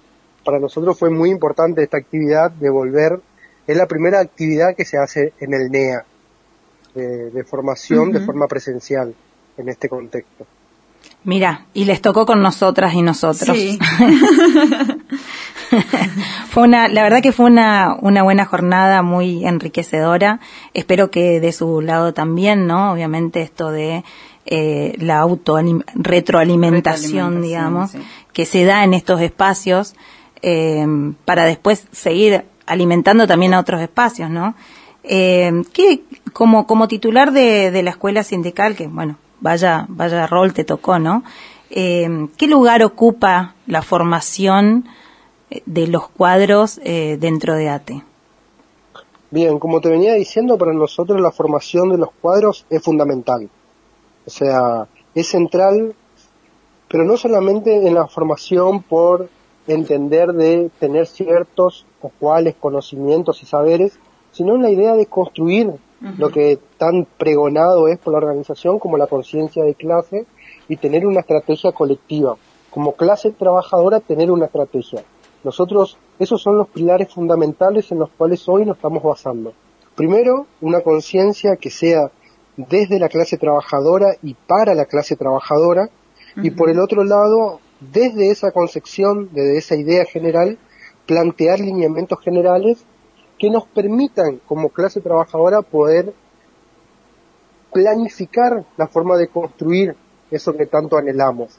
[0.44, 3.20] para nosotros fue muy importante esta actividad de volver,
[3.66, 6.04] es la primera actividad que se hace en el NEA,
[6.94, 9.14] de, de formación de forma presencial
[9.56, 10.46] en este contexto.
[11.22, 13.56] Mira, y les tocó con nosotras y nosotros.
[13.56, 13.78] Sí.
[16.48, 20.40] fue una, la verdad que fue una, una buena jornada muy enriquecedora.
[20.72, 22.92] Espero que de su lado también, ¿no?
[22.92, 24.02] Obviamente esto de
[24.50, 27.98] eh, la auto retroalimentación, Retroalimentación, digamos, sí.
[28.32, 29.94] que se da en estos espacios
[30.42, 30.86] eh,
[31.24, 34.54] para después seguir alimentando también a otros espacios, ¿no?
[35.02, 40.52] Eh, ¿qué, como, como titular de, de la escuela sindical, que bueno, vaya, vaya rol
[40.52, 41.22] te tocó, ¿no?
[41.70, 44.86] Eh, ¿Qué lugar ocupa la formación
[45.50, 48.02] eh, de los cuadros eh, dentro de ATE?
[49.30, 53.48] Bien, como te venía diciendo, para nosotros la formación de los cuadros es fundamental.
[54.26, 55.94] O sea, es central,
[56.88, 59.28] pero no solamente en la formación por
[59.66, 63.98] entender de tener ciertos o cuales conocimientos y saberes,
[64.32, 65.72] sino en la idea de construir
[66.16, 70.26] lo que tan pregonado es por la organización como la conciencia de clase
[70.68, 72.36] y tener una estrategia colectiva.
[72.70, 75.04] Como clase trabajadora, tener una estrategia.
[75.44, 79.52] Nosotros, esos son los pilares fundamentales en los cuales hoy nos estamos basando.
[79.94, 82.10] Primero, una conciencia que sea
[82.68, 85.88] desde la clase trabajadora y para la clase trabajadora,
[86.36, 90.58] y por el otro lado, desde esa concepción, desde esa idea general,
[91.06, 92.84] plantear lineamientos generales
[93.38, 96.12] que nos permitan como clase trabajadora poder
[97.72, 99.96] planificar la forma de construir
[100.30, 101.58] eso que tanto anhelamos.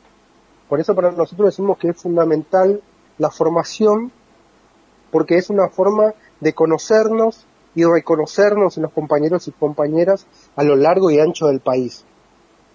[0.69, 2.81] Por eso para nosotros decimos que es fundamental
[3.17, 4.11] la formación
[5.11, 7.45] porque es una forma de conocernos
[7.75, 12.05] y reconocernos en los compañeros y compañeras a lo largo y ancho del país.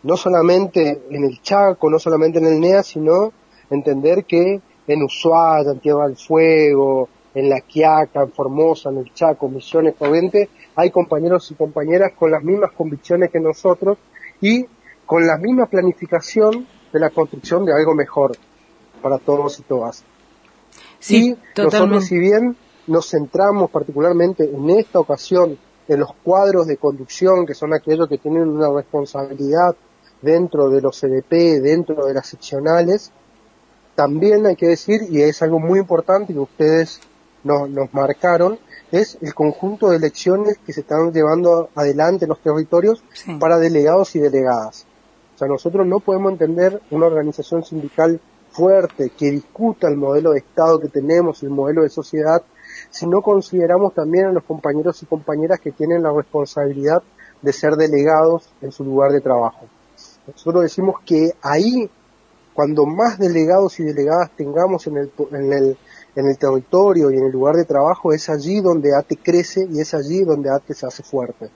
[0.02, 3.32] No solamente en el Chaco, no solamente en el NEA, sino
[3.70, 9.12] entender que en Ushuaia, en Tierra del Fuego, en La Quiaca, en Formosa, en el
[9.12, 13.98] Chaco, Misiones, Corrientes, hay compañeros y compañeras con las mismas convicciones que nosotros
[14.40, 14.66] y
[15.04, 18.36] con la misma planificación de la construcción de algo mejor
[19.02, 20.04] para todos y todas.
[20.98, 22.06] Sí, y nosotros, totalmente.
[22.06, 25.58] si bien nos centramos particularmente en esta ocasión
[25.88, 29.76] en los cuadros de conducción, que son aquellos que tienen una responsabilidad
[30.20, 33.12] dentro de los CDP, dentro de las seccionales,
[33.94, 37.00] también hay que decir, y es algo muy importante que ustedes
[37.44, 38.58] nos, nos marcaron,
[38.92, 43.36] es el conjunto de elecciones que se están llevando adelante en los territorios Sí.
[43.38, 44.86] para delegados y delegadas.
[45.34, 48.20] O sea, nosotros no podemos entender una organización sindical
[48.50, 52.42] fuerte que discuta el modelo de Estado que tenemos, el modelo de sociedad,
[52.90, 57.02] si no consideramos también a los compañeros y compañeras que tienen la responsabilidad
[57.42, 59.66] de ser delegados en su lugar de trabajo.
[60.26, 61.88] Nosotros decimos que ahí,
[62.54, 65.78] cuando más delegados y delegadas tengamos en el, en el,
[66.16, 69.80] en el territorio y en el lugar de trabajo, es allí donde ATE crece y
[69.80, 71.50] es allí donde ATE se hace fuerte.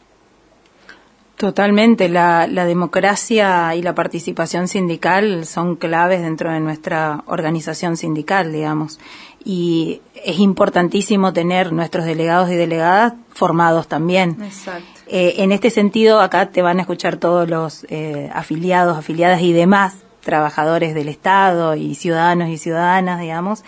[1.40, 8.52] Totalmente, la, la democracia y la participación sindical son claves dentro de nuestra organización sindical,
[8.52, 9.00] digamos.
[9.44, 14.36] Y es importantísimo tener nuestros delegados y delegadas formados también.
[14.42, 14.84] Exacto.
[15.06, 19.52] Eh, en este sentido, acá te van a escuchar todos los eh, afiliados, afiliadas y
[19.52, 23.64] demás trabajadores del Estado y ciudadanos y ciudadanas, digamos.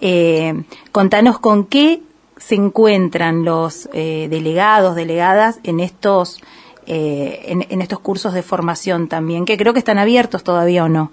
[0.00, 0.62] Eh,
[0.92, 2.02] contanos con qué
[2.36, 6.40] se encuentran los eh, delegados, delegadas en estos
[6.86, 10.88] eh, en, en estos cursos de formación también, que creo que están abiertos todavía o
[10.88, 11.10] no.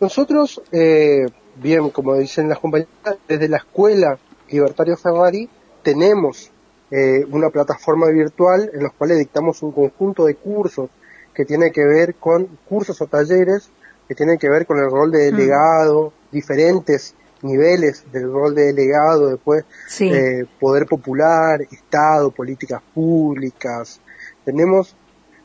[0.00, 1.26] Nosotros, eh,
[1.60, 2.90] bien, como dicen las compañeras,
[3.28, 4.18] desde la Escuela
[4.50, 5.48] Libertario Ferrari
[5.82, 6.50] tenemos
[6.90, 10.90] eh, una plataforma virtual en los cuales dictamos un conjunto de cursos
[11.34, 13.70] que tiene que ver con cursos o talleres
[14.08, 19.28] que tienen que ver con el rol de delegado, diferentes niveles del rol de delegado,
[19.28, 20.10] después Sí.
[20.10, 24.00] eh, poder popular, Estado, políticas públicas.
[24.46, 24.96] Tenemos,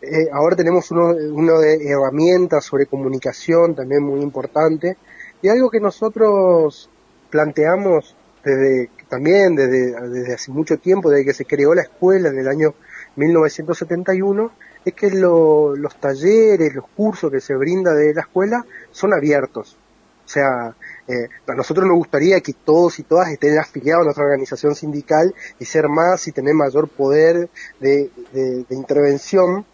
[0.01, 4.97] eh, ahora tenemos uno, uno de herramientas sobre comunicación también muy importante
[5.43, 6.89] y algo que nosotros
[7.29, 12.39] planteamos desde, también desde, desde hace mucho tiempo, desde que se creó la escuela en
[12.39, 12.73] el año
[13.17, 14.51] 1971,
[14.85, 19.77] es que lo- los talleres, los cursos que se brinda de la escuela son abiertos.
[20.25, 20.73] O sea,
[21.07, 25.35] eh, a nosotros nos gustaría que todos y todas estén afiliados a nuestra organización sindical
[25.59, 27.49] y ser más y tener mayor poder
[27.81, 29.65] de, de- de intervención,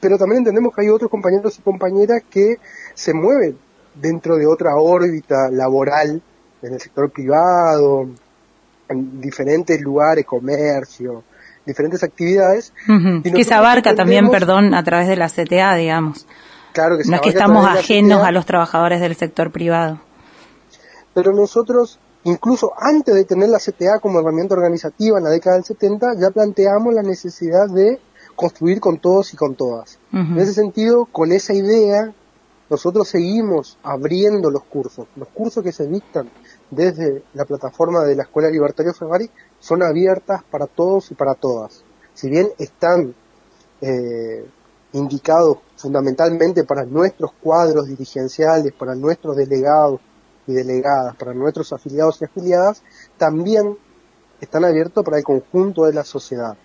[0.00, 2.58] pero también entendemos que hay otros compañeros y compañeras que
[2.94, 3.58] se mueven
[4.00, 6.22] dentro de otra órbita laboral
[6.62, 8.08] en el sector privado,
[8.88, 11.22] en diferentes lugares, comercio,
[11.66, 12.72] diferentes actividades.
[13.24, 16.26] Y Que se abarca también, perdón, a través de la CTA, digamos.
[16.72, 19.50] Claro que se No es que a estamos ajenos CTA, a los trabajadores del sector
[19.52, 20.00] privado.
[21.14, 25.64] pero nosotros, incluso antes de tener la CTA como herramienta organizativa en la década del
[25.64, 27.98] 70, ya planteamos la necesidad de
[28.36, 29.98] construir con todos y con todas.
[30.12, 32.12] En ese sentido, con esa idea,
[32.70, 35.06] nosotros seguimos abriendo los cursos.
[35.16, 36.30] Los cursos que se dictan
[36.70, 41.82] desde la plataforma de la Escuela Libertario Ferrari son abiertas para todos y para todas.
[42.12, 43.14] Si bien están
[43.80, 44.46] eh,
[44.92, 50.00] indicados fundamentalmente para nuestros cuadros dirigenciales, para nuestros delegados
[50.46, 52.82] y delegadas, para nuestros afiliados y afiliadas,
[53.16, 53.78] también
[54.40, 56.56] están abiertos para el conjunto de la sociedad.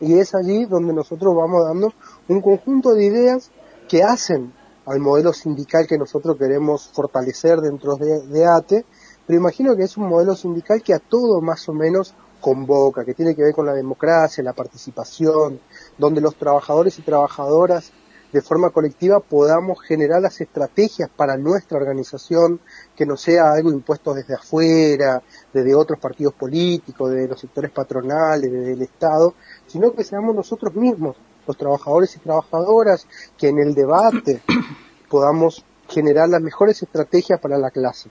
[0.00, 1.92] Y es allí donde nosotros vamos dando
[2.28, 3.50] un conjunto de ideas
[3.88, 4.52] que hacen
[4.86, 8.84] al modelo sindical que nosotros queremos fortalecer dentro de, ATE,
[9.26, 13.14] pero imagino que es un modelo sindical que a todo más o menos convoca, que
[13.14, 15.60] tiene que ver con la democracia, la participación,
[15.96, 17.92] donde los trabajadores y trabajadoras
[18.32, 22.60] de forma colectiva podamos generar las estrategias para nuestra organización,
[22.96, 25.22] que no sea algo impuesto desde afuera,
[25.52, 29.34] desde otros partidos políticos, desde los sectores patronales, desde el Estado,
[29.66, 31.16] sino que seamos nosotros mismos,
[31.46, 33.06] los trabajadores y trabajadoras,
[33.38, 34.40] que en el debate
[35.08, 38.08] podamos generar las mejores estrategias para la clase.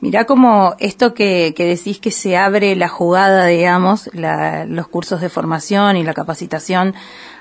[0.00, 5.20] Mirá como esto que, que decís que se abre la jugada, digamos, la- los cursos
[5.20, 6.94] de formación y la capacitación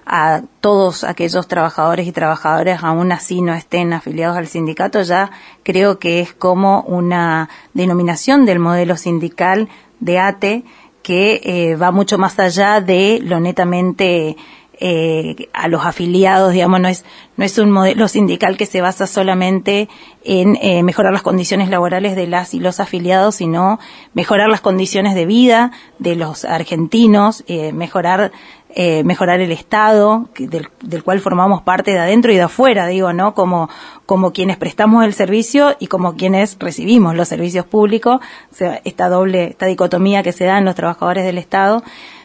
[0.06, 5.32] a todos aquellos trabajadores y trabajadoras, aún así no estén afiliados al sindicato, ya
[5.64, 9.68] creo que es como una denominación del modelo sindical
[10.00, 10.64] de ATE
[11.02, 14.38] que eh, va mucho más allá de lo netamente
[14.80, 17.06] eh, a los afiliados, digamos, no es,
[17.38, 19.88] no es un modelo sindical que se basa solamente
[20.24, 23.80] en eh, mejorar las condiciones laborales de las y los afiliados, sino
[24.14, 28.32] mejorar las condiciones de vida de los argentinos, eh, mejorar
[28.76, 33.14] eh, mejorar el Estado, del, del cual formamos parte de adentro y de afuera, digo,
[33.14, 33.36] ¿no?
[33.36, 33.70] Como,
[34.08, 38.20] como quienes prestamos el servicio y como quienes recibimos los servicios públicos,
[38.52, 41.84] o sea, esta doble, esta dicotomía que se da en los trabajadores del Estado,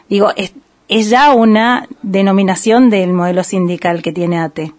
[0.09, 0.53] digo, es,
[0.89, 4.73] es ya una denominación del modelo sindical que tiene ATE.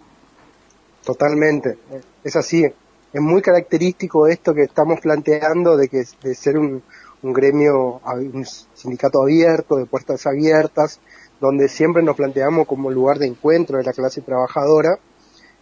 [1.05, 1.77] Totalmente,
[2.23, 2.65] es así.
[3.13, 6.83] Es muy característico esto que estamos planteando de que de ser un,
[7.23, 10.99] un gremio, un sindicato abierto, de puertas abiertas,
[11.39, 14.99] donde siempre nos planteamos como lugar de encuentro de la clase trabajadora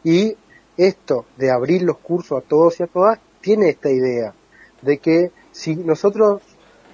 [0.03, 0.35] y
[0.77, 4.33] esto de abrir los cursos a todos y a todas tiene esta idea
[4.81, 6.41] de que si nosotros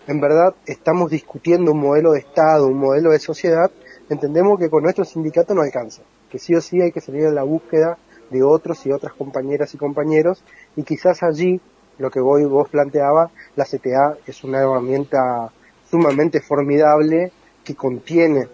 [0.07, 3.71] en verdad estamos discutiendo un modelo de Estado, un modelo de sociedad,
[4.09, 7.31] entendemos que con nuestro sindicato no alcanza, que sí o sí hay que salir a
[7.31, 7.97] la búsqueda
[8.29, 10.43] de otros y otras compañeras y compañeros
[10.75, 11.59] y quizás allí
[11.97, 15.51] lo que vos, vos planteaba, la CTA es una herramienta
[15.89, 17.31] sumamente formidable
[17.63, 18.47] que contiene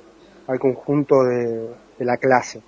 [0.48, 2.62] al conjunto de, de la clase.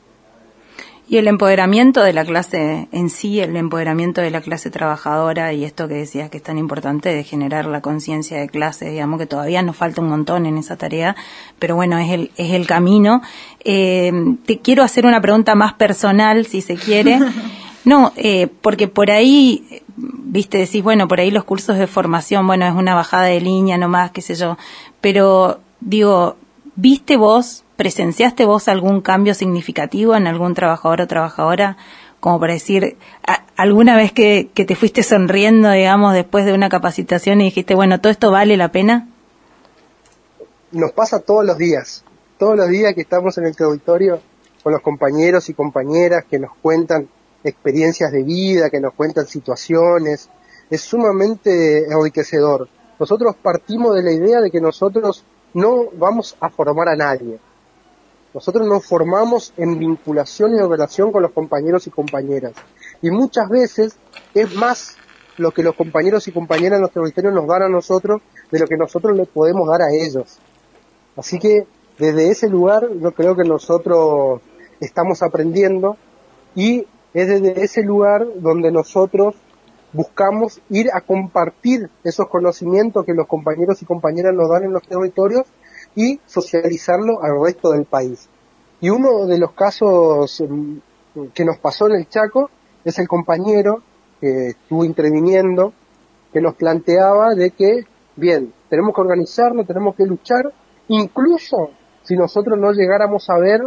[1.14, 5.64] Y el empoderamiento de la clase en sí, el empoderamiento de la clase trabajadora y
[5.64, 9.28] esto que decías que es tan importante de generar la conciencia de clase, digamos que
[9.28, 11.16] todavía nos falta un montón en esa tarea,
[11.60, 13.22] pero bueno, es el, es el camino.
[13.64, 14.12] Eh,
[14.48, 17.20] te quiero hacer una pregunta más personal, si se quiere.
[17.86, 22.66] No, eh, porque por ahí, viste, decís, bueno, por ahí los cursos de formación, bueno,
[22.66, 24.58] es una bajada de línea nomás, qué sé yo,
[25.02, 26.38] pero digo,
[26.78, 31.78] ¿viste vos, presenciaste vos algún cambio significativo en algún trabajador o trabajadora?
[32.20, 32.98] Como para decir,
[33.58, 38.00] alguna vez que, que te fuiste sonriendo, digamos, después de una capacitación y dijiste, bueno,
[38.00, 39.08] ¿todo esto vale la pena?
[40.74, 42.04] nos pasa todos los días,
[42.38, 44.20] todos los días que estamos en el auditorio
[44.64, 47.08] con los compañeros y compañeras que nos cuentan
[47.44, 50.30] experiencias de vida, que nos cuentan situaciones,
[50.70, 52.68] es sumamente enriquecedor.
[53.00, 57.40] Nosotros partimos de la idea de que nosotros no vamos a formar a nadie.
[58.34, 62.54] Nosotros nos formamos en vinculación y en relación con los compañeros y compañeras.
[63.02, 63.96] Y muchas veces
[64.34, 64.98] es más
[65.38, 68.22] lo que los compañeros y compañeras en nuestro auditorio nos dan a nosotros
[68.52, 70.40] de lo que nosotros les podemos dar a ellos.
[71.16, 71.68] Así que
[71.98, 74.42] desde ese lugar yo creo que nosotros
[74.80, 75.98] estamos aprendiendo
[76.56, 79.36] y es desde ese lugar donde nosotros
[79.92, 84.82] buscamos ir a compartir esos conocimientos que los compañeros y compañeras nos dan en los
[84.84, 85.46] territorios
[85.96, 88.28] y socializarlo al resto del país.
[88.82, 90.78] Y uno de los casos mm,
[91.34, 92.50] que nos pasó en el Chaco
[92.84, 93.82] es el compañero
[94.20, 95.74] que estuvo interviniendo,
[96.32, 97.86] que nos planteaba de que,
[98.16, 100.52] bien, tenemos que organizarnos, tenemos que luchar,
[100.88, 101.70] incluso
[102.04, 103.62] si nosotros no llegáramos a ver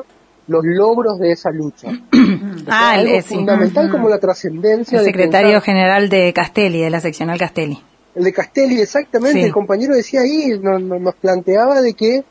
[0.49, 1.89] los logros de esa lucha.
[2.57, 3.35] O sea, Ah, algo eh, sí.
[3.37, 7.81] fundamental como la trascendencia El secretario pensar- general de Castelli, de la seccional Castelli.
[8.17, 9.45] El de Castelli, exactamente, Sí.
[9.45, 12.25] el compañero decía ahí, nos, planteaba de que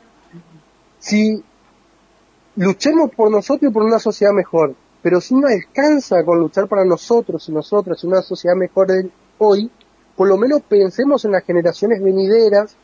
[0.98, 1.44] si
[2.56, 6.84] luchemos por nosotros y por una sociedad mejor, pero si no alcanza con luchar para
[6.84, 9.08] nosotros y nosotras, una sociedad mejor de
[9.38, 9.70] hoy,
[10.16, 12.74] por lo menos pensemos en las generaciones venideras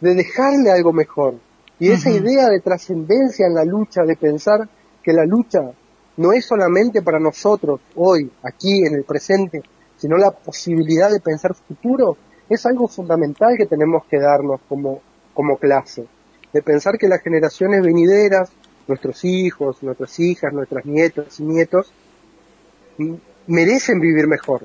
[0.00, 1.34] de dejarle algo mejor.
[1.80, 4.68] Y esa idea de trascendencia en la lucha, de pensar
[5.02, 5.72] que la lucha
[6.16, 9.62] no es solamente para nosotros hoy, aquí, en el presente,
[9.96, 12.16] sino la posibilidad de pensar futuro,
[12.48, 15.00] es algo fundamental que tenemos que darnos como,
[15.34, 16.06] como clase.
[16.52, 18.50] De pensar que las generaciones venideras,
[18.86, 21.92] nuestros hijos, nuestras hijas, nuestras nietas y nietos,
[23.46, 24.62] merecen vivir mejor.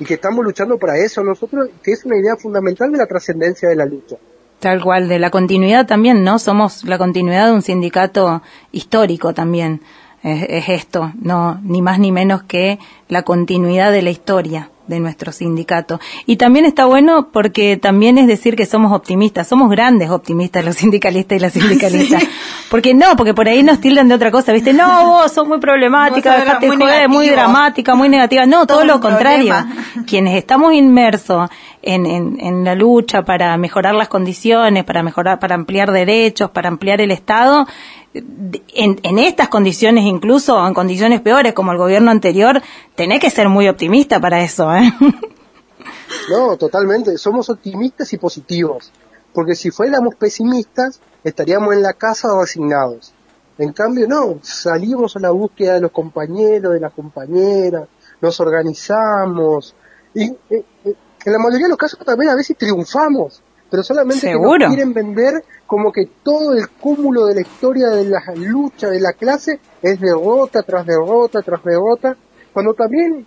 [0.00, 3.68] Y que estamos luchando para eso nosotros, que es una idea fundamental de la trascendencia
[3.68, 4.16] de la lucha.
[4.58, 6.38] Tal cual, de la continuidad también, ¿no?
[6.38, 8.42] Somos la continuidad de un sindicato
[8.72, 9.80] histórico también.
[10.22, 15.00] Es, es esto, no, ni más ni menos que la continuidad de la historia de
[15.00, 15.98] nuestro sindicato.
[16.26, 20.76] Y también está bueno porque también es decir que somos optimistas, somos grandes optimistas los
[20.82, 22.22] sindicalistas y las sindicalistas.
[22.70, 24.72] Porque no, porque por ahí nos tildan de otra cosa, ¿viste?
[24.74, 28.44] No, vos sos muy problemática, dejate muy joder, muy dramática, muy negativa.
[28.44, 29.54] No, todo, Todo lo contrario.
[29.54, 30.04] problema.
[30.06, 31.48] Quienes estamos inmersos
[31.82, 36.68] en, en, en la lucha para mejorar las condiciones, para mejorar, para ampliar derechos, para
[36.68, 37.66] ampliar el Estado,
[38.12, 42.60] en, estas condiciones incluso, en condiciones peores como el gobierno anterior,
[42.94, 44.92] tenés que ser muy optimista para eso, ¿eh?
[46.28, 47.16] No, totalmente.
[47.18, 48.92] Somos optimistas y positivos.
[49.32, 53.12] Porque si fuéramos pesimistas, estaríamos en la casa o asignados.
[53.58, 57.88] En cambio, no, salimos a la búsqueda de los compañeros, de las compañeras,
[58.20, 59.74] nos organizamos.
[60.14, 64.26] Y eh, eh, en la mayoría de los casos también a veces triunfamos, pero solamente
[64.26, 64.66] que Seguro.
[64.66, 69.00] nos quieren vender como que todo el cúmulo de la historia de la lucha de
[69.00, 72.16] la clase es derrota tras derrota tras derrota,
[72.52, 73.26] cuando también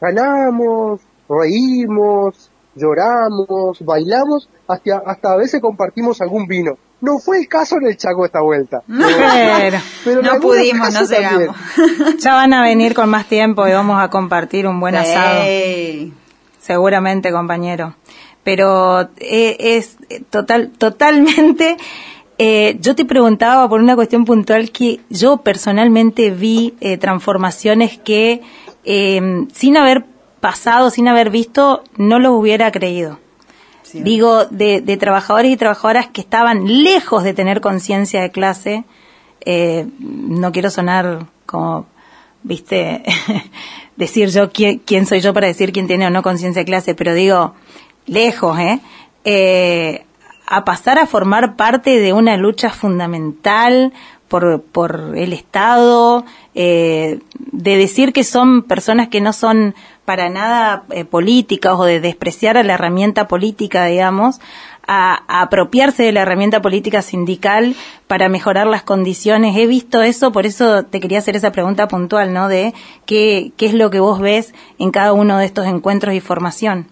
[0.00, 6.72] ganamos, reímos, lloramos, bailamos, hasta, hasta a veces compartimos algún vino.
[7.00, 8.78] No fue el caso en el Chaco esta vuelta.
[10.04, 11.56] Pero no pudimos, no llegamos.
[12.18, 15.44] ya van a venir con más tiempo y vamos a compartir un buen asado.
[16.58, 17.94] Seguramente, compañero.
[18.44, 19.96] Pero eh, es
[20.30, 21.76] total, totalmente.
[22.38, 28.42] eh, yo te preguntaba por una cuestión puntual que yo personalmente vi eh, transformaciones que
[28.84, 30.04] eh, sin haber
[30.40, 33.18] pasado, sin haber visto, no los hubiera creído.
[33.94, 38.84] Digo, de, de trabajadores y trabajadoras que estaban lejos de tener conciencia de clase.
[39.46, 41.86] Eh, no quiero sonar como,
[42.42, 43.04] viste,
[43.96, 46.96] decir yo quién, quién soy yo para decir quién tiene o no conciencia de clase,
[46.96, 47.54] pero digo,
[48.06, 48.80] lejos, ¿eh?
[49.24, 50.04] Eh,
[50.46, 53.92] a pasar a formar parte de una lucha fundamental
[54.28, 56.24] por, por el Estado,
[56.54, 59.74] eh, de decir que son personas que no son
[60.04, 64.40] para nada eh, políticas o de despreciar a la herramienta política, digamos,
[64.86, 67.74] a, a apropiarse de la herramienta política sindical
[68.06, 69.56] para mejorar las condiciones.
[69.56, 72.48] He visto eso, por eso te quería hacer esa pregunta puntual, ¿no?
[72.48, 72.74] De
[73.06, 76.88] qué, qué es lo que vos ves en cada uno de estos encuentros y formación.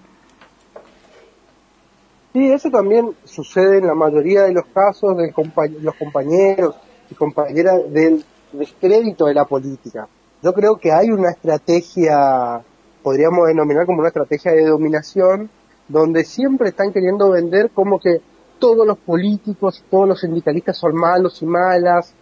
[2.32, 6.74] Sí, eso también sucede en la mayoría de los casos de compa- los compañeros
[7.10, 10.09] y compañeras del descrédito de la política.
[10.42, 12.62] Yo creo que hay una estrategia,
[13.02, 15.50] podríamos denominar como una estrategia de dominación,
[15.88, 18.20] donde siempre están queriendo vender como que
[18.59, 22.14] todos los políticos, todos los sindicalistas son malos y malas.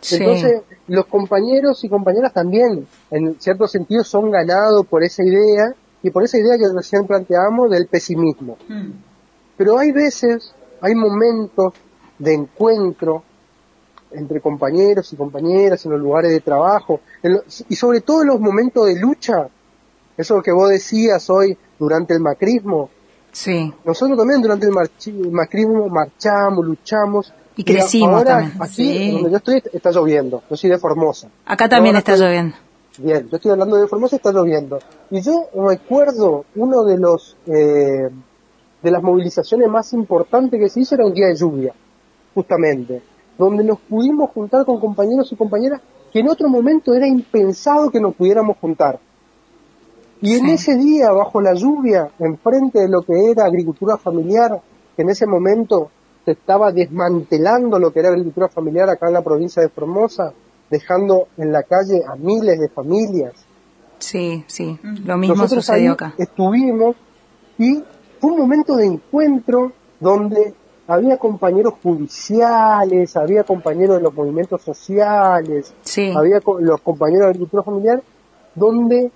[0.00, 0.16] Sí.
[0.16, 5.72] Entonces, los compañeros y compañeras también, en cierto sentido, son ganados por esa idea
[6.02, 8.58] y por esa idea que recién planteamos del pesimismo.
[9.56, 11.72] Pero hay veces, hay momentos
[12.18, 13.22] de encuentro
[14.12, 18.28] entre compañeros y compañeras en los lugares de trabajo, en lo- y sobre todo en
[18.28, 19.48] los momentos de lucha,
[20.16, 22.90] eso que vos decías hoy durante el macrismo,
[23.32, 23.72] Sí.
[23.84, 27.32] nosotros también durante el, marchi- el macrismo marchamos, luchamos.
[27.56, 28.62] Y crecimos ahora, también.
[28.62, 29.10] Aquí, Sí.
[29.12, 30.42] donde yo estoy, está lloviendo.
[30.48, 31.28] Yo soy de Formosa.
[31.46, 32.56] Acá también Ahora está estoy- lloviendo.
[32.98, 34.78] Bien, yo estoy hablando de Formosa, está lloviendo.
[35.10, 38.08] Y yo recuerdo uno de los eh,
[38.84, 41.72] de las movilizaciones más importantes que se hizo era un día de lluvia,
[42.34, 43.02] justamente,
[43.36, 45.80] donde nos pudimos juntar con compañeros y compañeras
[46.12, 49.00] que en otro momento era impensado que nos pudiéramos juntar.
[50.20, 50.52] Y en Sí.
[50.52, 54.60] ese día, bajo la lluvia, enfrente de lo que era agricultura familiar,
[54.94, 55.90] que en ese momento
[56.24, 60.32] se estaba desmantelando lo que era agricultura familiar acá en la provincia de Formosa,
[60.70, 63.32] dejando en la calle a miles de familias.
[63.98, 64.78] Sí, sí.
[65.04, 66.14] Lo mismo Nosotros sucedió ahí acá.
[66.18, 66.96] estuvimos
[67.58, 67.82] y
[68.24, 70.54] fue un momento de encuentro donde
[70.88, 76.10] había compañeros judiciales, había compañeros de los movimientos sociales, Sí.
[76.16, 78.02] había co- los compañeros de agricultura familiar,
[78.54, 79.10] donde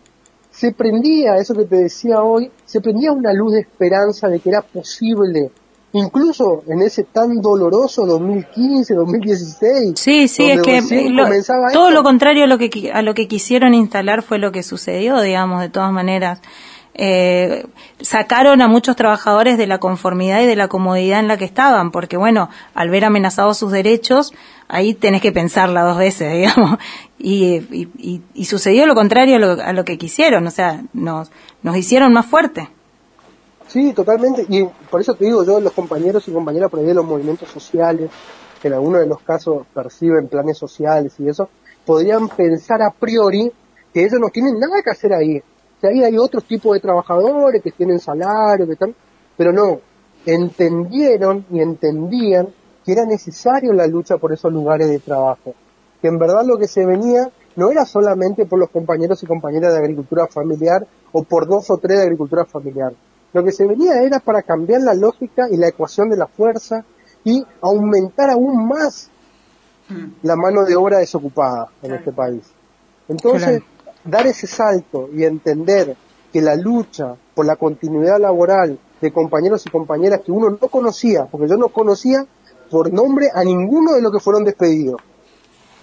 [0.51, 4.51] se prendía, eso que te decía hoy, se prendía una luz de esperanza de que
[4.51, 5.51] era posible,
[5.93, 9.93] incluso en ese tan doloroso 2015, 2016.
[9.99, 11.95] Sí, sí, es que lo- comenzaba todo esto.
[11.95, 15.63] lo contrario a lo que a lo que quisieron instalar fue lo que sucedió, digamos,
[15.63, 16.41] de todas maneras.
[17.01, 17.65] Eh,
[18.01, 21.93] sacaron a muchos trabajadores de la conformidad y de la comodidad en la que estaban,
[21.93, 24.33] porque bueno, al ver amenazados sus derechos,
[24.66, 26.79] ahí tenés que pensarla dos veces, digamos.
[27.19, 30.83] Y, y, y- y sucedió lo contrario a lo, a lo que quisieron, o sea,
[30.93, 31.31] nos,
[31.62, 32.69] nos hicieron más fuertes.
[33.69, 34.45] Sí, totalmente.
[34.49, 37.49] Y por eso te digo, yo, los compañeros y compañeras por ahí de los movimientos
[37.51, 38.11] sociales,
[38.61, 41.49] que en algunos de los casos perciben planes sociales y eso,
[41.85, 43.53] podrían pensar a priori
[43.95, 45.41] que ellos no tienen nada que hacer ahí.
[45.81, 48.95] Que ahí hay otros tipos de trabajadores que tienen salario, que tal,
[49.37, 49.81] pero no.
[50.27, 52.49] Entendieron y entendían
[52.85, 55.55] que era necesario la lucha por esos lugares de trabajo.
[56.03, 59.73] Que en verdad lo que se venía no era solamente por los compañeros y compañeras
[59.73, 62.93] de agricultura familiar o por dos o tres de agricultura familiar.
[63.33, 66.85] Lo que se venía era para cambiar la lógica y la ecuación de la fuerza
[67.25, 69.11] y aumentar aún más
[70.23, 72.43] la mano de obra desocupada en este país.
[73.09, 73.63] Entonces,
[74.09, 75.97] dar ese salto y entender
[76.33, 81.27] que la lucha por la continuidad laboral de compañeros y compañeras que uno no conocía,
[81.27, 82.27] porque yo no conocía
[82.71, 85.01] por nombre a ninguno de los que fueron despedidos,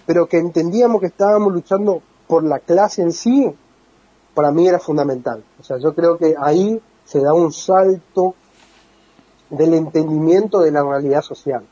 [0.06, 3.52] pero que entendíamos que estábamos luchando por la clase en sí,
[4.34, 5.44] para mí era fundamental.
[5.60, 8.36] O sea, yo creo que ahí se da un salto
[9.50, 11.64] del entendimiento de la realidad social.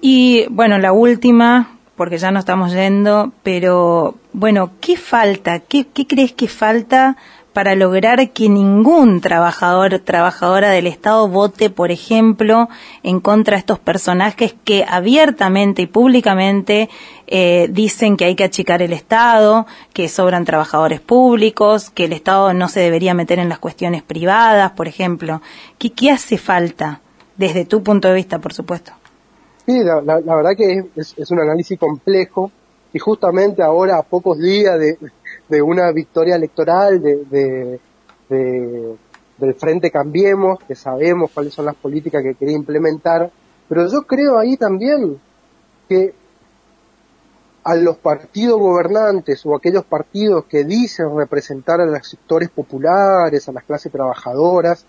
[0.00, 5.60] Y bueno, la última, porque ya no estamos yendo, pero bueno, ¿qué falta?
[5.60, 7.16] ¿Qué, qué crees que falta
[7.54, 12.68] para lograr que ningún trabajador, trabajadora del Estado vote, por ejemplo,
[13.04, 16.90] en contra de estos personajes que abiertamente y públicamente
[17.28, 22.52] eh, dicen que hay que achicar el Estado, que sobran trabajadores públicos, que el Estado
[22.52, 25.40] no se debería meter en las cuestiones privadas, por ejemplo.
[25.78, 27.00] ¿Qué, qué hace falta?
[27.36, 28.92] Desde tu punto de vista, por supuesto.
[29.66, 32.52] Sí, la, la- la verdad que es, es un análisis complejo
[32.92, 34.78] y justamente ahora a pocos días
[35.48, 37.24] de, una victoria electoral de-
[38.28, 38.98] de-
[39.36, 43.32] del Frente Cambiemos, que sabemos cuáles son las políticas que quería implementar,
[43.66, 45.20] pero yo creo ahí también
[45.88, 46.18] que
[47.64, 53.52] a los partidos gobernantes o aquellos partidos que dicen representar a los sectores populares, a
[53.52, 54.86] las clases trabajadoras,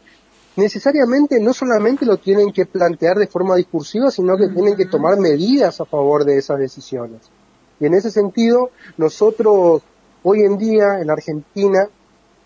[0.56, 5.18] necesariamente no solamente lo tienen que plantear de forma discursiva, sino que tienen que tomar
[5.18, 7.22] medidas a favor de esas decisiones.
[7.80, 9.82] Y en ese sentido, nosotros
[10.24, 11.88] hoy en día en Argentina,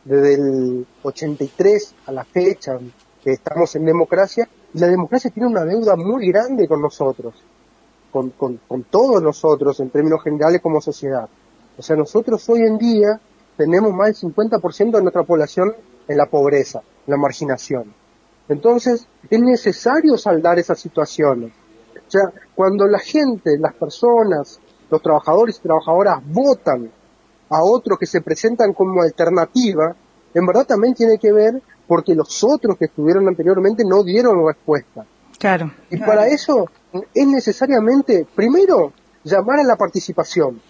[0.03, 2.79] desde el 83 a la fecha
[3.23, 7.35] que estamos en democracia, y la democracia tiene una deuda muy grande con nosotros,
[8.11, 11.29] con, con, con todos nosotros en términos generales como sociedad.
[11.77, 13.19] O sea, nosotros hoy en día
[13.55, 15.73] tenemos más del 50% de nuestra población
[16.07, 17.93] en la pobreza, en la marginación.
[18.49, 21.51] Entonces, es necesario saldar esas situaciones.
[21.95, 22.23] O sea,
[22.55, 24.59] cuando la gente, las personas,
[24.89, 26.91] los trabajadores y trabajadoras votan
[27.49, 29.95] a otros que se presentan como alternativa,
[30.33, 35.05] en verdad también tiene que ver porque los otros que estuvieron anteriormente no dieron respuesta.
[35.37, 35.71] Claro.
[35.89, 36.65] Y para eso
[37.13, 38.93] es necesariamente, primero,
[39.23, 40.61] llamar a la participación.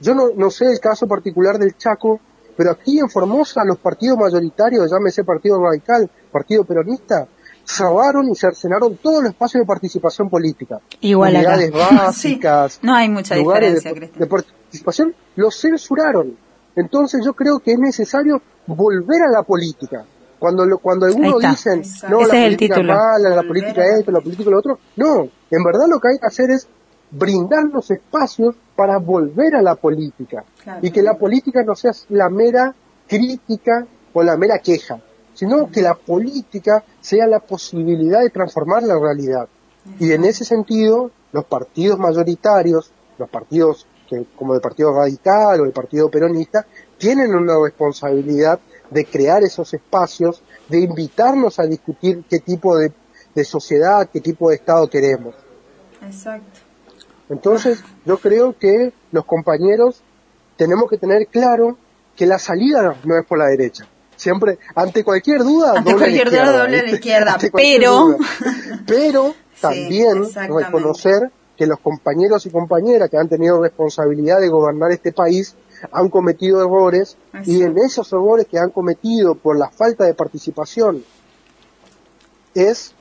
[0.00, 2.20] Yo no, no sé el caso particular del Chaco,
[2.58, 7.28] pero aquí en Formosa los partidos mayoritarios, llámese Partido Radical, Partido Peronista,
[7.64, 10.80] cerraron y cercenaron todos los espacios de participación política.
[11.00, 11.56] Igual acá.
[11.72, 16.36] Básicas, No hay mucha diferencia, de, de participación, los censuraron.
[16.74, 20.04] Entonces yo creo que es necesario volver a la política.
[20.40, 22.16] Cuando lo, cuando algunos dicen, Exacto.
[22.16, 25.28] no, Ese la es el política mala, la política esto, la política lo otro, no,
[25.48, 26.66] en verdad lo que hay que hacer es
[27.10, 30.80] brindar los espacios para volver a la política Claro.
[30.82, 32.74] y que la política no sea la mera
[33.06, 35.00] crítica o la mera queja,
[35.34, 39.48] sino que la política sea la posibilidad de transformar la realidad.
[39.98, 45.64] Y en ese sentido, los partidos mayoritarios, los partidos que, como el Partido Radical o
[45.64, 46.66] el Partido Peronista,
[46.98, 48.58] tienen una responsabilidad
[48.90, 52.92] de crear esos espacios, de invitarnos a discutir qué tipo de,
[53.34, 55.34] de sociedad, qué tipo de Estado queremos.
[56.02, 56.60] Exacto.
[57.30, 60.02] Entonces, yo creo que los compañeros
[60.56, 61.76] tenemos que tener claro
[62.16, 63.86] que la salida no es por la derecha.
[64.16, 68.16] Siempre, ante cualquier duda, Ante doble cualquier duda, doble a la izquierda, pero- duda.
[68.86, 75.12] Pero también reconocer que los compañeros y compañeras que han tenido responsabilidad de gobernar este
[75.12, 75.54] país
[75.92, 81.04] han cometido errores y en esos errores que han cometido por la falta de participación
[82.54, 82.94] es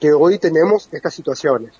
[0.00, 1.72] que hoy tenemos estas situaciones.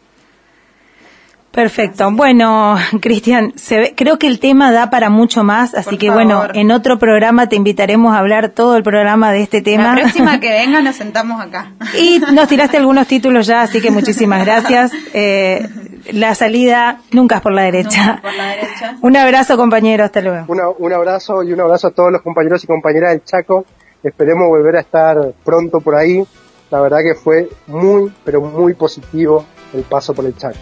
[1.55, 2.11] Perfecto.
[2.11, 6.07] Bueno, Cristian, se ve- creo que el tema da para mucho más, así Por que
[6.09, 6.25] favor.
[6.25, 9.95] bueno, en otro programa te invitaremos a hablar todo el programa de este tema.
[9.95, 11.73] La próxima que venga nos sentamos acá.
[11.99, 14.93] Y nos tiraste algunos títulos ya, así que muchísimas gracias.
[15.13, 15.67] Eh,
[16.13, 18.07] la salida nunca es por la derecha.
[18.07, 18.97] Nunca por la derecha.
[19.01, 20.05] Un abrazo, compañero.
[20.05, 20.45] Hasta luego.
[20.49, 23.65] Una- un abrazo y un abrazo a todos los compañeros y compañeras del Chaco.
[24.03, 26.23] Esperemos volver a estar pronto por ahí.
[26.71, 30.57] La verdad que fue muy, pero muy positivo el paso por el Chaco.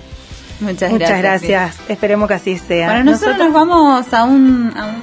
[0.62, 1.50] Muchas, Muchas gracias.
[1.50, 1.90] gracias.
[1.90, 2.86] Esperemos que así sea.
[2.88, 5.02] Bueno, nosotros, nos vamos a un, a un-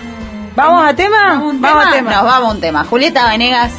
[0.56, 1.18] ¿Vamos a tema?
[1.36, 1.90] ¿Vamos a Vamos tema?
[1.90, 2.12] a tema.
[2.12, 2.84] Nos vamos a un tema.
[2.86, 3.72] Julieta Venegas,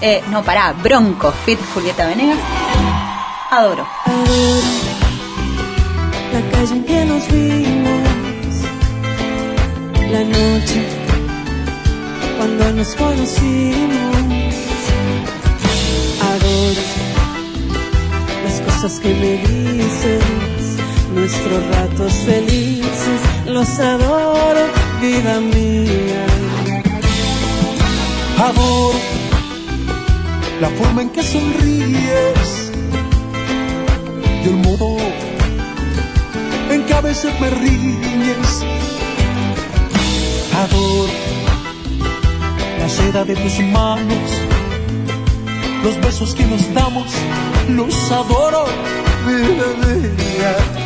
[0.00, 2.38] eh, no, pará, Bronco Fit Julieta Venegas.
[3.50, 3.86] Adoro.
[6.32, 8.02] la calle en que nos vimos,
[10.12, 10.86] la noche
[12.36, 14.16] cuando nos conocimos.
[16.20, 16.82] Adoro
[18.44, 20.22] las cosas que me dices,
[21.18, 24.64] nuestros ratos felices, los adoro,
[25.00, 26.26] vida mía.
[28.38, 28.98] Adoro
[30.60, 32.70] la forma en que sonríes
[34.44, 34.96] y el modo
[36.70, 38.64] en que a veces me riñes.
[40.62, 41.12] Adoro
[42.78, 44.30] la seda de tus manos,
[45.82, 47.10] los besos que nos damos,
[47.68, 48.66] los adoro,
[49.26, 50.77] vida mía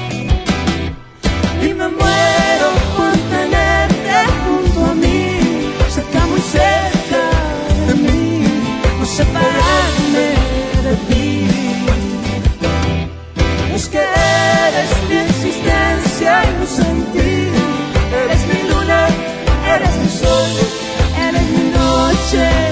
[1.62, 4.14] y me muero por tenerte
[4.44, 5.38] junto a mí,
[5.88, 7.22] cerca muy cerca
[7.86, 8.44] de mí,
[8.98, 10.26] no separarme
[10.86, 11.46] de ti.
[13.74, 17.32] Es eres mi existencia y luz en ti,
[18.24, 19.06] eres mi luna,
[19.74, 20.50] eres mi sol,
[21.28, 22.71] eres mi noche.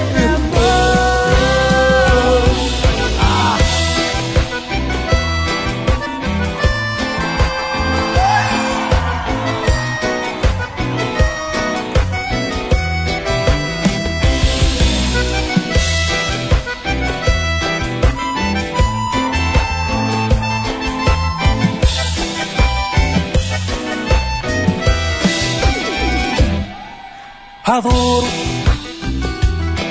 [27.63, 28.27] Adoro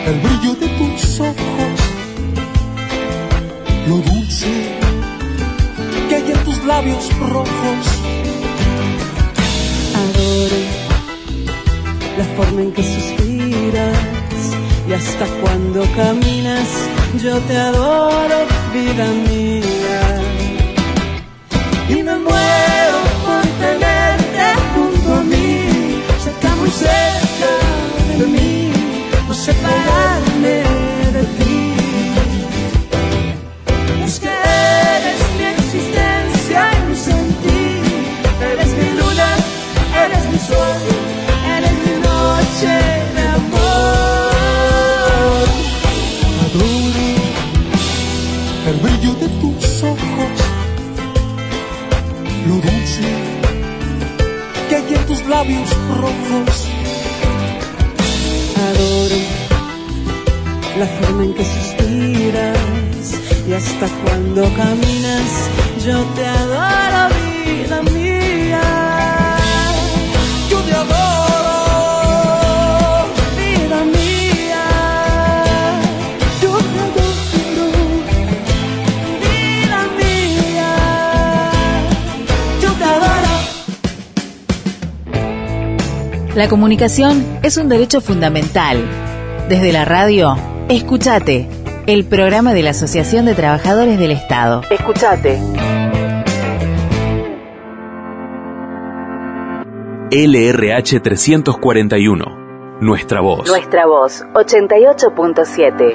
[0.07, 1.81] el brillo de tus ojos,
[3.87, 4.49] lo dulce
[6.09, 7.87] que hay en tus labios rojos.
[10.03, 10.61] Adoro
[12.19, 13.99] la forma en que suspiras
[14.89, 16.69] y hasta cuando caminas
[17.23, 20.23] yo te adoro, vida mía.
[21.89, 24.00] Y me muero por tenerte
[86.51, 88.85] comunicación es un derecho fundamental.
[89.49, 90.37] Desde la radio,
[90.69, 91.49] escúchate,
[91.87, 94.63] el programa de la Asociación de Trabajadores del Estado.
[94.69, 95.39] Escuchate.
[100.11, 102.79] LRH 341.
[102.81, 103.47] Nuestra voz.
[103.47, 105.95] Nuestra voz 88.7.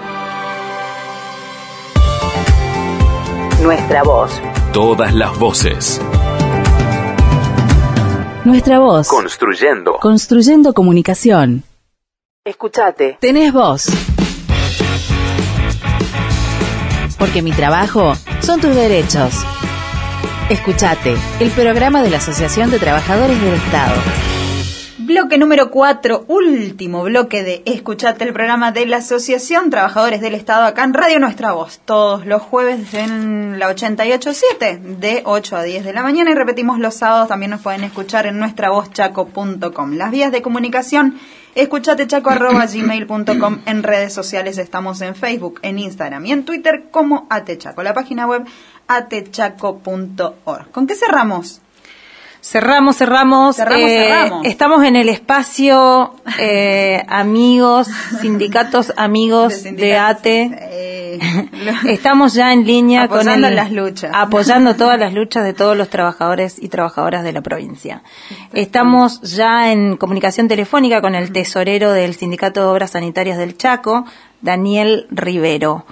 [3.61, 4.41] Nuestra voz.
[4.71, 5.99] Todas las voces.
[8.45, 9.07] Nuestra voz.
[9.07, 9.97] Construyendo.
[9.99, 11.63] Construyendo comunicación.
[12.45, 13.17] Escuchate.
[13.19, 13.87] Tenés voz.
[17.17, 19.33] Porque mi trabajo son tus derechos.
[20.51, 23.95] Escuchate, el programa de la Asociación de Trabajadores del Estado.
[25.05, 30.65] Bloque número 4, último bloque de Escuchate el programa de la Asociación Trabajadores del Estado
[30.65, 35.85] acá en Radio Nuestra Voz, todos los jueves en la 88.7 de 8 a 10
[35.85, 39.91] de la mañana y repetimos los sábados, también nos pueden escuchar en nuestravozchaco.com.
[39.91, 41.19] Las vías de comunicación,
[41.53, 47.93] escuchatechaco.gmail.com, en redes sociales estamos en Facebook, en Instagram y en Twitter como Atechaco, la
[47.93, 48.43] página web
[48.87, 50.71] atechaco.org.
[50.71, 51.61] ¿Con qué cerramos?
[52.49, 53.55] Cerramos, cerramos.
[53.55, 54.45] Cerramos, eh, cerramos.
[54.45, 57.87] Estamos en el espacio eh, amigos,
[58.21, 60.51] sindicatos amigos de, ATE.
[60.61, 61.19] Eh,
[61.87, 64.11] Estamos ya en línea con Apoyando el- las luchas.
[64.13, 68.03] apoyando todas las luchas de todos los trabajadores y trabajadoras de la provincia.
[68.53, 74.05] Estamos ya en comunicación telefónica con el tesorero del Sindicato de Obras Sanitarias del Chaco,
[74.41, 75.87] Daniel Rivero.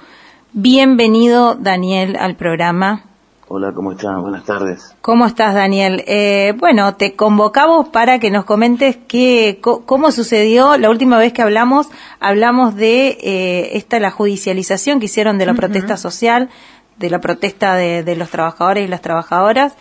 [0.52, 3.06] Bienvenido, Daniel, al programa.
[3.46, 4.22] Hola, ¿cómo están?
[4.22, 4.94] Buenas tardes.
[5.02, 6.02] ¿Cómo estás, Daniel?
[6.06, 11.34] Eh, bueno, te convocamos para que nos comentes qué, co- cómo sucedió la última vez
[11.34, 11.88] que hablamos.
[12.20, 16.48] Hablamos de eh, esta la judicialización que hicieron de la protesta social,
[16.96, 19.74] de la protesta de, de los trabajadores y las trabajadoras,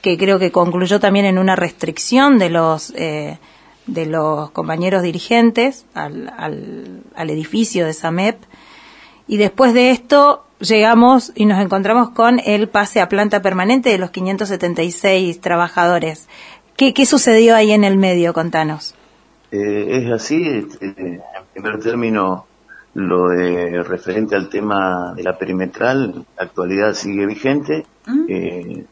[0.00, 3.38] que creo que concluyó también en una restricción de los eh,
[3.86, 8.36] de los compañeros dirigentes al, al, al edificio de SAMEP.
[9.28, 13.98] Y después de esto llegamos y nos encontramos con el pase a planta permanente de
[13.98, 16.28] los 576 trabajadores.
[16.76, 18.32] ¿Qué, qué sucedió ahí en el medio?
[18.32, 18.94] Contanos.
[19.50, 21.22] Eh, es así, este, en
[21.52, 22.46] primer término,
[22.94, 27.86] lo de referente al tema de la perimetral, la actualidad sigue vigente,
[28.28, 28.84] eh,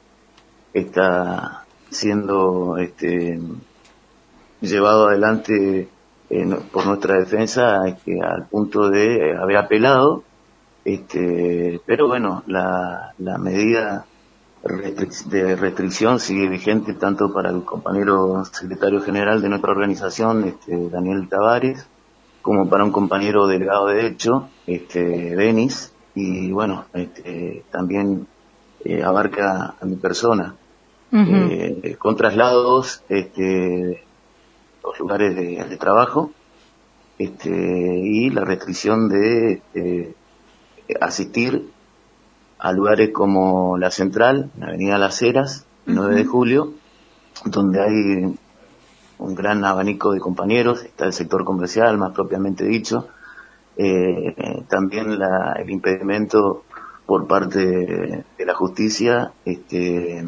[0.72, 3.40] está siendo este,
[4.60, 5.88] llevado adelante
[6.30, 10.22] eh, no- por nuestra defensa este, al punto de eh, haber apelado,
[10.84, 14.04] este, pero bueno, la, la medida
[14.64, 20.88] restric- de restricción sigue vigente tanto para el compañero secretario general de nuestra organización, este,
[20.90, 21.86] Daniel Tavares,
[22.42, 28.26] como para un compañero delegado de hecho, este, Denis, y bueno, este, también
[28.84, 30.54] eh, abarca a mi persona.
[31.50, 34.02] Eh, con traslados, este,
[34.86, 36.30] los lugares de, de trabajo,
[37.18, 40.14] este, y la restricción de este,
[41.00, 41.70] asistir
[42.58, 46.72] a lugares como la Central, la Avenida Las Heras, 9 de julio,
[47.44, 48.34] donde hay
[49.18, 53.08] un gran abanico de compañeros, está el sector comercial más propiamente dicho,
[53.76, 56.64] eh, eh, también la- el impedimento
[57.06, 60.24] por parte de, de la justicia este,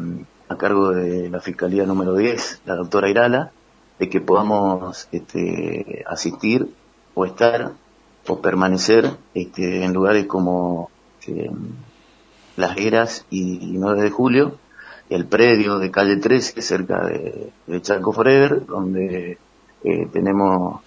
[0.47, 3.51] a cargo de la Fiscalía número 10, la doctora Irala,
[3.99, 6.73] de que podamos este, asistir
[7.13, 7.73] o estar
[8.27, 10.89] o permanecer este, en lugares como
[11.19, 11.51] este,
[12.55, 14.55] Las Heras y 9 de Julio,
[15.09, 19.37] el predio de calle 13 cerca de, de Chaco Forever, donde
[19.83, 20.81] eh, tenemos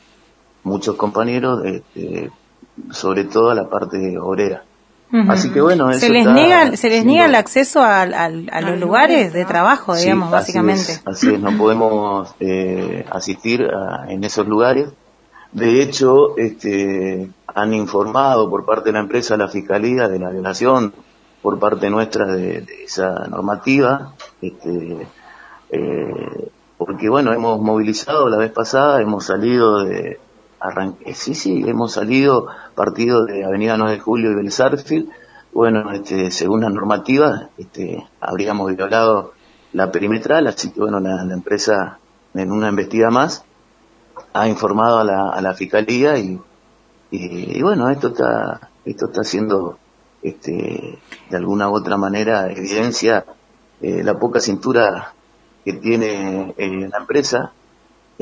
[0.64, 2.30] muchos compañeros, este,
[2.90, 4.64] sobre todo la parte obrera.
[5.28, 9.32] Así que bueno, se les está niega se les niega el acceso a, los lugares
[9.32, 10.93] de trabajo, Sí, digamos, así básicamente.
[10.93, 14.89] es, Así es, no podemos eh, asistir a- en esos lugares.
[15.52, 20.30] De hecho, este, han informado por parte de la empresa a la Fiscalía de la
[20.30, 20.94] violación
[21.43, 24.14] por parte nuestra de, de esa normativa.
[24.40, 25.06] Este,
[25.70, 26.48] eh,
[26.78, 30.18] porque bueno, hemos movilizado la vez pasada, hemos salido de
[30.62, 35.10] arranque, sí, sí, hemos salido partido de Avenida 9 de Julio y Belzarfield.
[35.52, 39.32] Bueno, este, según la normativa, este, habríamos violado
[39.72, 41.98] la perimetral, así que bueno, la, empresa
[42.34, 43.44] en una investida más
[44.32, 46.40] ha informado a la, a la fiscalía y,
[47.10, 49.78] y, bueno, esto está, esto está haciendo,
[50.22, 50.98] este,
[51.28, 53.24] de alguna u otra manera evidencia
[53.80, 55.12] eh, la poca cintura
[55.64, 57.52] que tiene eh, la empresa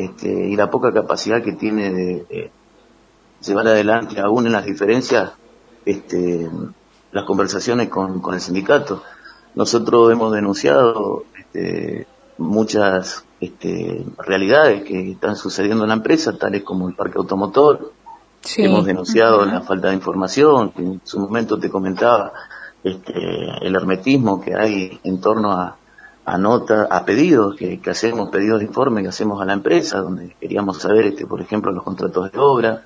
[0.05, 2.51] este, y la poca capacidad que tiene de,
[3.45, 5.33] llevar adelante, aún en las diferencias,
[5.85, 6.49] este,
[7.13, 9.03] las conversaciones con, con el sindicato.
[9.55, 12.07] Nosotros hemos denunciado este,
[12.39, 17.93] muchas este, realidades que están sucediendo en la empresa, tales como el parque automotor.
[18.43, 18.65] Sí.
[18.65, 22.33] Hemos denunciado la falta de información, que en su momento te comentaba,
[22.83, 23.13] este,
[23.61, 25.77] el hermetismo que hay en torno a,
[26.33, 30.79] a a pedidos que, hacemos, pedidos de informe que hacemos a la empresa, donde queríamos
[30.79, 32.85] saber, este, por ejemplo, los contratos de obra.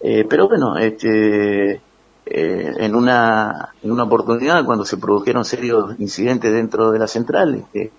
[0.00, 1.80] Eh, pero bueno, este,
[2.26, 7.54] eh, en una en una oportunidad cuando se produjeron serios incidentes dentro de la central,
[7.54, 7.92] este,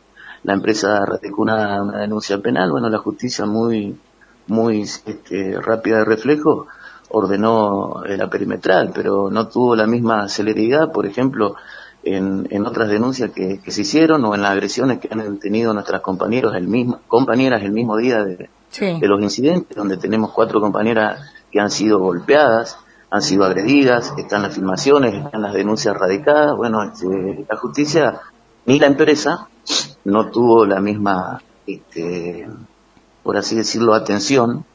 [0.43, 3.97] la empresa radicó una, denuncia penal, bueno, la justicia muy
[4.47, 6.67] muy este, rápida de reflejo
[7.09, 11.55] ordenó la perimetral, pero no tuvo la misma celeridad, por ejemplo,
[12.15, 15.73] en, en otras denuncias que, que se hicieron o en las agresiones que han tenido
[15.73, 18.99] nuestras compañeros el mismo, compañeras el mismo día de, Sí.
[18.99, 21.21] de los incidentes, donde tenemos cuatro compañeras
[21.51, 22.77] que han sido golpeadas,
[23.09, 26.55] han sido agredidas, están las filmaciones, están las denuncias radicadas.
[26.57, 28.19] Bueno, este, la justicia
[28.65, 29.47] ni la empresa
[30.03, 32.47] no tuvo la misma, este,
[33.23, 34.65] por así decirlo, atención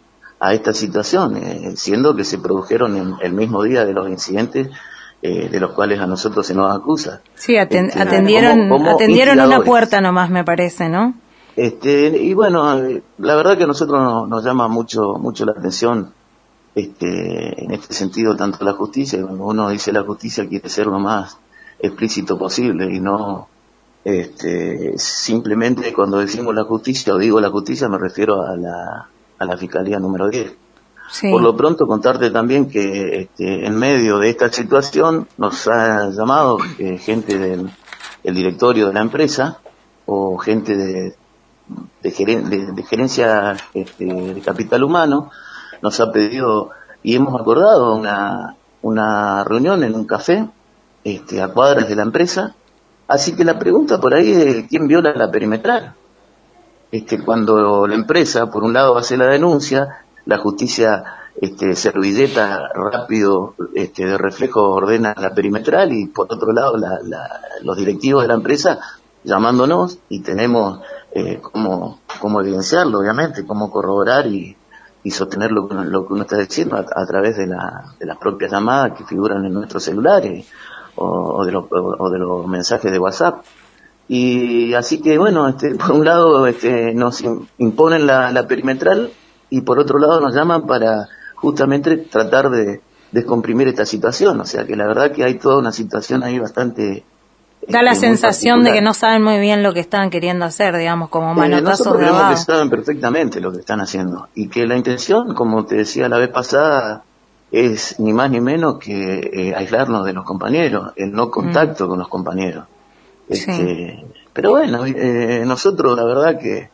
[0.41, 4.71] a esta situación, eh, siendo que se produjeron en el mismo día de los incidentes
[5.23, 7.21] eh, de los cuales a nosotros se nos acusa.
[7.35, 11.15] Sí, aten- Este, atendieron, como- como atendieron una puerta nomás, me parece, ¿no?
[11.55, 15.53] Este, y bueno, eh, la verdad que a nosotros nos, nos llama mucho, mucho la
[15.53, 16.13] atención,
[16.75, 20.99] este, en este sentido, tanto la justicia, cuando uno dice la justicia quiere ser lo
[20.99, 21.37] más
[21.79, 23.49] explícito posible y no,
[24.05, 29.09] este, simplemente cuando decimos la justicia o digo la justicia me refiero a la,
[29.39, 30.53] a la Fiscalía número 10.
[31.31, 36.59] Por lo pronto contarte también que este, en medio de esta situación nos ha llamado
[36.79, 37.71] eh, gente del,
[38.25, 39.59] del directorio de la empresa
[40.07, 41.15] o gente de,
[42.03, 45.31] de- de gerencia este, de capital humano,
[45.83, 46.71] nos ha pedido
[47.03, 50.49] y hemos acordado una, una reunión en un café
[51.05, 52.55] este, a cuadras de la empresa.
[53.09, 55.95] Así que la pregunta por ahí es quién viola la perimetral
[56.91, 61.05] este, cuando la empresa, por un lado, hace la denuncia, la justicia
[61.41, 67.41] este, servilleta rápido este, de reflejo ordena la perimetral y por otro lado la- la-
[67.63, 68.79] los directivos de la empresa
[69.25, 70.81] llamándonos y tenemos
[71.15, 74.57] eh, cómo, cómo evidenciarlo, obviamente, cómo corroborar y,
[75.05, 78.51] y sostener lo, lo que uno está diciendo a, través de, la- de las propias
[78.53, 80.47] llamadas que figuran en nuestros celulares
[80.97, 83.45] o, o de, los, o de los mensajes de WhatsApp.
[84.09, 89.11] Y así que bueno, este, por un lado este, nos im- imponen la perimetral
[89.53, 92.81] y por otro lado nos llaman para justamente tratar de
[93.13, 94.41] descomprimir esta situación.
[94.41, 97.05] O sea que la verdad que hay toda una situación ahí bastante...
[97.69, 100.75] Da la este, sensación de que no saben muy bien lo que están queriendo hacer,
[100.77, 104.67] digamos, como Eh, manotazos de creemos que saben perfectamente lo que están haciendo y que
[104.67, 107.05] la intención, como te decía la vez pasada,
[107.53, 111.99] es ni más ni menos que eh, aislarnos de los compañeros, el no contacto con
[111.99, 112.65] los compañeros.
[113.29, 114.03] Este,
[114.33, 116.71] Pero bueno, eh, nosotros la verdad que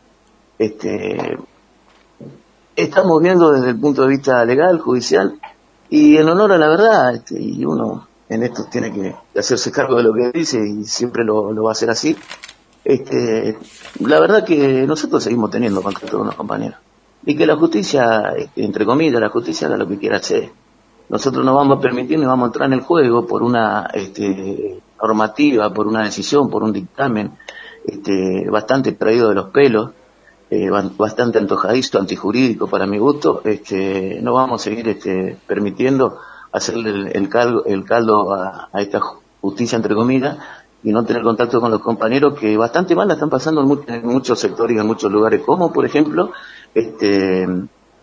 [0.59, 1.37] este,
[2.83, 5.39] estamos viendo desde el punto de vista legal, judicial,
[5.91, 9.97] y en honor a la verdad, este, y uno en esto tiene que hacerse cargo
[9.97, 12.17] de lo que dice y siempre lo, va a hacer así.
[12.85, 13.59] Este,
[14.01, 16.79] la verdad que nosotros seguimos teniendo contacto con los compañeros.
[17.25, 20.51] Y que la justicia, este, entre comillas, la justicia haga lo que quiera hacer.
[21.09, 24.81] Nosotros no vamos a permitir ni vamos a entrar en el juego por una este,
[25.03, 27.33] normativa, por una decisión, por un dictamen
[27.85, 29.91] este, bastante traído de los pelos,
[30.51, 36.19] eh, ba- bastante antojadizo, antijurídico para mi gusto, este, no vamos a seguir este, permitiendo
[36.53, 39.01] hacerle el, el caldo, el caldo a, a esta
[39.41, 40.39] justicia, entre comillas,
[40.83, 43.81] y no tener contacto con los compañeros que bastante mal la están pasando en, mu-
[43.87, 46.31] en muchos sectores y en muchos lugares, como por ejemplo,
[46.75, 47.47] este,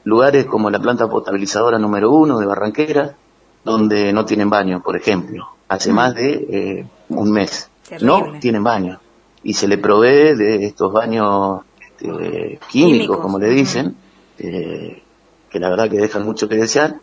[0.04, 3.16] lugares como la planta potabilizadora número uno de Barranquera,
[3.64, 7.70] donde no tienen baño, por ejemplo, hace más de eh, un mes.
[8.02, 9.00] No tienen baño.
[9.44, 11.62] Y se le provee de estos baños
[12.06, 13.96] químicos, Químicos, como le dicen,
[14.40, 15.02] eh,
[15.50, 16.96] que la verdad que dejan mucho que desear.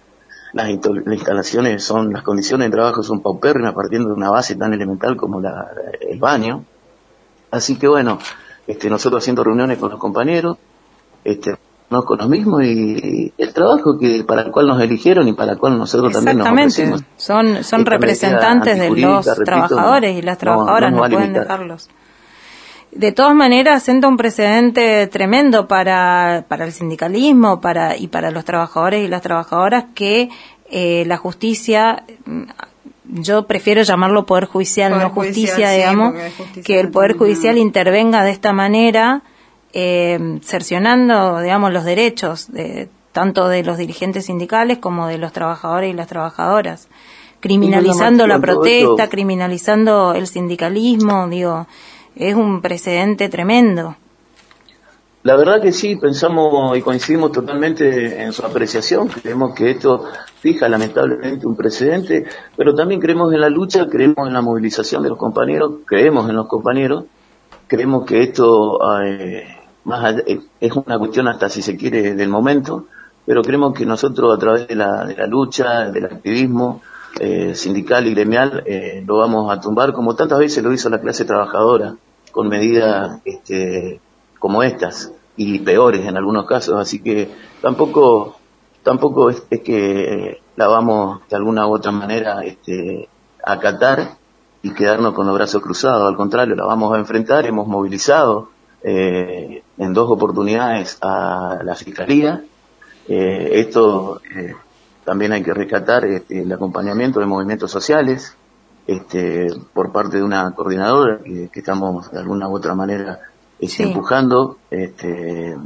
[0.52, 4.74] Las, las instalaciones son, las condiciones de trabajo son paupérrimas partiendo de una base tan
[4.74, 5.68] elemental como la,
[6.00, 6.64] el baño.
[7.50, 8.18] Así que bueno,
[8.66, 10.58] este, nosotros haciendo reuniones con los compañeros,
[11.24, 11.56] este,
[11.92, 15.52] no con los mismos y, el trabajo que para el cual nos eligieron y para
[15.52, 17.04] el cual nosotros también nos Exactamente, ofrecimos.
[17.16, 21.88] son, son representantes de los repito, trabajadores y las trabajadoras, no pueden dejarlos.
[22.92, 28.44] De todas maneras, sienta un precedente tremendo para, para el sindicalismo para, y para los
[28.44, 30.28] trabajadores y las trabajadoras que
[30.70, 32.42] eh, la justicia, mm,
[33.04, 38.24] yo prefiero llamarlo poder judicial, Poder no justicia, digamos, justicia que el poder judicial intervenga
[38.24, 39.22] de esta manera,
[39.72, 45.90] eh, cercionando, digamos, los derechos de, tanto de los dirigentes sindicales como de los trabajadores
[45.90, 46.88] y las trabajadoras,
[47.40, 51.66] criminalizando la protesta, criminalizando el sindicalismo, digo,
[52.16, 53.96] es un precedente tremendo.
[55.24, 59.06] La verdad que sí, pensamos y coincidimos totalmente en su apreciación.
[59.06, 60.04] Creemos que esto
[60.40, 62.26] fija lamentablemente un precedente,
[62.56, 66.34] pero también creemos en la lucha, creemos en la movilización de los compañeros, creemos en
[66.34, 67.04] los compañeros,
[67.68, 69.46] creemos que esto eh,
[70.26, 72.86] eh, es una cuestión hasta si se quiere del momento,
[73.24, 76.82] pero creemos que nosotros a través de la, de la lucha, del activismo
[77.20, 81.00] eh, sindical y gremial, eh, lo vamos a tumbar como tantas veces lo hizo la
[81.00, 81.94] clase trabajadora,
[82.30, 84.00] con medidas este,
[84.38, 87.28] como estas y peores en algunos casos, así que
[87.60, 88.36] tampoco
[88.82, 93.08] tampoco es, que la vamos de alguna u otra manera este,
[93.44, 94.16] a acatar
[94.62, 98.48] y quedarnos con los brazos cruzados, al contrario, la vamos a enfrentar, hemos movilizado
[98.82, 102.42] eh, en dos oportunidades a la Fiscalía,
[103.06, 104.20] esto
[105.04, 108.36] también hay que rescatar este, el acompañamiento de movimientos sociales
[108.86, 113.20] este, por parte de una coordinadora que, que estamos de alguna u otra manera
[113.60, 113.82] este, Sí.
[113.84, 115.56] empujando, este,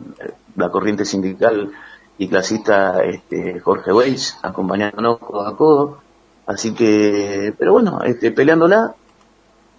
[0.57, 1.71] la corriente sindical
[2.19, 5.99] y clasista este, Jorge Weiss acompañándonos codo a codo.
[6.47, 8.95] Así que, pero bueno, este, peleándola,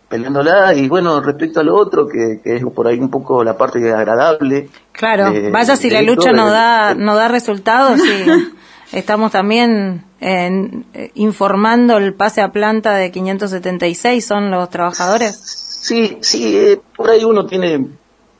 [0.09, 3.57] peleándola y bueno, respecto a lo otro, que, que es por ahí un poco la
[3.57, 4.69] parte agradable.
[4.91, 8.25] Claro, de- vaya si de la esto, lucha no da, no da resultados, sí.
[8.91, 15.35] Estamos también en- eh, informando el pase a planta de 576, son los trabajadores.
[15.37, 17.85] Sí, sí, eh, por ahí uno tiene,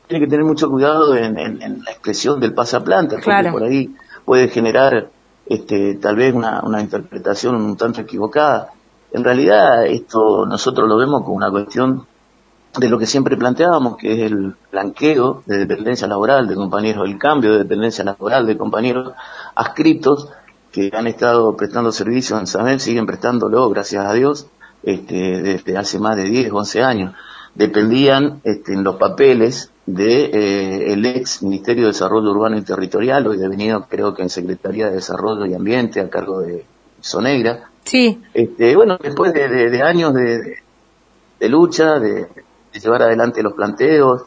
[0.08, 3.52] tiene que tener mucho cuidado en, en- en la expresión del pasaplanta, porque Claro.
[3.52, 3.94] por ahí
[4.26, 5.10] puede generar
[5.50, 8.72] este, tal vez una, una interpretación un tanto equivocada.
[9.14, 12.06] En realidad esto nosotros lo vemos como una cuestión
[12.80, 17.18] de lo que siempre planteábamos, que es el blanqueo de dependencia laboral de compañeros, el
[17.18, 19.14] cambio de dependencia laboral de compañeros
[19.56, 20.30] adscritos
[20.72, 24.48] que han estado prestando servicio en SAMEL, siguen prestándolo, gracias a Dios,
[24.84, 27.16] este, desde hace más de 10, 11 años.
[27.56, 33.26] Dependían este, en los papeles de eh, el ex Ministerio de Desarrollo Urbano y Territorial,
[33.28, 36.66] hoy devenido creo que en Secretaría de Desarrollo y Ambiente a cargo de
[37.00, 37.70] Sonegra.
[37.86, 40.58] Sí, Este, bueno, después de, de- de años de-
[41.40, 42.28] de lucha, de,
[42.78, 44.24] de llevar adelante los planteos,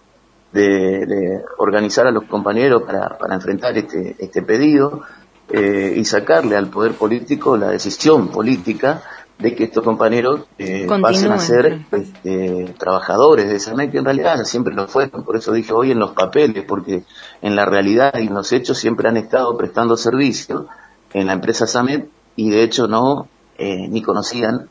[0.52, 5.02] de, de organizar a los compañeros para, para enfrentar este, este pedido
[5.48, 9.02] eh, y sacarle al poder político la decisión política
[9.38, 14.44] de que estos compañeros eh, pasen a ser este, trabajadores de esa que en realidad
[14.44, 17.04] siempre lo fueron, por eso dije hoy en los papeles, porque
[17.40, 20.66] en la realidad y en los hechos siempre han estado prestando servicio
[21.14, 24.68] en la empresa SAMET y de hecho no eh, ni conocían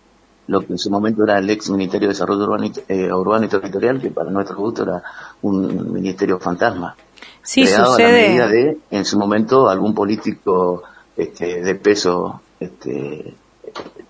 [0.50, 3.46] lo que en su momento era el ex Ministerio de Desarrollo Urbano y, eh, Urbano
[3.46, 5.04] y Territorial, que para nuestro gusto era
[5.44, 6.96] un ministerio fantasma.
[7.44, 8.28] sí creado a la sucede.
[8.28, 10.84] medida de, en su momento, algún político
[11.16, 13.36] este, de peso este,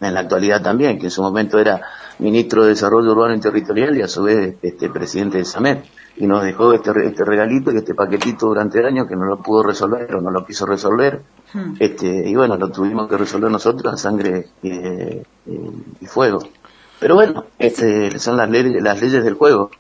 [0.02, 1.82] en la actualidad también, que en su momento era
[2.20, 5.86] ministro de Desarrollo Urbano y Territorial y a su vez este, presidente de SAMET.
[6.18, 9.38] Y nos dejó este, este regalito y este paquetito durante el año que no lo
[9.38, 11.22] pudo resolver o no lo quiso resolver.
[11.80, 15.72] Este, y bueno, lo tuvimos que resolver nosotros a sangre eh, eh,
[16.02, 16.40] y fuego.
[17.00, 19.72] Pero bueno, este, son las leyes, las leyes del juego.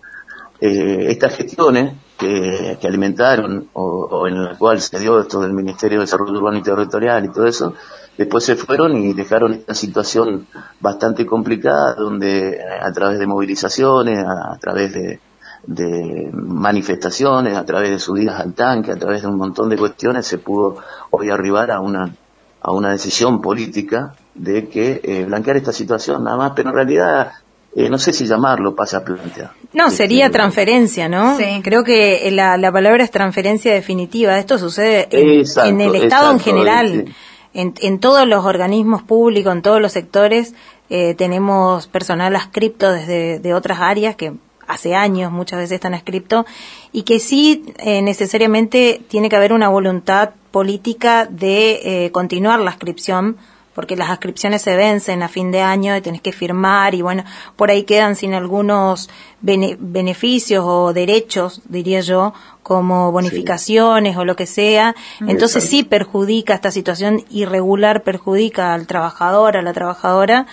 [0.61, 5.53] Eh, estas gestiones que, que alimentaron o, o en la cual se dio esto del
[5.53, 7.73] Ministerio de Desarrollo Urbano y Territorial y todo eso,
[8.19, 10.45] después se fueron y dejaron esta situación
[10.81, 15.21] bastante complicada donde eh, a través de movilizaciones, a, a través de,
[15.65, 20.27] de manifestaciones, a través de subidas al tanque, a través de un montón de cuestiones,
[20.27, 20.75] se pudo
[21.11, 22.13] hoy arribar a una,
[22.61, 27.31] a una decisión política de que eh, blanquear esta situación nada más, pero en realidad
[27.73, 29.51] eh, no sé si llamarlo pasa a plantear.
[29.71, 31.37] No, sería transferencia, ¿no?
[31.37, 31.61] Sí.
[31.63, 34.37] Creo que la, la palabra es transferencia definitiva.
[34.39, 37.13] Esto sucede en, Exacto, en el Estado en general, sí.
[37.53, 40.53] En, en todos los organismos públicos, en todos los sectores.
[40.89, 44.33] eh, tenemos personal adscripto desde de otras áreas que
[44.69, 46.45] hace años muchas veces están adscripto
[46.91, 52.69] y que sí eh, necesariamente tiene que haber una voluntad política de eh, continuar la
[52.69, 53.37] ascripción
[53.79, 57.23] porque las ascripciones se vencen a fin de año y tenés que firmar y bueno,
[57.55, 59.09] por ahí quedan sin algunos
[59.41, 64.95] bene- beneficios o derechos, diría yo, como bonificaciones o lo que sea.
[65.21, 65.69] Entonces Exacto.
[65.69, 70.45] sí perjudica esta situación irregular, perjudica al trabajador, a la trabajadora.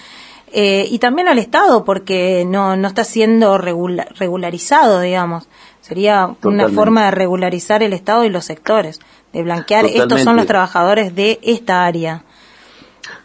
[0.52, 5.48] eh, y también al Estado, porque no, no está siendo regula- regularizado, digamos.
[5.80, 9.00] Sería una forma de regularizar el Estado y los sectores,
[9.32, 12.22] de blanquear, estos son los trabajadores de esta área.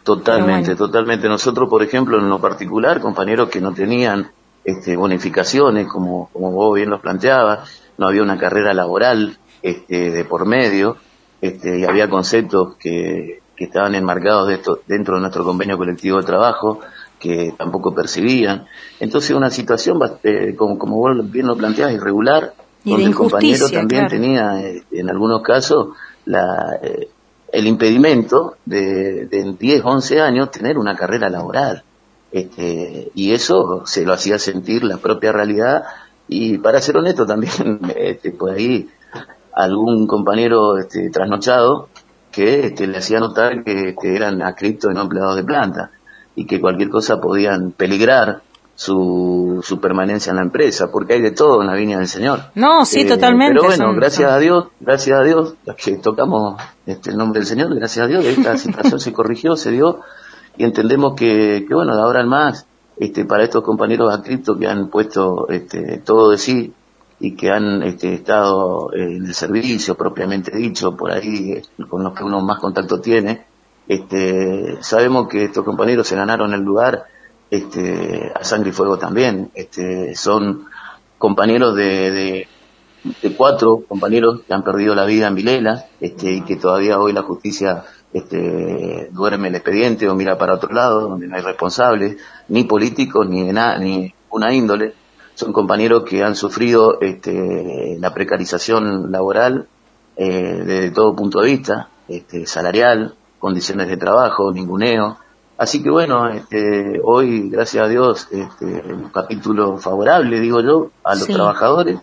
[0.02, 1.28] Totalmente, totalmente.
[1.28, 4.30] Nosotros, por ejemplo, en lo particular, compañeros que no tenían
[4.64, 10.24] este, bonificaciones, como, como vos bien los planteabas, no había una carrera laboral este, de
[10.24, 10.96] por medio,
[11.40, 16.18] este, y había conceptos que, que estaban enmarcados de esto, dentro de nuestro convenio colectivo
[16.18, 16.80] de trabajo
[17.18, 18.66] que tampoco percibían.
[18.98, 22.54] Entonces, una situación, eh, como, como vos bien lo planteabas, irregular,
[22.84, 24.08] Y donde el compañero también claro.
[24.08, 25.90] tenía, eh, en algunos casos,
[26.24, 27.08] la, eh,
[27.52, 31.84] el impedimento de, de en 10, 11 años tener una carrera laboral.
[32.32, 35.84] Este, y eso se lo hacía sentir la propia realidad
[36.26, 38.88] y para ser honesto también, este, por ahí
[39.54, 41.88] algún compañero este, trasnochado
[42.30, 45.90] que este, le hacía notar que, que eran adscriptos y no empleados de planta
[46.34, 48.40] y que cualquier cosa podían peligrar
[48.74, 52.40] su, su permanencia en la empresa, porque hay de todo en la viña del Señor.
[52.54, 53.54] No, sí, Eh, totalmente.
[53.54, 55.54] Pero bueno, son- gracias son- a Dios, gracias a Dios,
[55.84, 59.70] que tocamos este, el nombre del Señor, gracias a Dios, esta situación se corrigió, se
[59.70, 60.00] dio,
[60.56, 62.66] y entendemos que, que bueno, de ahora en más,
[62.98, 66.72] este, para estos compañeros adscriptos que han puesto este, todo de sí
[67.20, 72.14] y que han este, estado en el servicio propiamente dicho, por ahí eh, con los
[72.14, 73.44] que uno más contacto tiene,
[73.88, 77.04] este, sabemos que estos compañeros se ganaron el lugar
[77.52, 79.50] este, a sangre y fuego también.
[79.54, 80.64] Este, son
[81.18, 86.56] compañeros de, de, cuatro compañeros que han perdido la vida en Vilela este, y que
[86.56, 91.36] todavía hoy la justicia este, duerme el expediente o mira para otro lado, donde no
[91.36, 92.16] hay responsables,
[92.48, 94.94] ni políticos, ni de nada, ni una índole.
[95.34, 99.68] Son compañeros que han sufrido este, la precarización laboral
[100.16, 105.18] eh, desde todo punto de vista, este, salarial, condiciones de trabajo, ninguneo.
[105.58, 111.14] Así que bueno, este, hoy, gracias a Dios, este, un capítulo favorable, digo yo, a
[111.14, 111.34] los Sí.
[111.34, 111.98] trabajadores,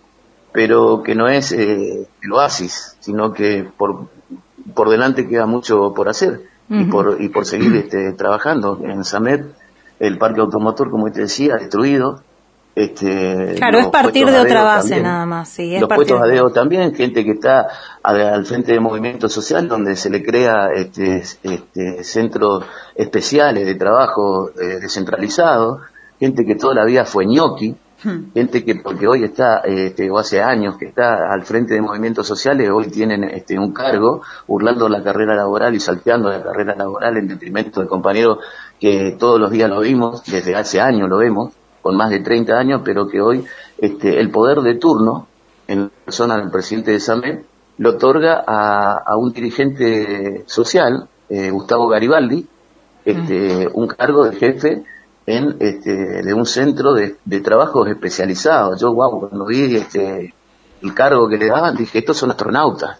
[0.54, 4.08] pero que no es eh, el oasis, sino que por,
[4.74, 8.80] por delante queda mucho por hacer y por, y por seguir este, trabajando.
[8.84, 9.44] En Samet,
[10.00, 12.22] el parque automotor, como te decía, destruido.
[12.76, 15.04] Este, Claro, es partir de otra base también.
[15.04, 17.68] nada más, sí, es los partir puestos a de- dedo también, gente que está
[18.04, 22.64] al frente de movimiento social, donde se le crea este, este, centros
[22.96, 25.82] especiales de trabajo eh, descentralizados,
[26.20, 27.76] gente que toda la vida fue ñoqui,
[28.34, 32.26] gente que porque hoy está, este, o hace años que está al frente de movimientos
[32.28, 37.18] sociales, hoy tienen este, un cargo, burlando la carrera laboral y salteando la carrera laboral
[37.18, 38.38] en detrimento de compañeros
[38.80, 41.52] que todos los días lo vimos, desde hace años lo vemos,
[41.82, 43.46] con más de 30 años, pero que hoy
[43.78, 45.28] este, el poder de turno,
[45.68, 47.44] en persona del presidente de SAME,
[47.78, 52.46] lo otorga a, a un dirigente social, eh, Gustavo Garibaldi,
[53.06, 54.84] este, un cargo de jefe
[55.26, 58.82] en este, de un centro de, de trabajos especializados.
[58.82, 60.34] Yo, wow, cuando vi este,
[60.82, 63.00] el cargo que le daban, dije, estos son astronautas.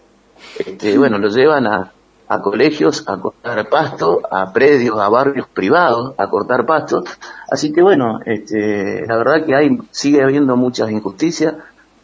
[0.58, 1.92] Este, bueno, lo llevan a,
[2.30, 7.02] a colegios a cortar pasto, a predios, a barrios privados a cortar pasto.
[7.50, 11.54] Así que bueno, este, la verdad que hay, sigue habiendo muchas injusticias.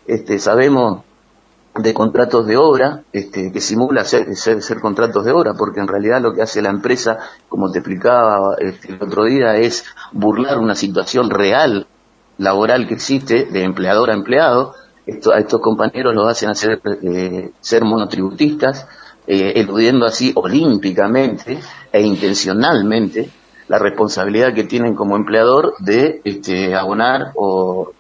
[0.05, 1.05] Este, sabemos
[1.77, 6.21] de contratos de obra, este, que simula ser, ser, contratos de obra, porque en realidad
[6.21, 10.75] lo que hace la empresa, como te explicaba este, el otro día, es burlar una
[10.75, 11.87] situación real,
[12.39, 14.75] laboral que existe, de empleador a empleado.
[15.07, 18.89] Esto, a estos compañeros los hacen hacer, eh, ser monotributistas,
[19.27, 21.59] eh, eludiendo así olímpicamente
[21.93, 23.31] e intencionalmente
[23.69, 27.91] la responsabilidad que tienen como empleador de este, abonar o,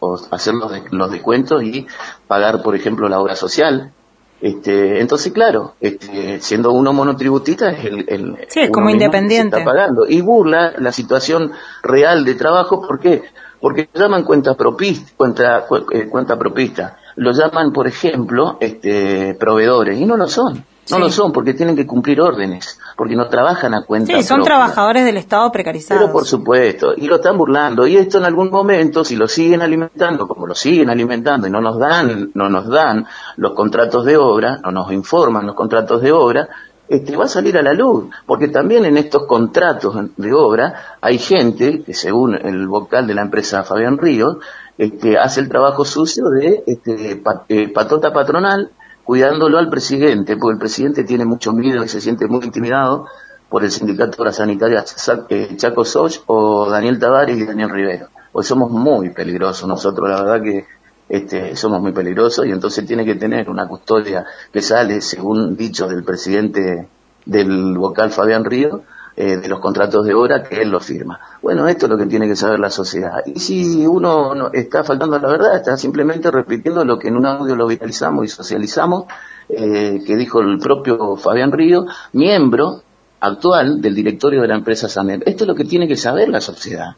[0.00, 1.86] o hacer los, de- los descuentos y
[2.26, 3.92] pagar, por ejemplo, la obra social.
[4.40, 9.56] Este, entonces, claro, este, siendo uno monotributista es el, el Sí, es como independiente.
[9.58, 11.52] está pagando y burla la situación
[11.82, 12.86] real de trabajo.
[12.86, 13.22] ¿Por qué?
[13.60, 19.98] porque llaman cuenta propista, cuenta, cu- eh, cuenta propista, lo llaman, por ejemplo, este, proveedores,
[19.98, 20.64] y no lo son.
[20.90, 21.00] No Sí.
[21.02, 24.56] lo son porque tienen que cumplir órdenes, porque no trabajan a cuenta Sí, son propia.
[24.56, 26.02] trabajadores del Estado precarizados.
[26.02, 27.86] Pero por supuesto, y lo están burlando.
[27.86, 31.62] Y esto en algún momento, si lo siguen alimentando, como lo siguen alimentando y no
[31.62, 33.06] nos dan, no nos dan
[33.38, 36.48] los contratos de obra, no nos informan los contratos de obra,
[36.86, 38.10] este, va a salir a la luz.
[38.26, 43.22] Porque también en estos contratos de obra hay gente que según el vocal de la
[43.22, 44.36] empresa Fabián Ríos,
[44.78, 48.70] este, hace el trabajo sucio de este, eh, patota patronal,
[49.04, 53.06] cuidándolo al presidente, porque el presidente tiene mucho miedo y se siente muy intimidado
[53.48, 57.70] por el sindicato de obras sanitarias Sa- eh, Chaco Soch o Daniel Tavares y Daniel
[57.70, 58.08] Rivero.
[58.32, 60.64] Hoy somos muy peligrosos nosotros, la verdad que
[61.08, 65.86] este, somos muy peligrosos y entonces tiene que tener una custodia que sale, según dicho
[65.86, 66.88] del presidente
[67.26, 68.82] del vocal Fabián Río,
[69.16, 71.20] eh, de los contratos de obra que él los firma.
[71.42, 73.22] Bueno, esto es lo que tiene que saber la sociedad.
[73.26, 77.16] Y si uno no- está faltando a la verdad, está simplemente repitiendo lo que en
[77.16, 79.04] un audio lo viralizamos y socializamos,
[79.48, 82.82] eh, que dijo el propio Fabián Río, miembro
[83.20, 85.22] actual del directorio de la empresa SAMEP.
[85.26, 86.96] Esto es lo que tiene que saber la sociedad.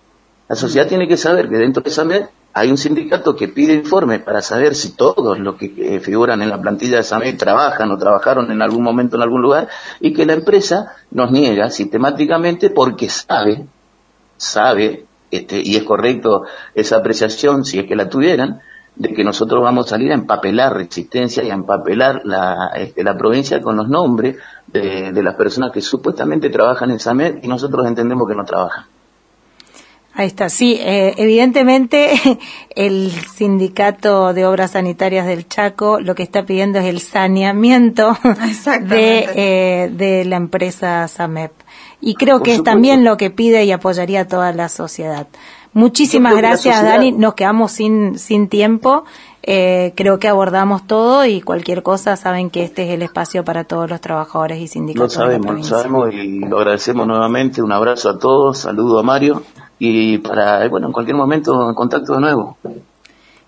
[0.49, 2.29] La sociedad tiene que saber que dentro de SAMEP
[2.59, 6.49] hay un sindicato que pide informes para saber si todos los que eh, figuran en
[6.49, 9.69] la plantilla de SAMEP trabajan o trabajaron en algún momento en algún lugar
[10.01, 13.67] y que la empresa nos niega sistemáticamente porque sabe,
[14.39, 18.63] sabe, este, y es correcto esa apreciación si es que la tuvieran,
[18.95, 23.19] de que nosotros vamos a salir a empapelar Resistencia y a empapelar la, este, la
[23.19, 27.87] provincia con los nombres de, de las personas que supuestamente trabajan en SAMED y nosotros
[27.87, 28.87] entendemos que no trabajan.
[30.19, 32.19] Ahí está, sí, eh, evidentemente
[32.75, 38.17] el sindicato de obras sanitarias del Chaco lo que está pidiendo es el saneamiento
[38.81, 41.53] de, eh, de la empresa SAMEP.
[42.01, 45.27] Y creo Por que es también lo que pide y apoyaría a toda la sociedad.
[45.77, 47.13] Muchísimas gracias, Dani.
[47.13, 49.05] Nos quedamos sin, sin tiempo.
[49.43, 53.65] Eh, creo que abordamos todo y cualquier cosa saben que este es el espacio para
[53.65, 57.61] todos los trabajadores y Lo sindicatos de la sabemos, lo sabemos y lo agradecemos nuevamente.
[57.61, 59.43] Un abrazo a todos, saludo a Mario
[59.79, 62.57] y para, eh, bueno, en cualquier momento en contacto de nuevo.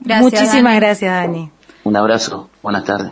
[0.00, 0.76] Muchísimas Dani.
[0.80, 1.50] gracias, Dani.
[1.84, 3.10] Un abrazo, buenas tardes.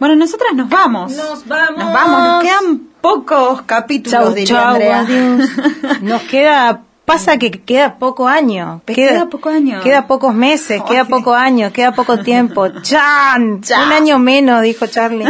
[0.00, 1.12] Bueno, nosotras nos vamos.
[1.16, 1.78] Nos vamos.
[1.78, 5.00] Nos vamos, nos quedan pocos capítulos, Chau, diría chau, Andrea.
[5.02, 5.50] adiós.
[6.02, 8.82] Nos queda, pasa que queda poco año.
[8.84, 9.80] Queda poco año.
[9.80, 12.68] Queda pocos meses, queda poco año, queda poco tiempo.
[12.82, 13.62] ¡Chan!
[13.86, 15.24] Un año menos, dijo Charlie.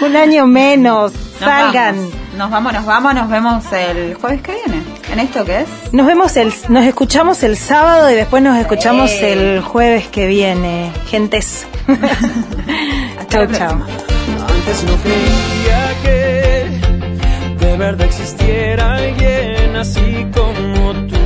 [0.00, 1.12] Un año menos.
[1.12, 1.96] Nos Salgan.
[1.96, 2.12] vamos.
[2.38, 4.82] Nos vamos, nos vamos, nos vemos el jueves que viene.
[5.12, 5.68] ¿En esto qué es?
[5.92, 9.32] Nos vemos el, nos escuchamos el sábado y después nos escuchamos Ey.
[9.32, 10.92] el jueves que viene.
[11.08, 11.66] Gentes.
[13.28, 13.72] chau, chau.
[13.72, 19.51] Antes no creía que de verdad existiera alguien
[19.82, 21.24] así como tú.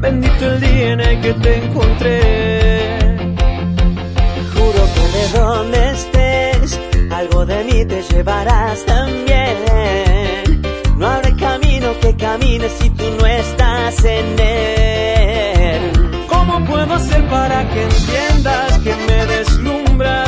[0.00, 2.18] Bendito el día en el que te encontré.
[4.52, 6.80] Juro que de donde estés,
[7.10, 9.56] algo de mí te llevarás también.
[10.96, 15.82] No habrá camino que camine si tú no estás en él.
[16.28, 20.25] ¿Cómo puedo hacer para que entiendas que me deslumbras,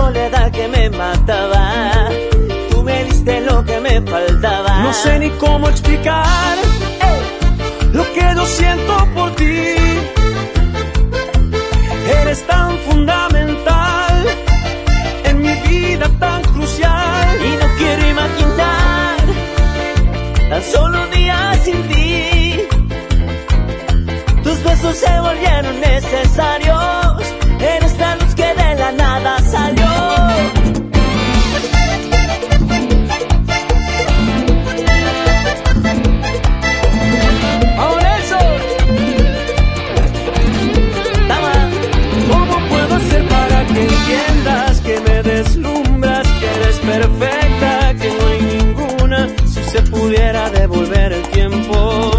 [0.00, 1.64] soledad que me mataba.
[2.70, 4.72] Tú me diste lo que me faltaba.
[4.86, 6.56] No sé ni cómo explicar
[7.96, 9.58] lo que yo siento por ti.
[12.20, 14.14] Eres tan fundamental
[15.28, 17.26] en mi vida tan crucial.
[17.48, 19.16] Y no quiero imaginar
[20.50, 22.10] tan solo un día sin ti.
[24.44, 26.69] Tus besos se volvieron necesarios.
[50.60, 52.12] Devolver el tiempo,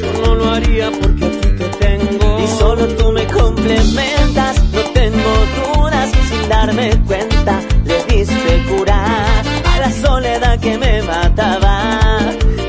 [0.00, 2.40] yo no lo haría porque a ti te tengo.
[2.42, 9.42] Y solo tú me complementas, no tengo dudas, sin darme cuenta, le diste curar
[9.72, 12.00] a la soledad que me mataba.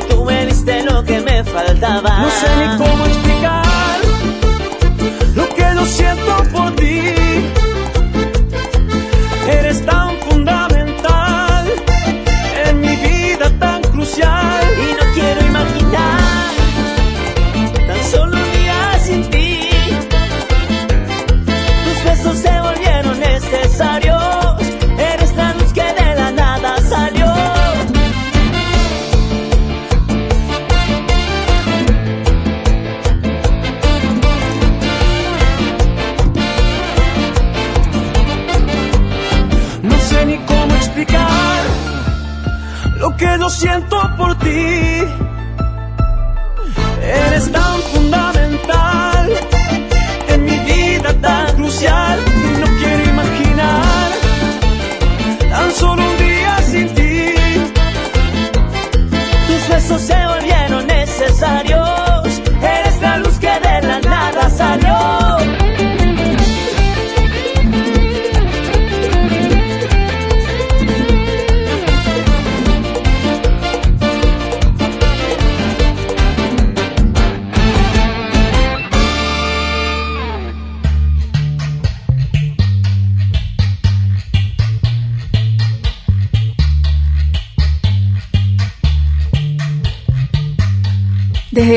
[0.09, 2.19] Tú me diste lo que me faltaba.
[2.19, 3.34] No sé ni cómo explicar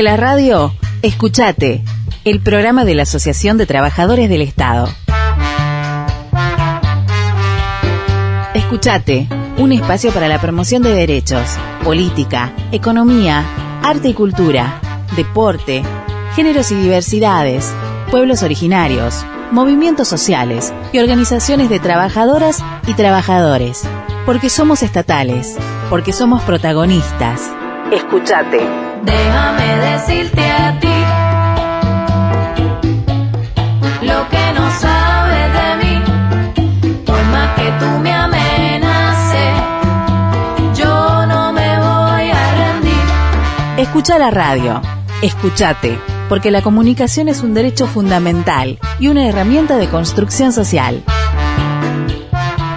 [0.09, 0.73] la radio,
[1.03, 1.83] escuchate,
[2.25, 4.89] el programa de la Asociación de Trabajadores del Estado.
[8.55, 9.27] Escuchate,
[9.59, 11.43] un espacio para la promoción de derechos,
[11.83, 13.45] política, economía,
[13.83, 14.81] arte y cultura,
[15.15, 15.83] deporte,
[16.35, 17.71] géneros y diversidades,
[18.09, 23.83] pueblos originarios, movimientos sociales y organizaciones de trabajadoras y trabajadores.
[24.25, 25.55] Porque somos estatales,
[25.91, 27.51] porque somos protagonistas.
[27.91, 28.88] Escuchate.
[29.03, 30.87] Déjame decirte a ti
[34.01, 36.01] lo que no sabes de mí.
[37.05, 39.55] Por más que tú me amenaces,
[40.75, 43.05] yo no me voy a rendir.
[43.77, 44.81] Escucha la radio.
[45.21, 45.99] Escuchate,
[46.29, 51.03] porque la comunicación es un derecho fundamental y una herramienta de construcción social.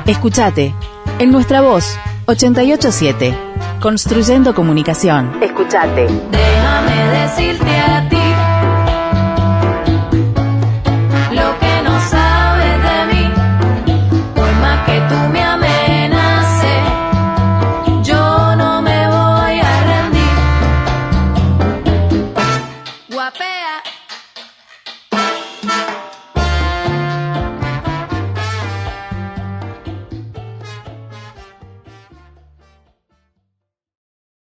[0.07, 0.75] Escuchate,
[1.21, 1.97] en nuestra voz,
[2.27, 3.52] 887,
[3.83, 5.43] construyendo comunicación.
[5.43, 6.07] Escuchate.
[6.31, 8.22] Déjame decirte a ti